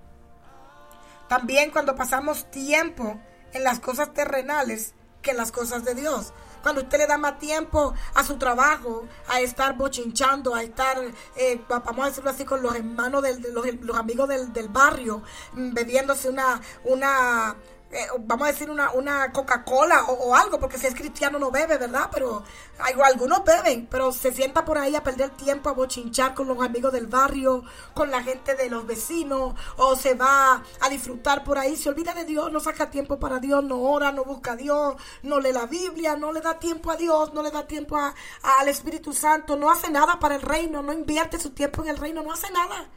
También 1.30 1.72
cuando 1.72 1.96
pasamos 1.96 2.50
tiempo 2.52 3.20
en 3.54 3.64
las 3.64 3.80
cosas 3.80 4.14
terrenales, 4.14 4.96
que 5.22 5.34
las 5.34 5.52
cosas 5.52 5.84
de 5.86 5.96
Dios. 5.96 6.34
Cuando 6.62 6.82
usted 6.82 6.98
le 6.98 7.08
da 7.08 7.18
más 7.18 7.40
tiempo 7.40 7.94
a 8.14 8.24
su 8.24 8.38
trabajo, 8.38 9.08
a 9.28 9.40
estar 9.40 9.78
bochinchando, 9.78 10.54
a 10.56 10.64
estar, 10.64 10.98
eh, 11.36 11.62
vamos 11.68 12.06
a 12.06 12.10
decirlo 12.10 12.30
así, 12.30 12.44
con 12.44 12.62
los 12.62 12.76
hermanos, 12.76 13.24
de 13.24 13.40
los, 13.52 13.66
los 13.82 13.98
amigos 13.98 14.28
del, 14.28 14.52
del 14.52 14.68
barrio, 14.68 15.22
mm, 15.54 15.74
bebiéndose 15.74 16.30
una, 16.30 16.60
una 16.84 17.56
eh, 17.92 18.06
vamos 18.20 18.48
a 18.48 18.52
decir, 18.52 18.70
una, 18.70 18.92
una 18.92 19.32
Coca-Cola 19.32 20.04
o, 20.06 20.36
algo, 20.36 20.60
porque 20.60 20.78
si 20.78 20.86
es 20.86 20.94
cristiano 20.94 21.40
no 21.40 21.50
bebe, 21.50 21.78
¿verdad? 21.78 22.10
Pero 22.14 22.44
algunos 22.78 23.44
beben, 23.44 23.88
pero 23.90 24.12
se 24.12 24.32
sienta 24.32 24.64
por 24.64 24.78
ahí 24.78 24.96
a 24.96 25.04
perder 25.04 25.32
tiempo, 25.32 25.70
a 25.70 25.74
bochinchar 25.74 26.36
con 26.36 26.48
los 26.48 26.62
amigos 26.62 26.94
del 26.94 27.08
barrio, 27.08 27.64
con 27.96 28.12
la 28.12 28.22
gente 28.22 28.54
de 28.54 28.70
los 28.70 28.86
vecinos, 28.86 29.56
o 29.78 29.96
se 29.96 30.14
va 30.14 30.64
a 30.80 30.90
disfrutar 30.90 31.44
por 31.44 31.58
ahí, 31.58 31.76
se 31.76 31.90
olvida 31.90 32.14
de 32.14 32.26
Dios, 32.26 32.52
no 32.52 32.60
saca 32.60 32.92
tiempo 32.92 33.20
para 33.20 33.40
Dios, 33.40 33.64
no 33.64 33.82
ora, 33.82 34.12
no 34.12 34.24
busca 34.24 34.52
a 34.52 34.56
Dios, 34.56 34.96
no 35.24 35.40
lee 35.40 35.52
la 35.52 35.66
Biblia, 35.66 36.16
no 36.16 36.32
le 36.32 36.42
da 36.42 36.60
tiempo 36.60 36.92
a 36.92 36.96
Dios, 36.96 37.34
no 37.34 37.42
le 37.42 37.50
da 37.50 37.66
tiempo 37.66 37.98
al 37.98 38.68
Espíritu 38.68 39.14
Santo, 39.14 39.56
no 39.56 39.72
hace 39.72 39.90
nada 39.90 40.20
para 40.20 40.36
el 40.36 40.44
reino, 40.44 40.84
no 40.84 40.94
invierte 40.94 41.40
su 41.40 41.52
tiempo 41.52 41.82
en 41.82 41.90
el 41.90 41.98
reino, 41.98 42.22
no 42.22 42.34
hace 42.34 42.52
nada. 42.52 42.88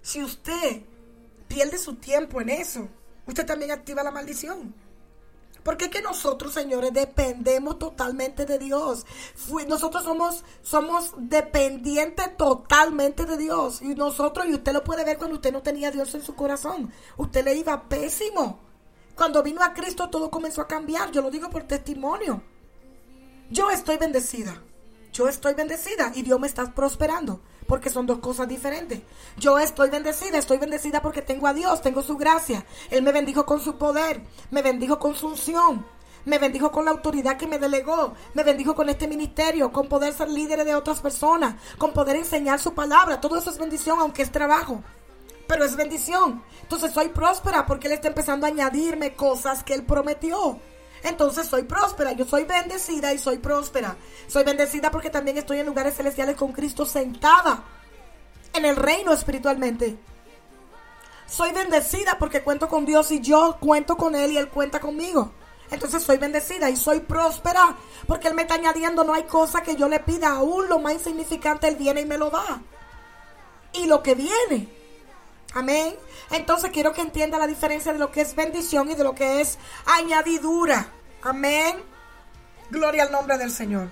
Si 0.00 0.24
usted 0.24 0.84
pierde 1.48 1.78
su 1.78 1.96
tiempo 1.96 2.40
en 2.40 2.50
eso, 2.50 2.88
usted 3.26 3.46
también 3.46 3.70
activa 3.70 4.02
la 4.02 4.10
maldición. 4.10 4.74
Porque 5.68 5.86
es 5.86 5.90
que 5.90 6.00
nosotros, 6.00 6.54
señores, 6.54 6.92
dependemos 6.94 7.78
totalmente 7.78 8.46
de 8.46 8.58
Dios. 8.58 9.04
nosotros 9.66 10.02
somos, 10.04 10.44
somos 10.62 11.12
dependientes 11.18 12.36
totalmente 12.38 13.26
de 13.26 13.36
Dios. 13.36 13.82
Y 13.82 13.94
nosotros, 13.94 14.46
y 14.46 14.54
usted 14.54 14.72
lo 14.72 14.82
puede 14.82 15.04
ver 15.04 15.18
cuando 15.18 15.36
usted 15.36 15.52
no 15.52 15.60
tenía 15.60 15.88
a 15.88 15.90
Dios 15.90 16.14
en 16.14 16.22
su 16.22 16.34
corazón. 16.34 16.90
Usted 17.18 17.44
le 17.44 17.54
iba 17.54 17.88
pésimo. 17.88 18.60
Cuando 19.14 19.42
vino 19.42 19.62
a 19.62 19.74
Cristo 19.74 20.08
todo 20.08 20.30
comenzó 20.30 20.62
a 20.62 20.68
cambiar. 20.68 21.10
Yo 21.10 21.20
lo 21.20 21.30
digo 21.30 21.50
por 21.50 21.64
testimonio. 21.64 22.42
Yo 23.50 23.70
estoy 23.70 23.98
bendecida. 23.98 24.62
Yo 25.12 25.28
estoy 25.28 25.54
bendecida 25.54 26.12
y 26.14 26.22
Dios 26.22 26.38
me 26.40 26.46
está 26.46 26.72
prosperando 26.74 27.42
porque 27.68 27.90
son 27.90 28.06
dos 28.06 28.18
cosas 28.18 28.48
diferentes. 28.48 29.00
Yo 29.36 29.58
estoy 29.58 29.90
bendecida, 29.90 30.38
estoy 30.38 30.56
bendecida 30.56 31.02
porque 31.02 31.20
tengo 31.20 31.46
a 31.46 31.52
Dios, 31.52 31.82
tengo 31.82 32.02
su 32.02 32.16
gracia. 32.16 32.64
Él 32.90 33.02
me 33.02 33.12
bendijo 33.12 33.44
con 33.44 33.60
su 33.60 33.76
poder, 33.76 34.22
me 34.50 34.62
bendijo 34.62 34.98
con 34.98 35.14
su 35.14 35.28
unción, 35.28 35.84
me 36.24 36.38
bendijo 36.38 36.72
con 36.72 36.86
la 36.86 36.92
autoridad 36.92 37.36
que 37.36 37.46
me 37.46 37.58
delegó, 37.58 38.14
me 38.32 38.42
bendijo 38.42 38.74
con 38.74 38.88
este 38.88 39.06
ministerio, 39.06 39.70
con 39.70 39.86
poder 39.86 40.14
ser 40.14 40.30
líder 40.30 40.64
de 40.64 40.74
otras 40.74 41.00
personas, 41.00 41.56
con 41.76 41.92
poder 41.92 42.16
enseñar 42.16 42.58
su 42.58 42.72
palabra. 42.72 43.20
Todo 43.20 43.36
eso 43.36 43.50
es 43.50 43.58
bendición, 43.58 43.98
aunque 44.00 44.22
es 44.22 44.32
trabajo. 44.32 44.82
Pero 45.46 45.62
es 45.62 45.76
bendición. 45.76 46.42
Entonces 46.62 46.92
soy 46.92 47.08
próspera 47.08 47.66
porque 47.66 47.88
Él 47.88 47.92
está 47.92 48.08
empezando 48.08 48.46
a 48.46 48.48
añadirme 48.48 49.14
cosas 49.14 49.62
que 49.62 49.74
Él 49.74 49.84
prometió. 49.84 50.58
Entonces 51.02 51.46
soy 51.46 51.62
próspera, 51.62 52.12
yo 52.12 52.24
soy 52.24 52.44
bendecida 52.44 53.12
y 53.12 53.18
soy 53.18 53.38
próspera. 53.38 53.96
Soy 54.26 54.44
bendecida 54.44 54.90
porque 54.90 55.10
también 55.10 55.38
estoy 55.38 55.58
en 55.58 55.66
lugares 55.66 55.96
celestiales 55.96 56.36
con 56.36 56.52
Cristo 56.52 56.84
sentada 56.84 57.64
en 58.52 58.64
el 58.64 58.76
reino 58.76 59.12
espiritualmente. 59.12 59.96
Soy 61.26 61.52
bendecida 61.52 62.16
porque 62.18 62.42
cuento 62.42 62.68
con 62.68 62.86
Dios 62.86 63.10
y 63.12 63.20
yo 63.20 63.58
cuento 63.60 63.96
con 63.96 64.14
Él 64.14 64.32
y 64.32 64.38
Él 64.38 64.48
cuenta 64.48 64.80
conmigo. 64.80 65.32
Entonces 65.70 66.02
soy 66.02 66.16
bendecida 66.16 66.70
y 66.70 66.76
soy 66.76 67.00
próspera 67.00 67.76
porque 68.06 68.28
Él 68.28 68.34
me 68.34 68.42
está 68.42 68.54
añadiendo, 68.54 69.04
no 69.04 69.12
hay 69.12 69.24
cosa 69.24 69.62
que 69.62 69.76
yo 69.76 69.88
le 69.88 70.00
pida, 70.00 70.30
aún 70.30 70.68
lo 70.68 70.78
más 70.78 70.94
insignificante 70.94 71.68
Él 71.68 71.76
viene 71.76 72.00
y 72.00 72.06
me 72.06 72.16
lo 72.16 72.30
da. 72.30 72.62
Y 73.74 73.86
lo 73.86 74.02
que 74.02 74.14
viene. 74.14 74.77
Amén. 75.58 75.96
Entonces 76.30 76.70
quiero 76.70 76.92
que 76.92 77.00
entienda 77.00 77.36
la 77.36 77.48
diferencia 77.48 77.92
de 77.92 77.98
lo 77.98 78.12
que 78.12 78.20
es 78.20 78.36
bendición 78.36 78.88
y 78.90 78.94
de 78.94 79.02
lo 79.02 79.16
que 79.16 79.40
es 79.40 79.58
añadidura. 79.86 80.86
Amén. 81.20 81.82
Gloria 82.70 83.02
al 83.02 83.10
nombre 83.10 83.38
del 83.38 83.50
Señor. 83.50 83.88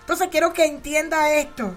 Entonces 0.00 0.28
quiero 0.32 0.52
que 0.52 0.64
entienda 0.64 1.30
esto. 1.30 1.76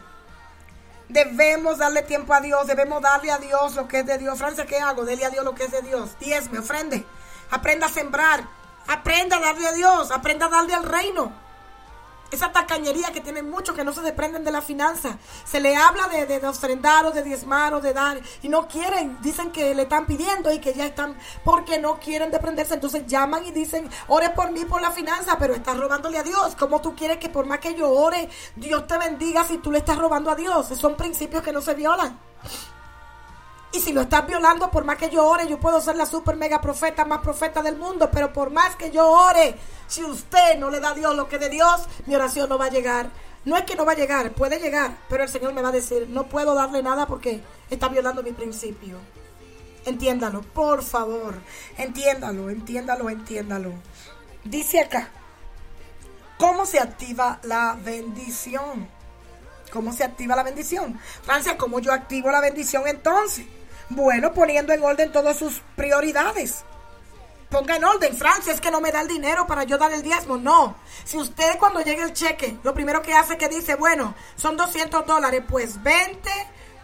Debemos 1.09 1.77
darle 1.77 2.01
tiempo 2.01 2.33
a 2.33 2.41
Dios, 2.41 2.65
debemos 2.65 3.03
darle 3.03 3.31
a 3.31 3.37
Dios 3.37 3.75
lo 3.75 3.87
que 3.87 3.99
es 3.99 4.05
de 4.07 4.17
Dios. 4.17 4.39
Francia, 4.39 4.65
¿qué 4.65 4.79
hago? 4.79 5.05
Dele 5.05 5.25
a 5.25 5.29
Dios 5.29 5.45
lo 5.45 5.53
que 5.53 5.65
es 5.65 5.71
de 5.71 5.83
Dios. 5.83 6.15
me 6.49 6.57
ofrende. 6.57 7.05
Aprenda 7.51 7.85
a 7.85 7.89
sembrar. 7.89 8.47
Aprenda 8.87 9.37
a 9.37 9.41
darle 9.41 9.67
a 9.67 9.73
Dios. 9.73 10.09
Aprenda 10.09 10.47
a 10.47 10.49
darle 10.49 10.73
al 10.73 10.85
reino. 10.85 11.31
Esa 12.31 12.51
tacañería 12.51 13.11
que 13.11 13.21
tienen 13.21 13.49
muchos 13.49 13.75
que 13.75 13.83
no 13.83 13.93
se 13.93 14.01
desprenden 14.01 14.43
de 14.43 14.51
la 14.51 14.61
finanza. 14.61 15.17
Se 15.45 15.59
le 15.59 15.75
habla 15.75 16.07
de, 16.07 16.25
de, 16.25 16.47
ofrendar 16.47 17.05
o 17.05 17.11
de 17.11 17.23
diezmar 17.23 17.73
o 17.73 17.81
de 17.81 17.93
dar 17.93 18.19
y 18.41 18.49
no 18.49 18.67
quieren. 18.67 19.17
Dicen 19.21 19.51
que 19.51 19.75
le 19.75 19.83
están 19.83 20.05
pidiendo 20.05 20.51
y 20.51 20.59
que 20.59 20.73
ya 20.73 20.85
están 20.85 21.17
porque 21.43 21.79
no 21.79 21.99
quieren 21.99 22.31
desprenderse. 22.31 22.73
Entonces 22.73 23.05
llaman 23.05 23.45
y 23.45 23.51
dicen, 23.51 23.89
ore 24.07 24.29
por 24.29 24.51
mí 24.51 24.65
por 24.65 24.81
la 24.81 24.91
finanza, 24.91 25.37
pero 25.37 25.53
estás 25.53 25.77
robándole 25.77 26.17
a 26.17 26.23
Dios. 26.23 26.55
¿Cómo 26.57 26.81
tú 26.81 26.95
quieres 26.95 27.17
que 27.17 27.29
por 27.29 27.45
más 27.45 27.59
que 27.59 27.75
yo 27.75 27.91
ore, 27.91 28.29
Dios 28.55 28.87
te 28.87 28.97
bendiga 28.97 29.43
si 29.43 29.57
tú 29.57 29.71
le 29.71 29.79
estás 29.79 29.97
robando 29.97 30.31
a 30.31 30.35
Dios? 30.35 30.67
Son 30.67 30.95
principios 30.95 31.43
que 31.43 31.51
no 31.51 31.61
se 31.61 31.73
violan. 31.73 32.17
Y 33.73 33.79
si 33.79 33.93
lo 33.93 34.01
estás 34.01 34.27
violando, 34.27 34.69
por 34.69 34.83
más 34.83 34.97
que 34.97 35.09
yo 35.09 35.25
ore, 35.25 35.47
yo 35.47 35.57
puedo 35.57 35.79
ser 35.79 35.95
la 35.95 36.05
super 36.05 36.35
mega 36.35 36.59
profeta 36.59 37.05
más 37.05 37.19
profeta 37.19 37.61
del 37.61 37.77
mundo, 37.77 38.09
pero 38.11 38.33
por 38.33 38.51
más 38.51 38.75
que 38.75 38.91
yo 38.91 39.09
ore, 39.09 39.55
si 39.87 40.03
usted 40.03 40.57
no 40.59 40.69
le 40.69 40.81
da 40.81 40.89
a 40.89 40.93
Dios 40.93 41.15
lo 41.15 41.29
que 41.29 41.37
de 41.37 41.49
Dios, 41.49 41.81
mi 42.05 42.15
oración 42.15 42.49
no 42.49 42.57
va 42.57 42.65
a 42.65 42.69
llegar. 42.69 43.09
No 43.43 43.57
es 43.57 43.63
que 43.63 43.75
no 43.75 43.85
va 43.85 43.93
a 43.93 43.95
llegar, 43.95 44.33
puede 44.33 44.59
llegar, 44.59 44.97
pero 45.09 45.23
el 45.23 45.29
Señor 45.29 45.53
me 45.53 45.61
va 45.61 45.69
a 45.69 45.71
decir, 45.71 46.07
no 46.09 46.27
puedo 46.27 46.53
darle 46.53 46.83
nada 46.83 47.07
porque 47.07 47.41
está 47.69 47.87
violando 47.87 48.21
mi 48.21 48.33
principio. 48.33 48.97
Entiéndalo, 49.85 50.41
por 50.41 50.83
favor, 50.83 51.35
entiéndalo, 51.77 52.51
entiéndalo, 52.51 53.09
entiéndalo. 53.09 53.71
Dice 54.43 54.81
acá, 54.81 55.09
¿cómo 56.37 56.67
se 56.67 56.79
activa 56.79 57.39
la 57.43 57.77
bendición? 57.83 58.87
¿Cómo 59.71 59.91
se 59.93 60.03
activa 60.03 60.35
la 60.35 60.43
bendición? 60.43 60.99
Francia, 61.23 61.57
¿cómo 61.57 61.79
yo 61.79 61.93
activo 61.93 62.29
la 62.29 62.41
bendición 62.41 62.83
entonces? 62.85 63.45
Bueno, 63.93 64.33
poniendo 64.33 64.71
en 64.71 64.81
orden 64.83 65.11
todas 65.11 65.37
sus 65.37 65.61
prioridades. 65.75 66.63
Ponga 67.49 67.75
en 67.75 67.83
orden, 67.83 68.15
Francia, 68.15 68.53
es 68.53 68.61
que 68.61 68.71
no 68.71 68.79
me 68.79 68.89
da 68.89 69.01
el 69.01 69.09
dinero 69.09 69.45
para 69.45 69.65
yo 69.65 69.77
dar 69.77 69.91
el 69.91 70.01
diezmo. 70.01 70.37
No. 70.37 70.77
Si 71.03 71.17
usted 71.17 71.57
cuando 71.59 71.81
llegue 71.81 72.01
el 72.01 72.13
cheque, 72.13 72.57
lo 72.63 72.73
primero 72.73 73.01
que 73.01 73.13
hace 73.13 73.33
es 73.33 73.39
que 73.39 73.49
dice, 73.49 73.75
bueno, 73.75 74.15
son 74.37 74.55
200 74.55 75.05
dólares, 75.05 75.43
pues 75.45 75.83
20 75.83 76.29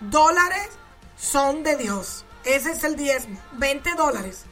dólares 0.02 0.68
son 1.16 1.64
de 1.64 1.78
Dios. 1.78 2.26
Ese 2.44 2.72
es 2.72 2.84
el 2.84 2.98
diezmo, 2.98 3.40
20 3.54 3.96
dólares. 3.96 4.44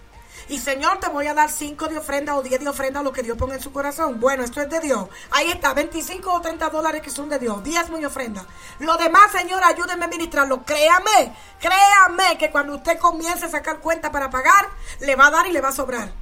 Y 0.47 0.59
Señor, 0.59 0.99
te 0.99 1.09
voy 1.09 1.25
a 1.25 1.33
dar 1.33 1.49
5 1.49 1.87
de 1.87 1.97
ofrenda 1.97 2.35
o 2.35 2.43
10 2.43 2.61
de 2.61 2.69
ofrenda, 2.69 3.01
lo 3.01 3.11
que 3.11 3.23
Dios 3.23 3.37
ponga 3.37 3.55
en 3.55 3.61
su 3.61 3.73
corazón. 3.73 4.19
Bueno, 4.19 4.43
esto 4.43 4.61
es 4.61 4.69
de 4.69 4.79
Dios. 4.79 5.07
Ahí 5.31 5.49
está, 5.49 5.73
25 5.73 6.31
o 6.31 6.41
30 6.41 6.69
dólares 6.69 7.01
que 7.01 7.09
son 7.09 7.29
de 7.29 7.39
Dios. 7.39 7.63
10 7.63 7.89
muy 7.89 8.05
ofrenda. 8.05 8.45
Lo 8.79 8.95
demás, 8.97 9.31
Señor, 9.31 9.63
ayúdenme 9.63 10.05
a 10.05 10.07
ministrarlo. 10.07 10.63
Créame, 10.63 11.35
créame 11.59 12.37
que 12.37 12.51
cuando 12.51 12.75
usted 12.75 12.99
comience 12.99 13.45
a 13.45 13.49
sacar 13.49 13.79
cuenta 13.79 14.11
para 14.11 14.29
pagar, 14.29 14.69
le 14.99 15.15
va 15.15 15.27
a 15.27 15.31
dar 15.31 15.47
y 15.47 15.51
le 15.51 15.61
va 15.61 15.69
a 15.69 15.73
sobrar. 15.73 16.13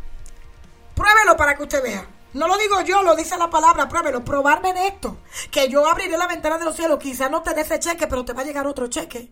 Pruébelo 0.96 1.36
para 1.36 1.56
que 1.58 1.64
usted 1.64 1.84
vea. 1.84 2.08
No 2.34 2.48
lo 2.48 2.58
digo 2.58 2.80
yo, 2.82 3.04
lo 3.04 3.16
dice 3.16 3.38
la 3.38 3.50
palabra, 3.50 3.90
pruébelo, 3.90 4.24
probarme 4.24 4.70
en 4.70 4.78
esto. 4.78 5.18
Que 5.52 5.68
yo 5.68 5.86
abriré 5.86 6.18
la 6.18 6.28
ventana 6.28 6.58
de 6.58 6.66
los 6.66 6.76
cielos, 6.76 6.98
quizás 6.98 7.30
no 7.30 7.44
te 7.44 7.54
dé 7.54 7.62
ese 7.62 7.80
cheque, 7.80 8.08
pero 8.08 8.24
te 8.24 8.34
va 8.34 8.42
a 8.42 8.46
llegar 8.46 8.66
otro 8.68 8.88
cheque 8.88 9.32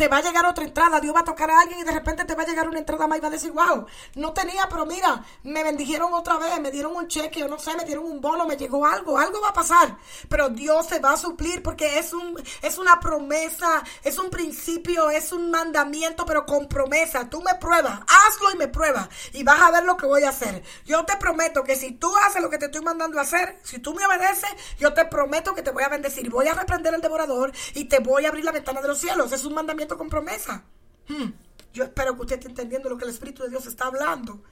te 0.00 0.08
va 0.08 0.16
a 0.16 0.22
llegar 0.22 0.46
otra 0.46 0.64
entrada, 0.64 0.98
Dios 0.98 1.14
va 1.14 1.20
a 1.20 1.24
tocar 1.24 1.50
a 1.50 1.60
alguien 1.60 1.80
y 1.80 1.82
de 1.82 1.92
repente 1.92 2.24
te 2.24 2.34
va 2.34 2.42
a 2.42 2.46
llegar 2.46 2.66
una 2.66 2.78
entrada 2.78 3.06
más 3.06 3.18
y 3.18 3.20
va 3.20 3.28
a 3.28 3.32
decir, 3.32 3.52
wow, 3.52 3.84
no 4.14 4.32
tenía, 4.32 4.66
pero 4.70 4.86
mira, 4.86 5.22
me 5.42 5.62
bendijeron 5.62 6.14
otra 6.14 6.38
vez, 6.38 6.58
me 6.58 6.70
dieron 6.70 6.96
un 6.96 7.06
cheque, 7.06 7.44
o 7.44 7.48
no 7.48 7.58
sé, 7.58 7.76
me 7.76 7.84
dieron 7.84 8.06
un 8.06 8.18
bono, 8.18 8.46
me 8.46 8.56
llegó 8.56 8.86
algo, 8.86 9.18
algo 9.18 9.42
va 9.42 9.50
a 9.50 9.52
pasar, 9.52 9.98
pero 10.30 10.48
Dios 10.48 10.86
se 10.86 11.00
va 11.00 11.12
a 11.12 11.16
suplir 11.18 11.62
porque 11.62 11.98
es 11.98 12.14
un 12.14 12.42
es 12.62 12.78
una 12.78 12.98
promesa, 12.98 13.82
es 14.02 14.18
un 14.18 14.30
principio, 14.30 15.10
es 15.10 15.32
un 15.32 15.50
mandamiento, 15.50 16.24
pero 16.24 16.46
con 16.46 16.66
promesa. 16.66 17.28
Tú 17.28 17.42
me 17.42 17.54
pruebas, 17.56 18.00
hazlo 18.00 18.52
y 18.54 18.56
me 18.56 18.68
pruebas 18.68 19.06
y 19.34 19.42
vas 19.42 19.60
a 19.60 19.70
ver 19.70 19.84
lo 19.84 19.98
que 19.98 20.06
voy 20.06 20.22
a 20.22 20.30
hacer. 20.30 20.62
Yo 20.86 21.04
te 21.04 21.18
prometo 21.18 21.62
que 21.62 21.76
si 21.76 21.92
tú 21.92 22.10
haces 22.26 22.40
lo 22.40 22.48
que 22.48 22.56
te 22.56 22.64
estoy 22.64 22.80
mandando 22.80 23.18
a 23.18 23.22
hacer, 23.22 23.60
si 23.64 23.78
tú 23.80 23.92
me 23.92 24.06
obedeces, 24.06 24.48
yo 24.78 24.94
te 24.94 25.04
prometo 25.04 25.54
que 25.54 25.60
te 25.60 25.72
voy 25.72 25.82
a 25.82 25.90
bendecir, 25.90 26.30
voy 26.30 26.48
a 26.48 26.54
reprender 26.54 26.94
el 26.94 27.02
devorador 27.02 27.52
y 27.74 27.84
te 27.84 27.98
voy 27.98 28.24
a 28.24 28.30
abrir 28.30 28.46
la 28.46 28.52
ventana 28.52 28.80
de 28.80 28.88
los 28.88 28.98
cielos. 28.98 29.30
Es 29.32 29.44
un 29.44 29.52
mandamiento 29.52 29.89
con 29.96 30.08
promesa. 30.08 30.64
Hmm. 31.08 31.30
Yo 31.72 31.84
espero 31.84 32.14
que 32.14 32.22
usted 32.22 32.36
esté 32.36 32.48
entendiendo 32.48 32.88
lo 32.88 32.96
que 32.96 33.04
el 33.04 33.10
Espíritu 33.10 33.42
de 33.42 33.50
Dios 33.50 33.66
está 33.66 33.86
hablando. 33.86 34.42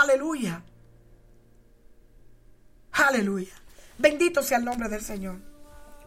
Aleluya. 0.00 0.64
Aleluya. 2.92 3.52
Bendito 3.98 4.42
sea 4.42 4.58
el 4.58 4.64
nombre 4.64 4.88
del 4.88 5.02
Señor. 5.02 5.40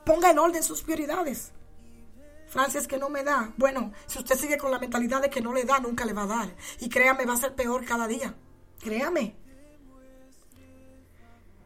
Ponga 0.05 0.31
en 0.31 0.39
orden 0.39 0.63
sus 0.63 0.81
prioridades. 0.81 1.51
Francia 2.47 2.79
es 2.79 2.88
que 2.88 2.97
no 2.97 3.09
me 3.09 3.23
da. 3.23 3.51
Bueno, 3.57 3.91
si 4.05 4.19
usted 4.19 4.36
sigue 4.36 4.57
con 4.57 4.71
la 4.71 4.79
mentalidad 4.79 5.21
de 5.21 5.29
que 5.29 5.41
no 5.41 5.53
le 5.53 5.63
da, 5.63 5.79
nunca 5.79 6.05
le 6.05 6.13
va 6.13 6.23
a 6.23 6.27
dar. 6.27 6.55
Y 6.79 6.89
créame, 6.89 7.25
va 7.25 7.34
a 7.34 7.38
ser 7.38 7.55
peor 7.55 7.84
cada 7.86 8.07
día. 8.07 8.36
Créame. 8.79 9.36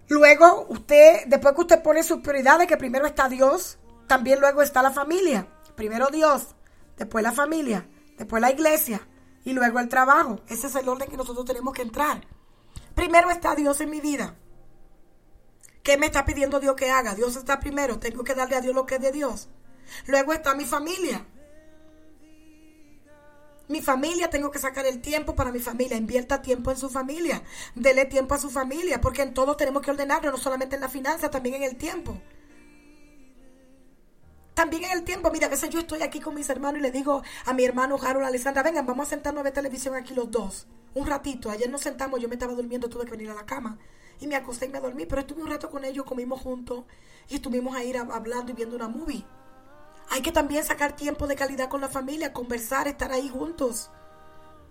Luego, 0.10 0.68
usted, 0.70 1.26
después 1.28 1.54
que 1.56 1.62
usted 1.62 1.84
pone 1.84 2.04
sus 2.04 2.22
prioridades, 2.22 2.68
que 2.68 2.78
primero 2.78 3.06
está 3.06 3.28
Dios, 3.28 3.78
también 4.08 4.40
luego 4.40 4.62
está 4.62 4.82
la 4.82 4.92
familia. 4.92 5.48
Primero 5.76 6.08
Dios, 6.08 6.56
después 6.98 7.24
la 7.24 7.32
familia, 7.32 7.88
después 8.18 8.42
la 8.42 8.52
iglesia 8.52 9.08
y 9.44 9.54
luego 9.54 9.80
el 9.80 9.88
trabajo. 9.88 10.42
Ese 10.48 10.68
es 10.68 10.76
el 10.76 10.90
orden 10.90 11.10
que 11.10 11.18
nosotros 11.18 11.46
tenemos 11.46 11.74
que 11.74 11.84
entrar. 11.84 12.22
Primero 12.96 13.30
está 13.30 13.56
Dios 13.56 13.80
en 13.82 13.90
mi 13.90 14.02
vida. 14.02 14.36
¿Qué 15.84 15.98
me 15.98 16.08
está 16.08 16.26
pidiendo 16.26 16.60
Dios 16.60 16.76
que 16.76 16.92
haga? 16.92 17.16
Dios 17.16 17.38
está 17.38 17.60
primero, 17.60 18.00
tengo 18.00 18.24
que 18.24 18.36
darle 18.36 18.58
a 18.58 18.62
Dios 18.62 18.76
lo 18.76 18.86
que 18.86 18.96
es 18.96 19.02
de 19.02 19.12
Dios. 19.12 19.48
Luego 20.08 20.34
está 20.34 20.54
mi 20.54 20.66
familia. 20.66 21.26
Mi 23.70 23.82
familia, 23.82 24.30
tengo 24.30 24.50
que 24.50 24.60
sacar 24.60 24.86
el 24.86 25.02
tiempo 25.02 25.36
para 25.36 25.52
mi 25.52 25.60
familia. 25.60 25.98
Invierta 25.98 26.42
tiempo 26.42 26.72
en 26.72 26.78
su 26.78 26.90
familia. 26.90 27.44
Dele 27.76 28.06
tiempo 28.06 28.34
a 28.34 28.38
su 28.38 28.50
familia, 28.50 29.02
porque 29.02 29.22
en 29.22 29.34
todo 29.34 29.56
tenemos 29.58 29.82
que 29.82 29.92
ordenarlo, 29.92 30.32
no 30.32 30.38
solamente 30.38 30.76
en 30.76 30.82
la 30.82 30.90
finanza, 30.90 31.30
también 31.30 31.56
en 31.56 31.64
el 31.64 31.76
tiempo. 31.76 32.20
También 34.58 34.86
en 34.86 34.92
el 34.94 35.04
tiempo, 35.04 35.30
mira, 35.30 35.46
a 35.46 35.50
veces 35.52 35.70
yo 35.70 35.82
estoy 35.82 36.02
aquí 36.02 36.20
con 36.20 36.34
mis 36.34 36.50
hermanos 36.50 36.80
y 36.80 36.82
le 36.82 36.90
digo 36.90 37.22
a 37.46 37.54
mi 37.54 37.64
hermano 37.64 38.00
Harold, 38.02 38.26
Alessandra, 38.26 38.64
vengan, 38.64 38.88
vamos 38.88 39.06
a 39.06 39.10
sentarnos 39.12 39.42
a 39.42 39.44
ver 39.44 39.54
televisión 39.54 39.94
aquí 39.94 40.16
los 40.16 40.32
dos. 40.32 40.66
Un 40.96 41.06
ratito. 41.06 41.52
Ayer 41.52 41.70
nos 41.70 41.82
sentamos, 41.82 42.20
yo 42.20 42.28
me 42.28 42.34
estaba 42.34 42.56
durmiendo, 42.56 42.90
tuve 42.90 43.06
que 43.06 43.12
venir 43.12 43.30
a 43.30 43.36
la 43.36 43.46
cama. 43.46 43.78
Y 44.20 44.26
me 44.26 44.36
acosté 44.36 44.66
y 44.66 44.70
me 44.70 44.80
dormí, 44.80 45.06
pero 45.06 45.22
estuve 45.22 45.44
un 45.44 45.50
rato 45.52 45.70
con 45.70 45.84
ellos, 45.86 46.06
comimos 46.06 46.42
juntos 46.42 46.86
y 47.30 47.36
estuvimos 47.36 47.76
ahí 47.76 47.96
hablando 47.96 48.52
y 48.52 48.56
viendo 48.56 48.76
una 48.76 48.88
movie. 48.88 49.24
Hay 50.10 50.24
que 50.24 50.32
también 50.32 50.64
sacar 50.64 50.96
tiempo 50.96 51.28
de 51.28 51.36
calidad 51.36 51.70
con 51.70 51.80
la 51.82 51.88
familia, 51.88 52.34
conversar, 52.34 52.88
estar 52.88 53.12
ahí 53.12 53.30
juntos. 53.30 53.92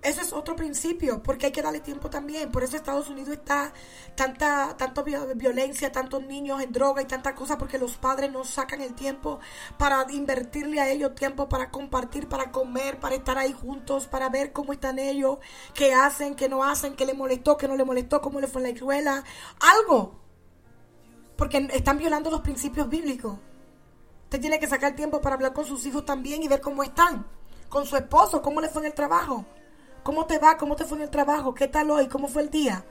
Eso 0.07 0.21
es 0.21 0.33
otro 0.33 0.55
principio, 0.55 1.21
porque 1.21 1.47
hay 1.47 1.53
que 1.53 1.63
darle 1.63 1.81
tiempo 1.81 2.09
también. 2.09 2.53
Por 2.53 2.63
eso 2.63 2.77
Estados 2.77 3.11
Unidos 3.11 3.31
está 3.31 3.73
tanta, 4.15 4.77
tanto 4.77 5.03
violencia, 5.03 5.91
tantos 5.91 6.23
niños 6.23 6.63
en 6.63 6.71
droga 6.71 7.03
y 7.03 7.07
tantas 7.07 7.33
cosas, 7.33 7.57
porque 7.57 7.77
los 7.77 7.97
padres 7.97 8.31
no 8.31 8.45
sacan 8.45 8.83
el 8.83 8.95
tiempo 8.95 9.41
para 9.79 10.07
invertirle 10.13 10.81
a 10.81 10.89
ellos 10.89 11.17
tiempo 11.17 11.49
para 11.49 11.73
compartir, 11.73 12.29
para 12.29 12.53
comer, 12.53 13.01
para 13.01 13.17
estar 13.17 13.37
ahí 13.37 13.53
juntos, 13.53 14.07
para 14.07 14.29
ver 14.29 14.53
cómo 14.53 14.73
están 14.73 15.01
ellos, 15.01 15.39
qué 15.75 15.93
hacen, 15.93 16.37
qué 16.37 16.49
no 16.49 16.63
hacen, 16.63 16.95
qué 16.95 17.05
le 17.05 17.15
molestó, 17.15 17.57
qué 17.57 17.67
no 17.67 17.75
le 17.77 17.85
molestó, 17.85 18.21
cómo 18.21 18.41
le 18.41 18.47
fue 18.47 18.61
en 18.61 18.69
la 18.69 18.75
escuela, 18.75 19.25
algo. 19.59 20.21
Porque 21.37 21.69
están 21.73 21.99
violando 21.99 22.31
los 22.31 22.43
principios 22.43 22.89
bíblicos. 22.89 23.41
Usted 24.23 24.41
tiene 24.41 24.61
que 24.61 24.69
sacar 24.69 24.95
tiempo 24.95 25.21
para 25.21 25.35
hablar 25.35 25.53
con 25.53 25.65
sus 25.65 25.85
hijos 25.85 26.05
también 26.05 26.45
y 26.45 26.49
ver 26.49 26.61
cómo 26.61 26.85
están. 26.85 27.27
Con 27.69 27.87
su 27.87 27.97
esposo, 27.97 28.41
cómo 28.41 28.61
le 28.61 28.69
fue 28.69 28.83
en 28.83 28.87
el 28.87 28.95
trabajo 28.95 29.45
¿Cómo 30.07 30.25
te 30.25 30.39
va? 30.39 30.57
¿Cómo 30.57 30.77
te 30.77 30.85
fue 30.85 30.99
en 30.99 31.03
el 31.03 31.11
trabajo? 31.11 31.53
¿Qué 31.53 31.67
tal 31.67 31.91
hoy? 31.91 32.07
¿Cómo 32.07 32.29
fue 32.29 32.43
el 32.43 32.49
día? 32.49 32.85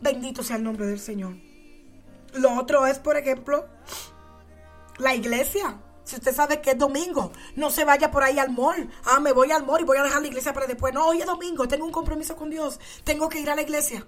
Bendito 0.00 0.42
sea 0.42 0.56
el 0.56 0.62
nombre 0.62 0.86
del 0.86 0.98
Señor. 0.98 1.34
Lo 2.32 2.58
otro 2.58 2.86
es, 2.86 2.98
por 2.98 3.18
ejemplo, 3.18 3.66
la 4.96 5.14
iglesia. 5.14 5.78
Si 6.04 6.16
usted 6.16 6.34
sabe 6.34 6.62
que 6.62 6.70
es 6.70 6.78
domingo, 6.78 7.32
no 7.54 7.68
se 7.70 7.84
vaya 7.84 8.10
por 8.10 8.22
ahí 8.22 8.38
al 8.38 8.50
mall. 8.50 8.90
Ah, 9.04 9.20
me 9.20 9.32
voy 9.32 9.52
al 9.52 9.66
mall 9.66 9.82
y 9.82 9.84
voy 9.84 9.98
a 9.98 10.04
dejar 10.04 10.22
la 10.22 10.28
iglesia 10.28 10.54
para 10.54 10.66
después. 10.66 10.94
No, 10.94 11.06
hoy 11.06 11.20
es 11.20 11.26
domingo, 11.26 11.68
tengo 11.68 11.84
un 11.84 11.92
compromiso 11.92 12.34
con 12.34 12.48
Dios. 12.48 12.80
Tengo 13.04 13.28
que 13.28 13.40
ir 13.40 13.50
a 13.50 13.54
la 13.54 13.60
iglesia. 13.60 14.06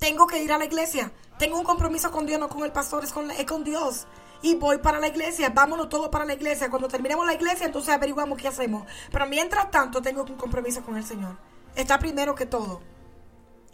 Tengo 0.00 0.26
que 0.26 0.42
ir 0.42 0.52
a 0.52 0.58
la 0.58 0.64
iglesia. 0.64 1.12
Tengo 1.38 1.56
un 1.56 1.64
compromiso 1.64 2.10
con 2.10 2.26
Dios, 2.26 2.40
no 2.40 2.48
con 2.48 2.64
el 2.64 2.72
pastor, 2.72 3.04
es 3.04 3.12
con, 3.12 3.30
es 3.30 3.46
con 3.46 3.62
Dios 3.62 4.08
y 4.44 4.54
voy 4.56 4.76
para 4.76 5.00
la 5.00 5.08
iglesia. 5.08 5.48
Vámonos 5.48 5.88
todos 5.88 6.10
para 6.10 6.26
la 6.26 6.34
iglesia. 6.34 6.68
Cuando 6.68 6.86
terminemos 6.86 7.24
la 7.24 7.32
iglesia, 7.32 7.64
entonces 7.64 7.94
averiguamos 7.94 8.38
qué 8.38 8.46
hacemos. 8.46 8.86
Pero 9.10 9.26
mientras 9.26 9.70
tanto, 9.70 10.02
tengo 10.02 10.22
un 10.22 10.36
compromiso 10.36 10.82
con 10.82 10.98
el 10.98 11.04
Señor. 11.04 11.38
Está 11.74 11.98
primero 11.98 12.34
que 12.34 12.44
todo. 12.44 12.82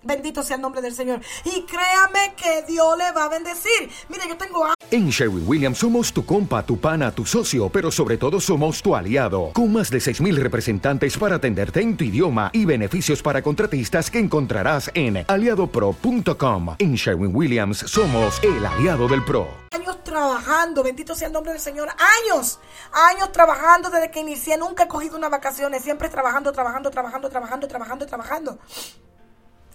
Bendito 0.02 0.42
sea 0.42 0.56
el 0.56 0.62
nombre 0.62 0.80
del 0.80 0.94
Señor. 0.94 1.20
Y 1.44 1.62
créame 1.62 2.34
que 2.34 2.62
Dios 2.66 2.96
le 2.96 3.12
va 3.12 3.24
a 3.24 3.28
bendecir. 3.28 3.90
Mire, 4.08 4.28
yo 4.28 4.36
tengo... 4.36 4.66
En 4.90 5.08
Sherwin 5.10 5.46
Williams 5.46 5.78
somos 5.78 6.12
tu 6.12 6.24
compa, 6.24 6.64
tu 6.64 6.78
pana, 6.78 7.12
tu 7.12 7.24
socio, 7.24 7.68
pero 7.68 7.90
sobre 7.90 8.16
todo 8.16 8.40
somos 8.40 8.82
tu 8.82 8.96
aliado. 8.96 9.50
Con 9.52 9.72
más 9.72 9.90
de 9.90 9.98
6.000 9.98 10.34
representantes 10.36 11.16
para 11.16 11.36
atenderte 11.36 11.80
en 11.80 11.96
tu 11.96 12.04
idioma 12.04 12.50
y 12.52 12.64
beneficios 12.64 13.22
para 13.22 13.42
contratistas 13.42 14.10
que 14.10 14.18
encontrarás 14.18 14.90
en 14.94 15.24
aliadopro.com. 15.28 16.76
En 16.78 16.94
Sherwin 16.94 17.36
Williams 17.36 17.78
somos 17.86 18.42
el 18.42 18.64
aliado 18.64 19.06
del 19.06 19.24
PRO. 19.24 19.48
Años 19.72 20.02
trabajando, 20.02 20.82
bendito 20.82 21.14
sea 21.14 21.28
el 21.28 21.34
nombre 21.34 21.52
del 21.52 21.60
Señor. 21.60 21.88
Años, 21.90 22.58
años 22.92 23.30
trabajando 23.32 23.90
desde 23.90 24.10
que 24.10 24.20
inicié. 24.20 24.56
Nunca 24.56 24.84
he 24.84 24.88
cogido 24.88 25.16
unas 25.16 25.30
vacaciones. 25.30 25.82
Siempre 25.82 26.08
trabajando, 26.08 26.50
trabajando, 26.52 26.90
trabajando, 26.90 27.28
trabajando, 27.28 27.68
trabajando, 27.68 28.06
trabajando. 28.06 28.58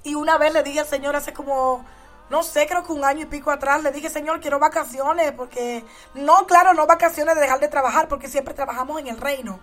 Y 0.05 0.15
una 0.15 0.37
vez 0.37 0.53
le 0.53 0.63
dije 0.63 0.79
al 0.79 0.87
Señor 0.87 1.15
hace 1.15 1.33
como, 1.33 1.83
no 2.29 2.43
sé, 2.43 2.67
creo 2.67 2.83
que 2.83 2.93
un 2.93 3.03
año 3.03 3.23
y 3.23 3.25
pico 3.25 3.49
atrás, 3.49 3.81
le 3.81 3.91
dije, 3.91 4.09
Señor, 4.09 4.39
quiero 4.39 4.59
vacaciones, 4.59 5.31
porque 5.31 5.83
no, 6.13 6.45
claro, 6.45 6.73
no 6.75 6.85
vacaciones 6.85 7.33
de 7.33 7.41
dejar 7.41 7.59
de 7.59 7.67
trabajar, 7.67 8.07
porque 8.07 8.27
siempre 8.27 8.53
trabajamos 8.53 8.99
en 8.99 9.07
el 9.07 9.19
reino. 9.19 9.59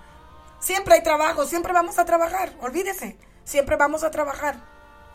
Siempre 0.59 0.95
hay 0.95 1.03
trabajo, 1.03 1.47
siempre 1.47 1.72
vamos 1.72 1.99
a 2.01 2.05
trabajar, 2.05 2.53
olvídese, 2.61 3.16
siempre 3.45 3.76
vamos 3.76 4.03
a 4.03 4.11
trabajar. 4.11 4.57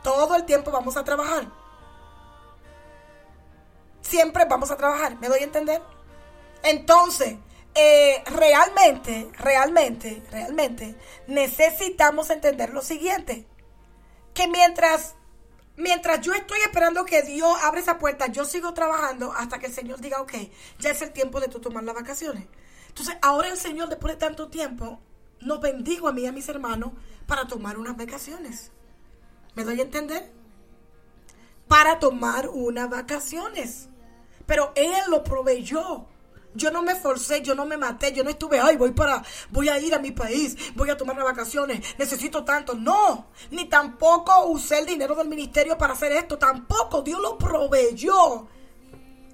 Todo 0.02 0.34
el 0.36 0.46
tiempo 0.46 0.72
vamos 0.72 0.96
a 0.96 1.04
trabajar. 1.04 1.52
Siempre 4.02 4.46
vamos 4.46 4.72
a 4.72 4.78
trabajar, 4.78 5.18
¿me 5.18 5.28
doy 5.28 5.42
a 5.42 5.44
entender? 5.44 5.82
Entonces, 6.64 7.36
eh, 7.76 8.24
realmente, 8.28 9.30
realmente, 9.34 10.24
realmente, 10.32 10.96
necesitamos 11.28 12.30
entender 12.30 12.70
lo 12.70 12.82
siguiente. 12.82 13.46
Que 14.34 14.48
mientras 14.48 15.17
mientras 15.78 16.20
yo 16.22 16.34
estoy 16.34 16.60
esperando 16.60 17.06
que 17.06 17.22
Dios 17.22 17.58
abra 17.64 17.80
esa 17.80 17.98
puerta, 17.98 18.28
yo 18.28 18.44
sigo 18.44 18.74
trabajando 18.74 19.32
hasta 19.32 19.60
que 19.60 19.68
el 19.68 19.74
Señor 19.74 20.02
diga, 20.02 20.22
ok, 20.22 20.34
ya 20.80 20.90
es 20.90 21.02
el 21.02 21.14
tiempo 21.14 21.40
de 21.40 21.48
tú 21.48 21.60
tomar 21.60 21.84
las 21.84 21.96
vacaciones. 21.96 22.46
Entonces, 22.90 23.16
ahora 23.22 23.50
el 23.50 23.58
Señor, 23.58 23.88
después 23.88 24.14
de 24.14 24.20
tanto 24.20 24.50
tiempo, 24.50 25.00
nos 25.40 25.62
bendigo 25.62 26.08
a 26.08 26.12
mí 26.12 26.24
y 26.24 26.28
a 26.28 26.32
mis 26.32 26.50
hermanos 26.50 26.92
para 27.28 27.48
tomar 27.48 27.78
unas 27.78 27.96
vacaciones. 27.96 28.72
¿Me 29.56 29.64
doy 29.64 29.80
a 29.80 29.84
entender? 29.84 30.32
Para 31.68 32.00
tomar 32.00 32.50
unas 32.50 32.90
vacaciones. 32.90 33.90
Pero 34.46 34.72
Él 34.76 34.96
lo 35.10 35.24
proveyó. 35.24 36.08
Yo 36.54 36.72
no 36.72 36.82
me 36.82 36.96
forcé, 36.96 37.42
yo 37.42 37.54
no 37.54 37.66
me 37.66 37.78
maté, 37.78 38.12
yo 38.14 38.24
no 38.24 38.30
estuve, 38.30 38.60
ay, 38.60 38.78
voy 38.78 38.92
para, 38.92 39.24
voy 39.52 39.70
a 39.70 39.78
ir 39.78 39.94
a 39.94 40.00
mi 40.00 40.12
país, 40.12 40.56
voy 40.76 40.90
a 40.90 40.98
tomar 40.98 41.16
las 41.16 41.26
vacaciones, 41.26 41.96
necesito 42.00 42.44
tanto. 42.44 42.74
No, 42.74 43.28
ni 43.52 43.66
tampoco 43.66 44.48
usé 44.48 44.80
el 44.80 44.86
dinero 44.86 45.14
del 45.16 45.28
ministerio 45.28 45.78
para 45.78 45.94
hacer 45.94 46.12
esto, 46.14 46.38
tampoco. 46.38 47.02
Dios 47.02 47.22
lo 47.22 47.38
proveyó. 47.38 48.48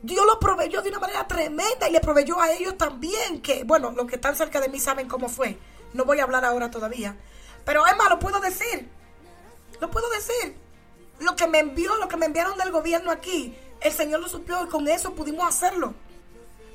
Dios 0.01 0.25
lo 0.25 0.37
proveyó 0.37 0.81
de 0.81 0.89
una 0.89 0.99
manera 0.99 1.25
tremenda 1.25 1.87
y 1.87 1.93
le 1.93 2.01
proveyó 2.01 2.41
a 2.41 2.51
ellos 2.51 2.77
también, 2.77 3.41
que, 3.41 3.63
bueno, 3.63 3.91
los 3.91 4.05
que 4.05 4.15
están 4.15 4.35
cerca 4.35 4.59
de 4.59 4.67
mí 4.67 4.77
saben 4.79 5.07
cómo 5.07 5.29
fue. 5.29 5.57
No 5.93 6.03
voy 6.03 6.19
a 6.19 6.23
hablar 6.23 6.43
ahora 6.43 6.69
todavía. 6.69 7.15
Pero 7.63 7.87
es 7.87 7.95
más, 7.95 8.09
lo 8.09 8.19
puedo 8.19 8.41
decir. 8.41 8.89
Lo 9.79 9.89
puedo 9.89 10.09
decir. 10.09 10.57
Lo 11.19 11.37
que 11.37 11.47
me 11.47 11.59
envió, 11.59 11.95
lo 11.97 12.09
que 12.09 12.17
me 12.17 12.25
enviaron 12.25 12.57
del 12.57 12.71
gobierno 12.71 13.11
aquí, 13.11 13.55
el 13.79 13.93
Señor 13.93 14.19
lo 14.19 14.27
supió 14.27 14.65
y 14.65 14.67
con 14.67 14.87
eso 14.89 15.13
pudimos 15.13 15.47
hacerlo. 15.47 15.93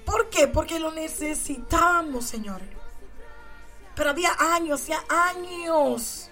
¿Por 0.08 0.30
qué? 0.30 0.48
Porque 0.48 0.80
lo 0.80 0.90
necesitamos, 0.90 2.24
Señor. 2.24 2.62
Pero 3.94 4.08
había 4.08 4.30
años, 4.54 4.86
ya 4.86 5.04
años, 5.06 6.30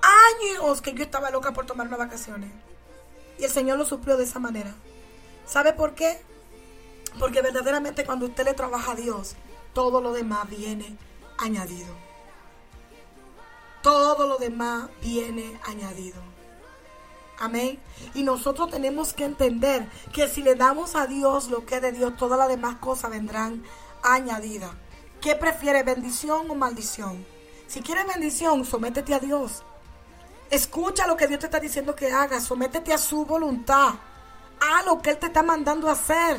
años 0.00 0.80
que 0.80 0.94
yo 0.94 1.02
estaba 1.02 1.32
loca 1.32 1.52
por 1.52 1.66
tomar 1.66 1.88
unas 1.88 1.98
vacaciones. 1.98 2.52
Y 3.36 3.42
el 3.42 3.50
Señor 3.50 3.78
lo 3.78 3.84
suplió 3.84 4.16
de 4.16 4.22
esa 4.22 4.38
manera. 4.38 4.72
¿Sabe 5.44 5.72
por 5.72 5.96
qué? 5.96 6.22
Porque 7.18 7.42
verdaderamente 7.42 8.06
cuando 8.06 8.26
usted 8.26 8.44
le 8.44 8.54
trabaja 8.54 8.92
a 8.92 8.94
Dios, 8.94 9.34
todo 9.74 10.00
lo 10.00 10.12
demás 10.12 10.48
viene 10.48 10.96
añadido. 11.36 11.92
Todo 13.82 14.28
lo 14.28 14.36
demás 14.36 14.88
viene 15.02 15.58
añadido. 15.64 16.22
Amén. 17.40 17.80
Y 18.14 18.22
nosotros 18.22 18.70
tenemos 18.70 19.14
que 19.14 19.24
entender 19.24 19.88
que 20.12 20.28
si 20.28 20.42
le 20.42 20.56
damos 20.56 20.94
a 20.94 21.06
Dios 21.06 21.48
lo 21.48 21.64
que 21.64 21.76
es 21.76 21.82
de 21.82 21.90
Dios, 21.90 22.14
todas 22.18 22.38
las 22.38 22.48
demás 22.48 22.76
cosas 22.76 23.10
vendrán 23.10 23.64
añadidas. 24.02 24.70
¿Qué 25.22 25.34
prefiere, 25.34 25.82
bendición 25.82 26.50
o 26.50 26.54
maldición? 26.54 27.24
Si 27.66 27.80
quieres 27.80 28.06
bendición, 28.06 28.66
sométete 28.66 29.14
a 29.14 29.20
Dios. 29.20 29.62
Escucha 30.50 31.06
lo 31.06 31.16
que 31.16 31.28
Dios 31.28 31.40
te 31.40 31.46
está 31.46 31.60
diciendo 31.60 31.94
que 31.96 32.12
hagas. 32.12 32.44
Sométete 32.44 32.92
a 32.92 32.98
su 32.98 33.24
voluntad. 33.24 33.94
Haz 34.60 34.84
lo 34.84 35.00
que 35.00 35.10
Él 35.10 35.18
te 35.18 35.26
está 35.26 35.42
mandando 35.42 35.88
a 35.88 35.92
hacer. 35.92 36.38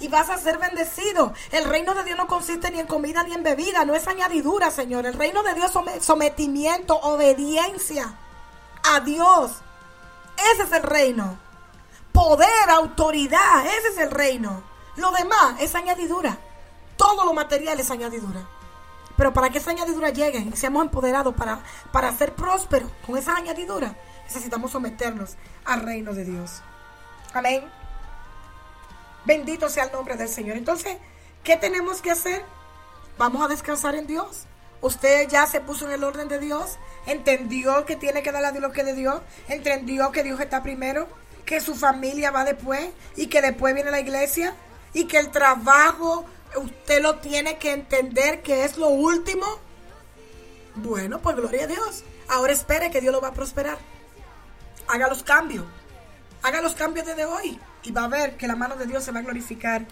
Y 0.00 0.08
vas 0.08 0.28
a 0.28 0.36
ser 0.36 0.58
bendecido. 0.58 1.32
El 1.52 1.64
reino 1.64 1.94
de 1.94 2.04
Dios 2.04 2.18
no 2.18 2.26
consiste 2.26 2.70
ni 2.70 2.80
en 2.80 2.86
comida 2.86 3.22
ni 3.22 3.32
en 3.32 3.42
bebida. 3.42 3.86
No 3.86 3.94
es 3.94 4.06
añadidura, 4.08 4.70
Señor. 4.70 5.06
El 5.06 5.14
reino 5.14 5.42
de 5.42 5.54
Dios 5.54 5.72
es 5.94 6.04
sometimiento, 6.04 6.98
obediencia 7.00 8.18
a 8.82 9.00
Dios. 9.00 9.63
Ese 10.36 10.62
es 10.64 10.72
el 10.72 10.82
reino. 10.82 11.38
Poder, 12.12 12.70
autoridad, 12.70 13.66
ese 13.66 13.88
es 13.88 13.98
el 13.98 14.10
reino. 14.10 14.62
Lo 14.96 15.10
demás 15.10 15.56
es 15.60 15.74
añadidura. 15.74 16.38
Todo 16.96 17.24
lo 17.24 17.32
material 17.32 17.78
es 17.80 17.90
añadidura. 17.90 18.46
Pero 19.16 19.32
para 19.32 19.50
que 19.50 19.58
esa 19.58 19.70
añadidura 19.70 20.10
llegue 20.10 20.38
y 20.38 20.56
seamos 20.56 20.84
empoderados 20.84 21.34
para, 21.34 21.60
para 21.92 22.12
ser 22.12 22.34
prósperos 22.34 22.90
con 23.06 23.16
esa 23.16 23.36
añadidura, 23.36 23.96
necesitamos 24.24 24.72
someternos 24.72 25.36
al 25.64 25.82
reino 25.82 26.14
de 26.14 26.24
Dios. 26.24 26.62
Amén. 27.32 27.64
Bendito 29.24 29.68
sea 29.68 29.84
el 29.84 29.92
nombre 29.92 30.16
del 30.16 30.28
Señor. 30.28 30.56
Entonces, 30.56 30.98
¿qué 31.42 31.56
tenemos 31.56 32.00
que 32.00 32.10
hacer? 32.10 32.44
Vamos 33.18 33.42
a 33.44 33.48
descansar 33.48 33.94
en 33.94 34.06
Dios. 34.06 34.46
Usted 34.84 35.30
ya 35.30 35.46
se 35.46 35.62
puso 35.62 35.86
en 35.86 35.92
el 35.92 36.04
orden 36.04 36.28
de 36.28 36.38
Dios 36.38 36.78
entendió 37.06 37.86
que 37.86 37.96
tiene 37.96 38.22
que 38.22 38.32
darle 38.32 38.48
a 38.48 38.52
Dios 38.52 38.62
lo 38.62 38.70
que 38.70 38.84
de 38.84 38.92
Dios, 38.92 39.22
entendió 39.48 40.12
que 40.12 40.22
Dios 40.22 40.38
está 40.40 40.62
primero, 40.62 41.08
que 41.46 41.62
su 41.62 41.74
familia 41.74 42.30
va 42.30 42.44
después 42.44 42.90
y 43.16 43.28
que 43.28 43.40
después 43.40 43.74
viene 43.74 43.90
la 43.90 44.00
iglesia 44.00 44.54
y 44.92 45.06
que 45.06 45.16
el 45.16 45.30
trabajo 45.30 46.26
usted 46.56 47.00
lo 47.00 47.16
tiene 47.16 47.56
que 47.56 47.72
entender 47.72 48.42
que 48.42 48.66
es 48.66 48.76
lo 48.76 48.88
último. 48.88 49.46
Bueno, 50.74 51.18
pues 51.18 51.34
gloria 51.36 51.64
a 51.64 51.66
Dios. 51.66 52.04
Ahora 52.28 52.52
espere 52.52 52.90
que 52.90 53.00
Dios 53.00 53.14
lo 53.14 53.22
va 53.22 53.28
a 53.28 53.32
prosperar. 53.32 53.78
Haga 54.88 55.08
los 55.08 55.22
cambios. 55.22 55.64
Haga 56.42 56.60
los 56.60 56.74
cambios 56.74 57.06
desde 57.06 57.24
hoy 57.24 57.58
y 57.84 57.90
va 57.90 58.04
a 58.04 58.08
ver 58.08 58.36
que 58.36 58.46
la 58.46 58.54
mano 58.54 58.76
de 58.76 58.84
Dios 58.84 59.02
se 59.02 59.12
va 59.12 59.20
a 59.20 59.22
glorificar 59.22 59.86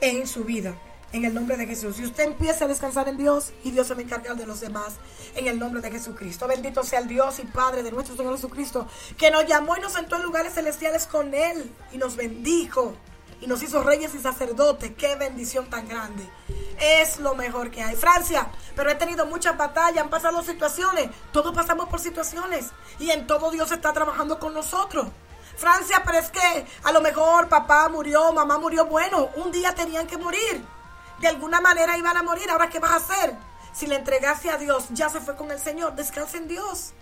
en 0.00 0.28
su 0.28 0.44
vida 0.44 0.76
en 1.16 1.24
el 1.24 1.34
nombre 1.34 1.56
de 1.56 1.66
Jesús. 1.66 1.98
Y 1.98 2.04
usted 2.04 2.24
empieza 2.24 2.64
a 2.64 2.68
descansar 2.68 3.08
en 3.08 3.16
Dios 3.16 3.52
y 3.64 3.70
Dios 3.70 3.86
se 3.86 3.94
va 3.94 4.00
a 4.00 4.02
encargar 4.04 4.36
de 4.36 4.46
los 4.46 4.60
demás 4.60 4.94
en 5.34 5.46
el 5.46 5.58
nombre 5.58 5.80
de 5.80 5.90
Jesucristo. 5.90 6.46
Bendito 6.46 6.82
sea 6.84 7.00
el 7.00 7.08
Dios 7.08 7.38
y 7.38 7.42
Padre 7.46 7.82
de 7.82 7.90
nuestro 7.90 8.16
Señor 8.16 8.34
Jesucristo, 8.34 8.86
que 9.16 9.30
nos 9.30 9.46
llamó 9.46 9.76
y 9.76 9.80
nos 9.80 9.92
sentó 9.92 10.16
en 10.16 10.22
lugares 10.22 10.54
celestiales 10.54 11.06
con 11.06 11.34
Él 11.34 11.72
y 11.92 11.98
nos 11.98 12.16
bendijo 12.16 12.94
y 13.40 13.46
nos 13.46 13.62
hizo 13.62 13.82
reyes 13.82 14.14
y 14.14 14.18
sacerdotes. 14.18 14.92
Qué 14.96 15.16
bendición 15.16 15.68
tan 15.68 15.88
grande. 15.88 16.28
Es 16.80 17.18
lo 17.18 17.34
mejor 17.34 17.70
que 17.70 17.82
hay. 17.82 17.96
Francia, 17.96 18.48
pero 18.74 18.90
he 18.90 18.94
tenido 18.94 19.26
muchas 19.26 19.56
batallas, 19.56 20.04
han 20.04 20.10
pasado 20.10 20.42
situaciones. 20.42 21.10
Todos 21.32 21.54
pasamos 21.54 21.88
por 21.88 22.00
situaciones 22.00 22.66
y 22.98 23.10
en 23.10 23.26
todo 23.26 23.50
Dios 23.50 23.72
está 23.72 23.92
trabajando 23.92 24.38
con 24.38 24.52
nosotros. 24.52 25.08
Francia, 25.56 26.02
pero 26.04 26.18
es 26.18 26.28
que 26.28 26.66
a 26.84 26.92
lo 26.92 27.00
mejor 27.00 27.48
papá 27.48 27.88
murió, 27.88 28.30
mamá 28.34 28.58
murió. 28.58 28.84
Bueno, 28.84 29.30
un 29.36 29.50
día 29.50 29.74
tenían 29.74 30.06
que 30.06 30.18
morir. 30.18 30.75
De 31.20 31.28
alguna 31.28 31.60
manera 31.60 31.96
iban 31.96 32.16
a 32.16 32.22
morir. 32.22 32.50
Ahora, 32.50 32.68
¿qué 32.68 32.78
vas 32.78 32.92
a 32.92 32.96
hacer? 32.96 33.36
Si 33.72 33.86
le 33.86 33.96
entregaste 33.96 34.50
a 34.50 34.58
Dios, 34.58 34.86
ya 34.90 35.08
se 35.08 35.20
fue 35.20 35.36
con 35.36 35.50
el 35.50 35.58
Señor. 35.58 35.94
Descansa 35.94 36.38
en 36.38 36.48
Dios. 36.48 36.92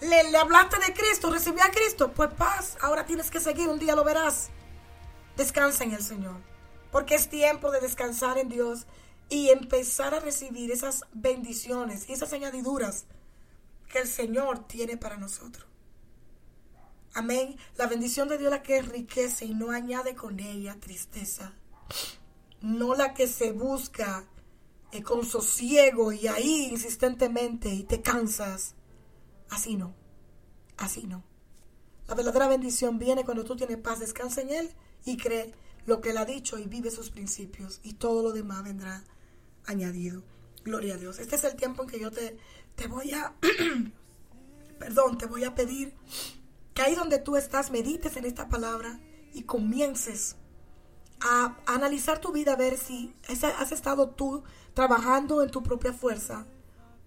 Le, 0.00 0.30
le 0.30 0.38
hablaste 0.38 0.78
de 0.78 0.92
Cristo, 0.92 1.30
recibió 1.30 1.62
a 1.62 1.70
Cristo. 1.70 2.12
Pues 2.12 2.32
paz, 2.34 2.76
ahora 2.80 3.06
tienes 3.06 3.30
que 3.30 3.40
seguir. 3.40 3.68
Un 3.68 3.78
día 3.78 3.94
lo 3.94 4.04
verás. 4.04 4.50
Descansa 5.36 5.84
en 5.84 5.92
el 5.92 6.02
Señor. 6.02 6.36
Porque 6.90 7.14
es 7.14 7.28
tiempo 7.28 7.70
de 7.70 7.80
descansar 7.80 8.38
en 8.38 8.48
Dios 8.48 8.86
y 9.28 9.48
empezar 9.48 10.14
a 10.14 10.20
recibir 10.20 10.70
esas 10.70 11.04
bendiciones 11.12 12.08
y 12.08 12.12
esas 12.12 12.32
añadiduras 12.34 13.06
que 13.90 14.00
el 14.00 14.08
Señor 14.08 14.66
tiene 14.66 14.96
para 14.96 15.16
nosotros. 15.16 15.66
Amén. 17.14 17.56
La 17.76 17.86
bendición 17.86 18.28
de 18.28 18.38
Dios 18.38 18.50
la 18.50 18.62
que 18.62 18.78
enriquece 18.78 19.44
y 19.44 19.54
no 19.54 19.70
añade 19.70 20.14
con 20.14 20.38
ella 20.40 20.76
tristeza. 20.80 21.52
No 22.62 22.94
la 22.94 23.12
que 23.14 23.26
se 23.26 23.52
busca 23.52 24.26
eh, 24.92 25.02
con 25.02 25.24
sosiego 25.24 26.12
y 26.12 26.26
ahí 26.26 26.68
insistentemente 26.70 27.68
y 27.68 27.84
te 27.84 28.00
cansas. 28.00 28.74
Así 29.50 29.76
no. 29.76 29.94
Así 30.76 31.04
no. 31.06 31.24
La 32.08 32.14
verdadera 32.14 32.48
bendición 32.48 32.98
viene 32.98 33.24
cuando 33.24 33.44
tú 33.44 33.56
tienes 33.56 33.78
paz, 33.78 34.00
descansa 34.00 34.42
en 34.42 34.50
Él 34.50 34.74
y 35.04 35.16
cree 35.16 35.54
lo 35.86 36.00
que 36.00 36.10
Él 36.10 36.18
ha 36.18 36.24
dicho 36.24 36.58
y 36.58 36.66
vive 36.66 36.90
sus 36.90 37.10
principios 37.10 37.80
y 37.82 37.94
todo 37.94 38.22
lo 38.22 38.32
demás 38.32 38.62
vendrá 38.64 39.04
añadido. 39.66 40.22
Gloria 40.64 40.94
a 40.94 40.98
Dios. 40.98 41.18
Este 41.18 41.36
es 41.36 41.44
el 41.44 41.56
tiempo 41.56 41.82
en 41.82 41.88
que 41.88 42.00
yo 42.00 42.10
te, 42.10 42.36
te 42.74 42.86
voy 42.86 43.12
a, 43.12 43.34
perdón, 44.78 45.18
te 45.18 45.26
voy 45.26 45.44
a 45.44 45.54
pedir 45.54 45.94
que 46.74 46.82
ahí 46.82 46.94
donde 46.94 47.18
tú 47.18 47.36
estás 47.36 47.70
medites 47.70 48.16
en 48.16 48.24
esta 48.24 48.48
palabra 48.48 49.00
y 49.32 49.42
comiences 49.42 50.36
a, 51.24 51.56
analizar 51.66 52.20
tu 52.20 52.32
vida, 52.32 52.52
a 52.52 52.56
ver 52.56 52.78
si 52.78 53.14
has 53.28 53.72
estado 53.72 54.10
tú 54.10 54.42
trabajando 54.74 55.42
en 55.42 55.50
tu 55.50 55.62
propia 55.62 55.92
fuerza 55.92 56.46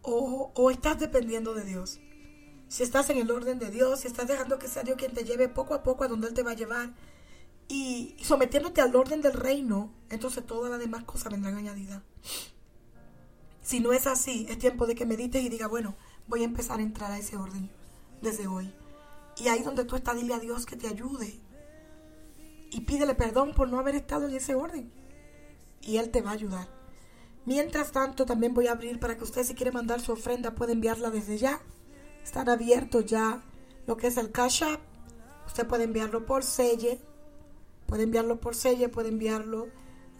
o, 0.01 0.51
o 0.55 0.72
estás 0.72 0.99
dependiendo 0.99 1.53
de 1.53 1.63
Dios. 1.63 1.99
Si 2.68 2.84
estás 2.84 3.09
en 3.09 3.18
el 3.18 3.30
orden 3.32 3.59
de 3.59 3.70
Dios, 3.70 4.01
si 4.01 4.07
estás 4.07 4.28
dejando 4.28 4.59
que 4.59 4.68
sea 4.68 4.84
Dios 4.84 4.97
quien 4.97 5.13
te 5.13 5.24
lleve 5.24 5.49
poco 5.49 5.74
a 5.74 5.84
poco 5.84 6.03
a 6.03 6.07
donde 6.07 6.28
Él 6.28 6.34
te 6.34 6.43
va 6.43 6.51
a 6.51 6.55
llevar 6.55 6.93
y 7.68 8.16
sometiéndote 8.22 8.82
al 8.82 8.95
orden 8.95 9.22
del 9.22 9.34
reino, 9.34 9.91
entonces 10.09 10.45
todas 10.45 10.72
las 10.72 10.80
demás 10.80 11.03
cosas 11.03 11.32
vendrán 11.32 11.55
añadidas. 11.55 12.01
Si 13.61 13.80
no 13.80 13.93
es 13.93 14.05
así, 14.05 14.45
es 14.49 14.59
tiempo 14.59 14.86
de 14.86 14.93
que 14.93 15.05
medites 15.05 15.43
y 15.43 15.49
diga, 15.49 15.68
bueno, 15.68 15.95
voy 16.28 16.41
a 16.41 16.45
empezar 16.45 16.80
a 16.80 16.84
entrar 16.84 17.11
a 17.11 17.18
ese 17.18 17.38
orden 17.38 17.70
desde 18.22 18.47
hoy. 18.47 18.72
Y 19.38 19.47
ahí 19.47 19.63
donde 19.63 19.86
tú 19.86 19.95
estás, 19.95 20.16
dile 20.16 20.36
a 20.36 20.39
Dios 20.39 20.66
que 20.66 20.76
te 20.76 20.88
ayude. 20.88 21.39
Y 22.76 22.82
pídele 22.82 23.15
perdón 23.15 23.53
por 23.53 23.69
no 23.69 23.80
haber 23.80 23.95
estado 23.95 24.28
en 24.28 24.36
ese 24.36 24.53
orden. 24.53 24.91
Y 25.82 25.95
Él 25.95 26.09
te 26.11 26.21
va 26.21 26.32
a 26.32 26.34
ayudar. 26.34 26.67
Mientras 27.45 27.93
tanto, 27.93 28.26
también 28.26 28.53
voy 28.53 28.67
a 28.67 28.73
abrir 28.73 28.99
para 28.99 29.15
que 29.15 29.23
usted 29.23 29.45
si 29.45 29.55
quiere 29.55 29.71
mandar 29.71 30.01
su 30.01 30.11
ofrenda 30.11 30.55
puede 30.55 30.73
enviarla 30.73 31.09
desde 31.09 31.38
ya. 31.38 31.61
Están 32.21 32.49
abiertos 32.49 33.05
ya 33.05 33.41
lo 33.88 33.95
que 33.95 34.07
es 34.07 34.17
el 34.17 34.34
Cash 34.34 34.63
App. 34.63 34.82
Usted 35.47 35.65
puede 35.65 35.86
enviarlo 35.86 36.26
por 36.26 36.43
Selle. 36.43 36.99
Puede 37.86 38.03
enviarlo 38.03 38.41
por 38.41 38.55
Selle, 38.55 38.89
puede 38.89 39.07
enviarlo 39.07 39.69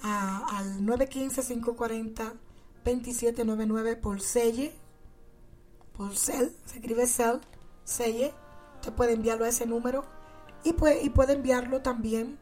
al 0.02 0.80
915-540-2799 2.86 4.00
por 4.00 4.22
Selle. 4.22 4.74
Por 5.98 6.16
Cell, 6.16 6.52
se 6.66 6.76
escribe 6.78 7.06
Cell, 7.06 7.40
Selle 7.84 8.34
puede 8.96 9.14
enviarlo 9.14 9.46
a 9.46 9.50
ese 9.50 9.66
número 9.66 10.06
y 10.64 10.74
puede, 10.74 11.04
y 11.04 11.10
puede 11.10 11.34
enviarlo 11.34 11.82
también 11.82 12.38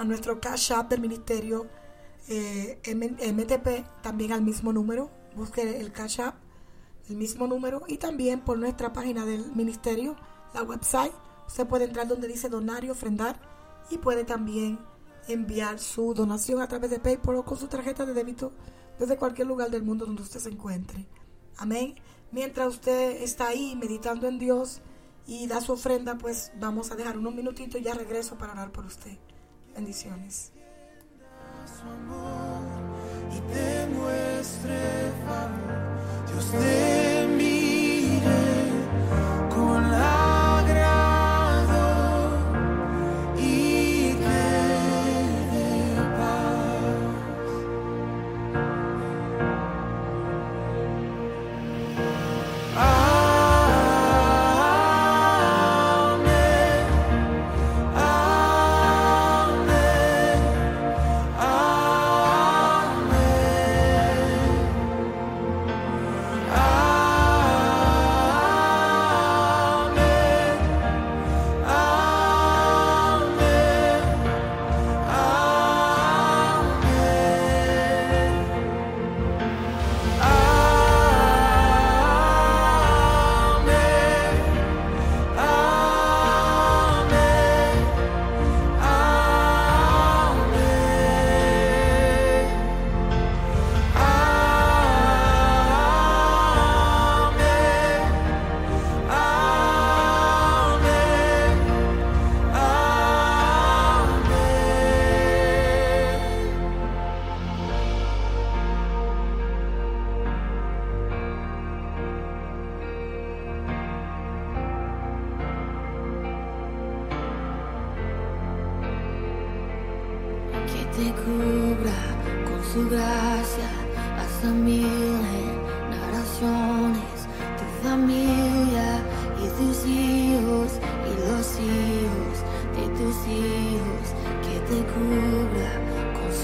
a 0.00 0.04
nuestro 0.04 0.40
cash 0.40 0.72
app 0.72 0.90
del 0.90 1.00
ministerio 1.00 1.66
eh, 2.28 2.80
MTP, 2.86 4.02
también 4.02 4.32
al 4.32 4.42
mismo 4.42 4.72
número. 4.72 5.10
Busque 5.36 5.80
el 5.80 5.92
cash 5.92 6.20
app, 6.20 6.36
el 7.08 7.16
mismo 7.16 7.46
número 7.46 7.82
y 7.86 7.98
también 7.98 8.40
por 8.40 8.58
nuestra 8.58 8.92
página 8.92 9.26
del 9.26 9.52
ministerio, 9.52 10.16
la 10.54 10.62
website. 10.62 11.12
Usted 11.46 11.66
puede 11.66 11.84
entrar 11.84 12.08
donde 12.08 12.28
dice 12.28 12.48
donar 12.48 12.84
y 12.84 12.90
ofrendar 12.90 13.40
y 13.90 13.98
puede 13.98 14.24
también 14.24 14.78
enviar 15.28 15.78
su 15.78 16.14
donación 16.14 16.62
a 16.62 16.68
través 16.68 16.90
de 16.90 16.98
PayPal 16.98 17.36
o 17.36 17.44
con 17.44 17.58
su 17.58 17.68
tarjeta 17.68 18.06
de 18.06 18.14
débito 18.14 18.52
desde 18.98 19.16
cualquier 19.16 19.48
lugar 19.48 19.70
del 19.70 19.82
mundo 19.82 20.06
donde 20.06 20.22
usted 20.22 20.40
se 20.40 20.50
encuentre. 20.50 21.06
Amén. 21.58 21.94
Mientras 22.32 22.68
usted 22.68 23.22
está 23.22 23.48
ahí 23.48 23.76
meditando 23.76 24.28
en 24.28 24.38
Dios, 24.38 24.80
y 25.26 25.46
da 25.46 25.60
su 25.60 25.72
ofrenda, 25.72 26.18
pues 26.18 26.50
vamos 26.58 26.90
a 26.90 26.96
dejar 26.96 27.16
unos 27.16 27.34
minutitos 27.34 27.80
y 27.80 27.84
ya 27.84 27.94
regreso 27.94 28.36
para 28.36 28.52
orar 28.52 28.72
por 28.72 28.84
usted. 28.86 29.16
Bendiciones. 29.74 30.52
Dios 36.28 36.50
te 36.52 37.19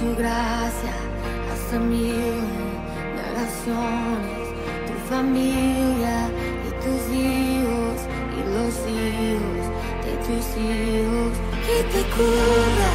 su 0.07 0.15
gracia 0.15 0.95
hasta 1.53 1.79
mil 1.79 2.39
generaciones, 3.17 4.45
tu 4.87 4.95
familia 5.13 6.19
y 6.67 6.71
tus 6.83 7.03
hijos 7.25 7.97
y 8.37 8.41
los 8.55 8.75
hijos 8.99 9.65
de 10.05 10.13
tus 10.27 10.47
hijos, 10.63 11.33
que 11.67 11.79
te 11.93 12.03
cubra 12.15 12.93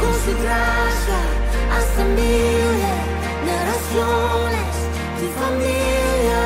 con 0.00 0.12
su 0.24 0.32
gracia 0.42 1.20
hasta 1.76 2.02
mil 2.18 2.72
generaciones, 3.44 4.72
tu 5.18 5.26
familia 5.40 6.42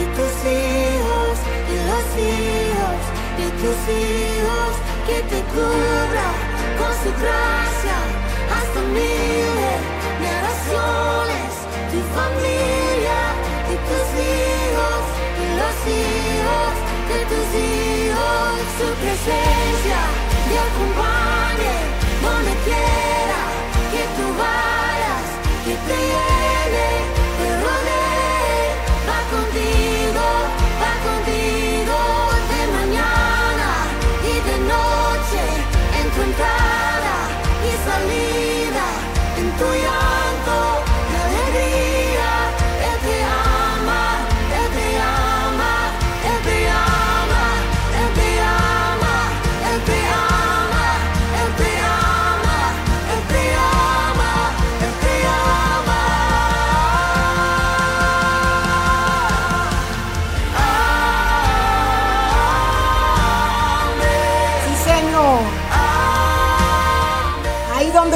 y 0.00 0.04
tus 0.16 0.34
hijos 0.58 1.34
y 1.70 1.76
los 1.90 2.06
hijos 2.28 3.00
de 3.38 3.46
tus 3.60 3.78
hijos, 4.02 4.72
que 5.06 5.18
te 5.30 5.40
cubra 5.52 6.28
con 6.78 6.92
su 7.02 7.10
gracia 7.22 7.96
hasta 8.56 8.80
mil 8.94 9.39
su 19.24 19.59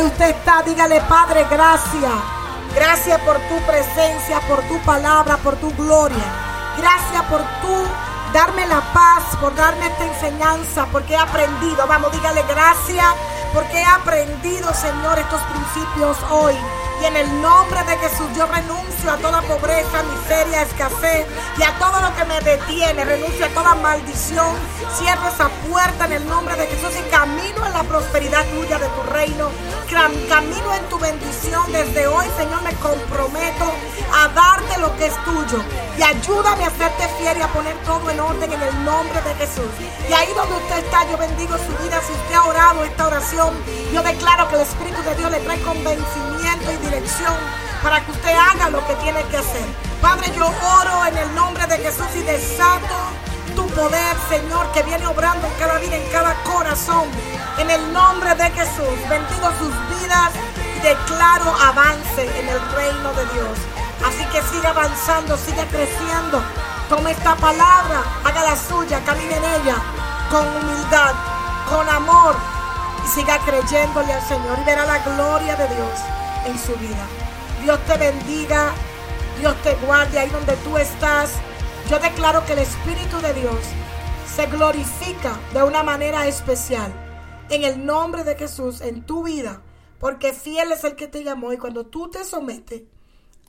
usted 0.04 0.30
está, 0.30 0.62
dígale, 0.62 1.00
Padre, 1.02 1.46
gracias. 1.50 2.12
Gracias 2.74 3.20
por 3.20 3.36
tu 3.36 3.56
presencia, 3.66 4.40
por 4.48 4.60
tu 4.62 4.78
palabra, 4.80 5.36
por 5.38 5.56
tu 5.56 5.70
gloria. 5.74 6.24
Gracias 6.76 7.22
por 7.24 7.40
tu 7.40 7.86
darme 8.32 8.66
la 8.66 8.80
paz, 8.92 9.36
por 9.40 9.54
darme 9.54 9.86
esta 9.86 10.04
enseñanza, 10.04 10.86
porque 10.90 11.14
he 11.14 11.16
aprendido. 11.16 11.86
Vamos, 11.86 12.10
dígale 12.12 12.42
gracias, 12.48 13.06
porque 13.52 13.78
he 13.78 13.84
aprendido, 13.84 14.72
Señor, 14.74 15.18
estos 15.18 15.40
principios 15.42 16.16
hoy. 16.30 16.54
Y 17.00 17.06
en 17.06 17.16
el 17.16 17.42
nombre 17.42 17.82
de 17.84 17.96
Jesús 17.98 18.26
yo 18.36 18.46
renuncio 18.46 19.10
a 19.10 19.16
toda 19.18 19.42
pobreza, 19.42 20.02
miseria, 20.04 20.62
escasez 20.62 21.26
y 21.58 21.62
a 21.62 21.76
todo 21.78 22.00
lo 22.00 22.14
que 22.16 22.24
me 22.24 22.40
detiene. 22.40 23.04
Renuncio 23.04 23.46
a 23.46 23.48
toda 23.48 23.74
maldición. 23.76 24.56
Cierro 24.96 25.28
esa 25.28 25.48
puerta 25.68 26.06
en 26.06 26.12
el 26.12 26.28
nombre 26.28 26.56
de 26.56 26.66
Jesús 26.66 26.90
y 26.98 27.10
camino 27.10 27.66
en 27.66 27.72
la 27.72 27.82
prosperidad 27.82 28.44
tuya 28.46 28.78
de 28.78 28.88
tu 28.88 29.02
reino. 29.12 29.50
Cam- 29.94 30.28
Camino 30.28 30.74
en 30.74 30.84
tu 30.88 30.98
bendición. 30.98 31.70
Desde 31.72 32.06
hoy, 32.06 32.26
Señor, 32.36 32.62
me 32.62 32.72
comprometo 32.74 33.64
a 34.12 34.28
darte 34.28 34.78
lo 34.80 34.94
que 34.96 35.06
es 35.06 35.24
tuyo. 35.24 35.62
Y 35.98 36.02
ayúdame 36.02 36.64
a 36.64 36.68
hacerte 36.68 37.08
fiel 37.18 37.38
y 37.38 37.42
a 37.42 37.48
poner 37.48 37.74
todo 37.84 38.10
en 38.10 38.18
orden 38.20 38.52
en 38.52 38.60
el 38.62 38.84
nombre 38.84 39.20
de 39.22 39.34
Jesús. 39.36 39.70
Y 40.08 40.12
ahí 40.12 40.28
donde 40.36 40.56
usted 40.56 40.78
está, 40.84 41.08
yo 41.10 41.16
bendigo 41.16 41.56
su 41.56 41.72
vida. 41.84 42.00
Si 42.06 42.12
usted 42.12 42.34
ha 42.34 42.44
orado 42.44 42.84
esta 42.84 43.06
oración, 43.06 43.54
yo 43.92 44.02
declaro 44.02 44.48
que 44.48 44.56
el 44.56 44.62
Espíritu 44.62 45.00
de 45.02 45.14
Dios 45.14 45.30
le 45.30 45.40
trae 45.40 45.60
convencimiento 45.62 46.72
y 46.72 46.76
dirección 46.86 47.34
para 47.82 48.04
que 48.04 48.10
usted 48.10 48.34
haga 48.36 48.70
lo 48.70 48.84
que 48.86 48.94
tiene 48.96 49.22
que 49.24 49.36
hacer. 49.36 49.64
Padre, 50.02 50.32
yo 50.36 50.46
oro 50.46 51.06
en 51.06 51.16
el 51.18 51.34
nombre 51.34 51.66
de 51.66 51.78
Jesús 51.78 52.06
y 52.16 52.22
desato 52.22 52.96
poder, 53.74 54.16
Señor, 54.28 54.70
que 54.72 54.82
viene 54.82 55.06
obrando 55.06 55.46
en 55.46 55.54
cada 55.54 55.78
vida, 55.78 55.96
en 55.96 56.08
cada 56.10 56.34
corazón. 56.44 57.08
En 57.58 57.70
el 57.70 57.92
nombre 57.92 58.34
de 58.34 58.50
Jesús, 58.50 58.98
bendigo 59.08 59.50
sus 59.58 60.00
vidas 60.00 60.30
y 60.76 60.80
declaro 60.80 61.54
avance 61.62 62.22
en 62.38 62.48
el 62.48 62.60
reino 62.72 63.12
de 63.14 63.26
Dios. 63.34 63.58
Así 64.04 64.24
que 64.26 64.42
siga 64.42 64.70
avanzando, 64.70 65.36
siga 65.36 65.64
creciendo. 65.66 66.42
Tome 66.88 67.12
esta 67.12 67.36
palabra, 67.36 68.02
haga 68.24 68.44
la 68.44 68.56
suya, 68.56 69.00
camine 69.04 69.36
en 69.36 69.44
ella 69.44 69.76
con 70.30 70.46
humildad, 70.46 71.14
con 71.68 71.88
amor 71.88 72.36
y 73.04 73.08
siga 73.08 73.38
creyéndole 73.38 74.12
al 74.12 74.22
Señor 74.22 74.58
y 74.60 74.64
verá 74.64 74.84
la 74.84 74.98
gloria 74.98 75.56
de 75.56 75.68
Dios 75.68 76.00
en 76.46 76.58
su 76.58 76.74
vida. 76.76 77.06
Dios 77.62 77.78
te 77.86 77.96
bendiga, 77.96 78.72
Dios 79.38 79.54
te 79.62 79.74
guarde 79.76 80.18
ahí 80.18 80.28
donde 80.30 80.54
tú 80.56 80.76
estás. 80.76 81.30
Yo 81.90 81.98
declaro 81.98 82.44
que 82.46 82.54
el 82.54 82.60
Espíritu 82.60 83.18
de 83.20 83.34
Dios 83.34 83.58
se 84.34 84.46
glorifica 84.46 85.38
de 85.52 85.62
una 85.62 85.82
manera 85.82 86.26
especial 86.26 86.90
en 87.50 87.62
el 87.62 87.84
nombre 87.84 88.24
de 88.24 88.36
Jesús 88.36 88.80
en 88.80 89.04
tu 89.04 89.22
vida, 89.22 89.60
porque 89.98 90.32
fiel 90.32 90.72
es 90.72 90.82
el 90.84 90.96
que 90.96 91.08
te 91.08 91.22
llamó 91.22 91.52
y 91.52 91.58
cuando 91.58 91.84
tú 91.84 92.10
te 92.10 92.24
sometes 92.24 92.84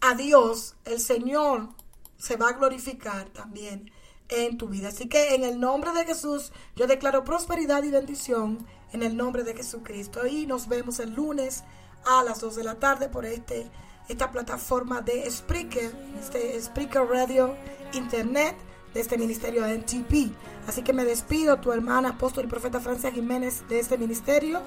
a 0.01 0.15
Dios, 0.15 0.75
el 0.83 0.99
Señor 0.99 1.69
se 2.17 2.35
va 2.35 2.49
a 2.49 2.53
glorificar 2.53 3.29
también 3.29 3.89
en 4.27 4.57
tu 4.57 4.67
vida. 4.67 4.89
Así 4.89 5.07
que 5.07 5.35
en 5.35 5.45
el 5.45 5.57
nombre 5.57 5.93
de 5.93 6.05
Jesús 6.05 6.51
yo 6.75 6.87
declaro 6.87 7.23
prosperidad 7.23 7.83
y 7.83 7.91
bendición 7.91 8.67
en 8.91 9.01
el 9.01 9.15
nombre 9.15 9.43
de 9.43 9.55
Jesucristo. 9.55 10.27
Y 10.27 10.45
nos 10.45 10.67
vemos 10.67 10.99
el 10.99 11.13
lunes 11.13 11.63
a 12.05 12.21
las 12.23 12.41
2 12.41 12.57
de 12.57 12.63
la 12.65 12.75
tarde 12.75 13.07
por 13.07 13.25
este, 13.25 13.71
esta 14.09 14.29
plataforma 14.31 14.99
de 14.99 15.29
Spreaker, 15.31 15.95
este 16.19 16.61
Spreaker 16.61 17.07
Radio 17.07 17.55
Internet 17.95 18.55
de 18.93 19.01
este 19.01 19.17
ministerio 19.17 19.65
NTP. 19.65 20.31
Así 20.67 20.81
que 20.81 20.93
me 20.93 21.05
despido, 21.05 21.57
tu 21.57 21.71
hermana, 21.71 22.09
apóstol 22.09 22.45
y 22.45 22.47
profeta 22.47 22.79
Francia 22.79 23.11
Jiménez 23.11 23.63
de 23.69 23.79
este 23.79 23.97
ministerio 23.97 24.61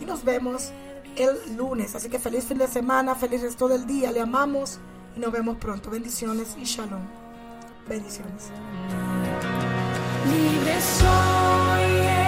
y 0.00 0.04
nos 0.04 0.24
vemos 0.24 0.70
el 1.16 1.56
lunes. 1.56 1.94
Así 1.94 2.08
que 2.08 2.18
feliz 2.18 2.44
fin 2.44 2.58
de 2.58 2.68
semana, 2.68 3.14
feliz 3.14 3.42
resto 3.42 3.68
del 3.68 3.86
día, 3.86 4.12
le 4.12 4.20
amamos 4.20 4.78
y 5.16 5.20
nos 5.20 5.32
vemos 5.32 5.56
pronto. 5.56 5.90
Bendiciones 5.90 6.56
y 6.60 6.64
shalom. 6.64 7.02
Bendiciones. 7.88 8.50
Libre 10.26 10.80
soy 10.80 12.19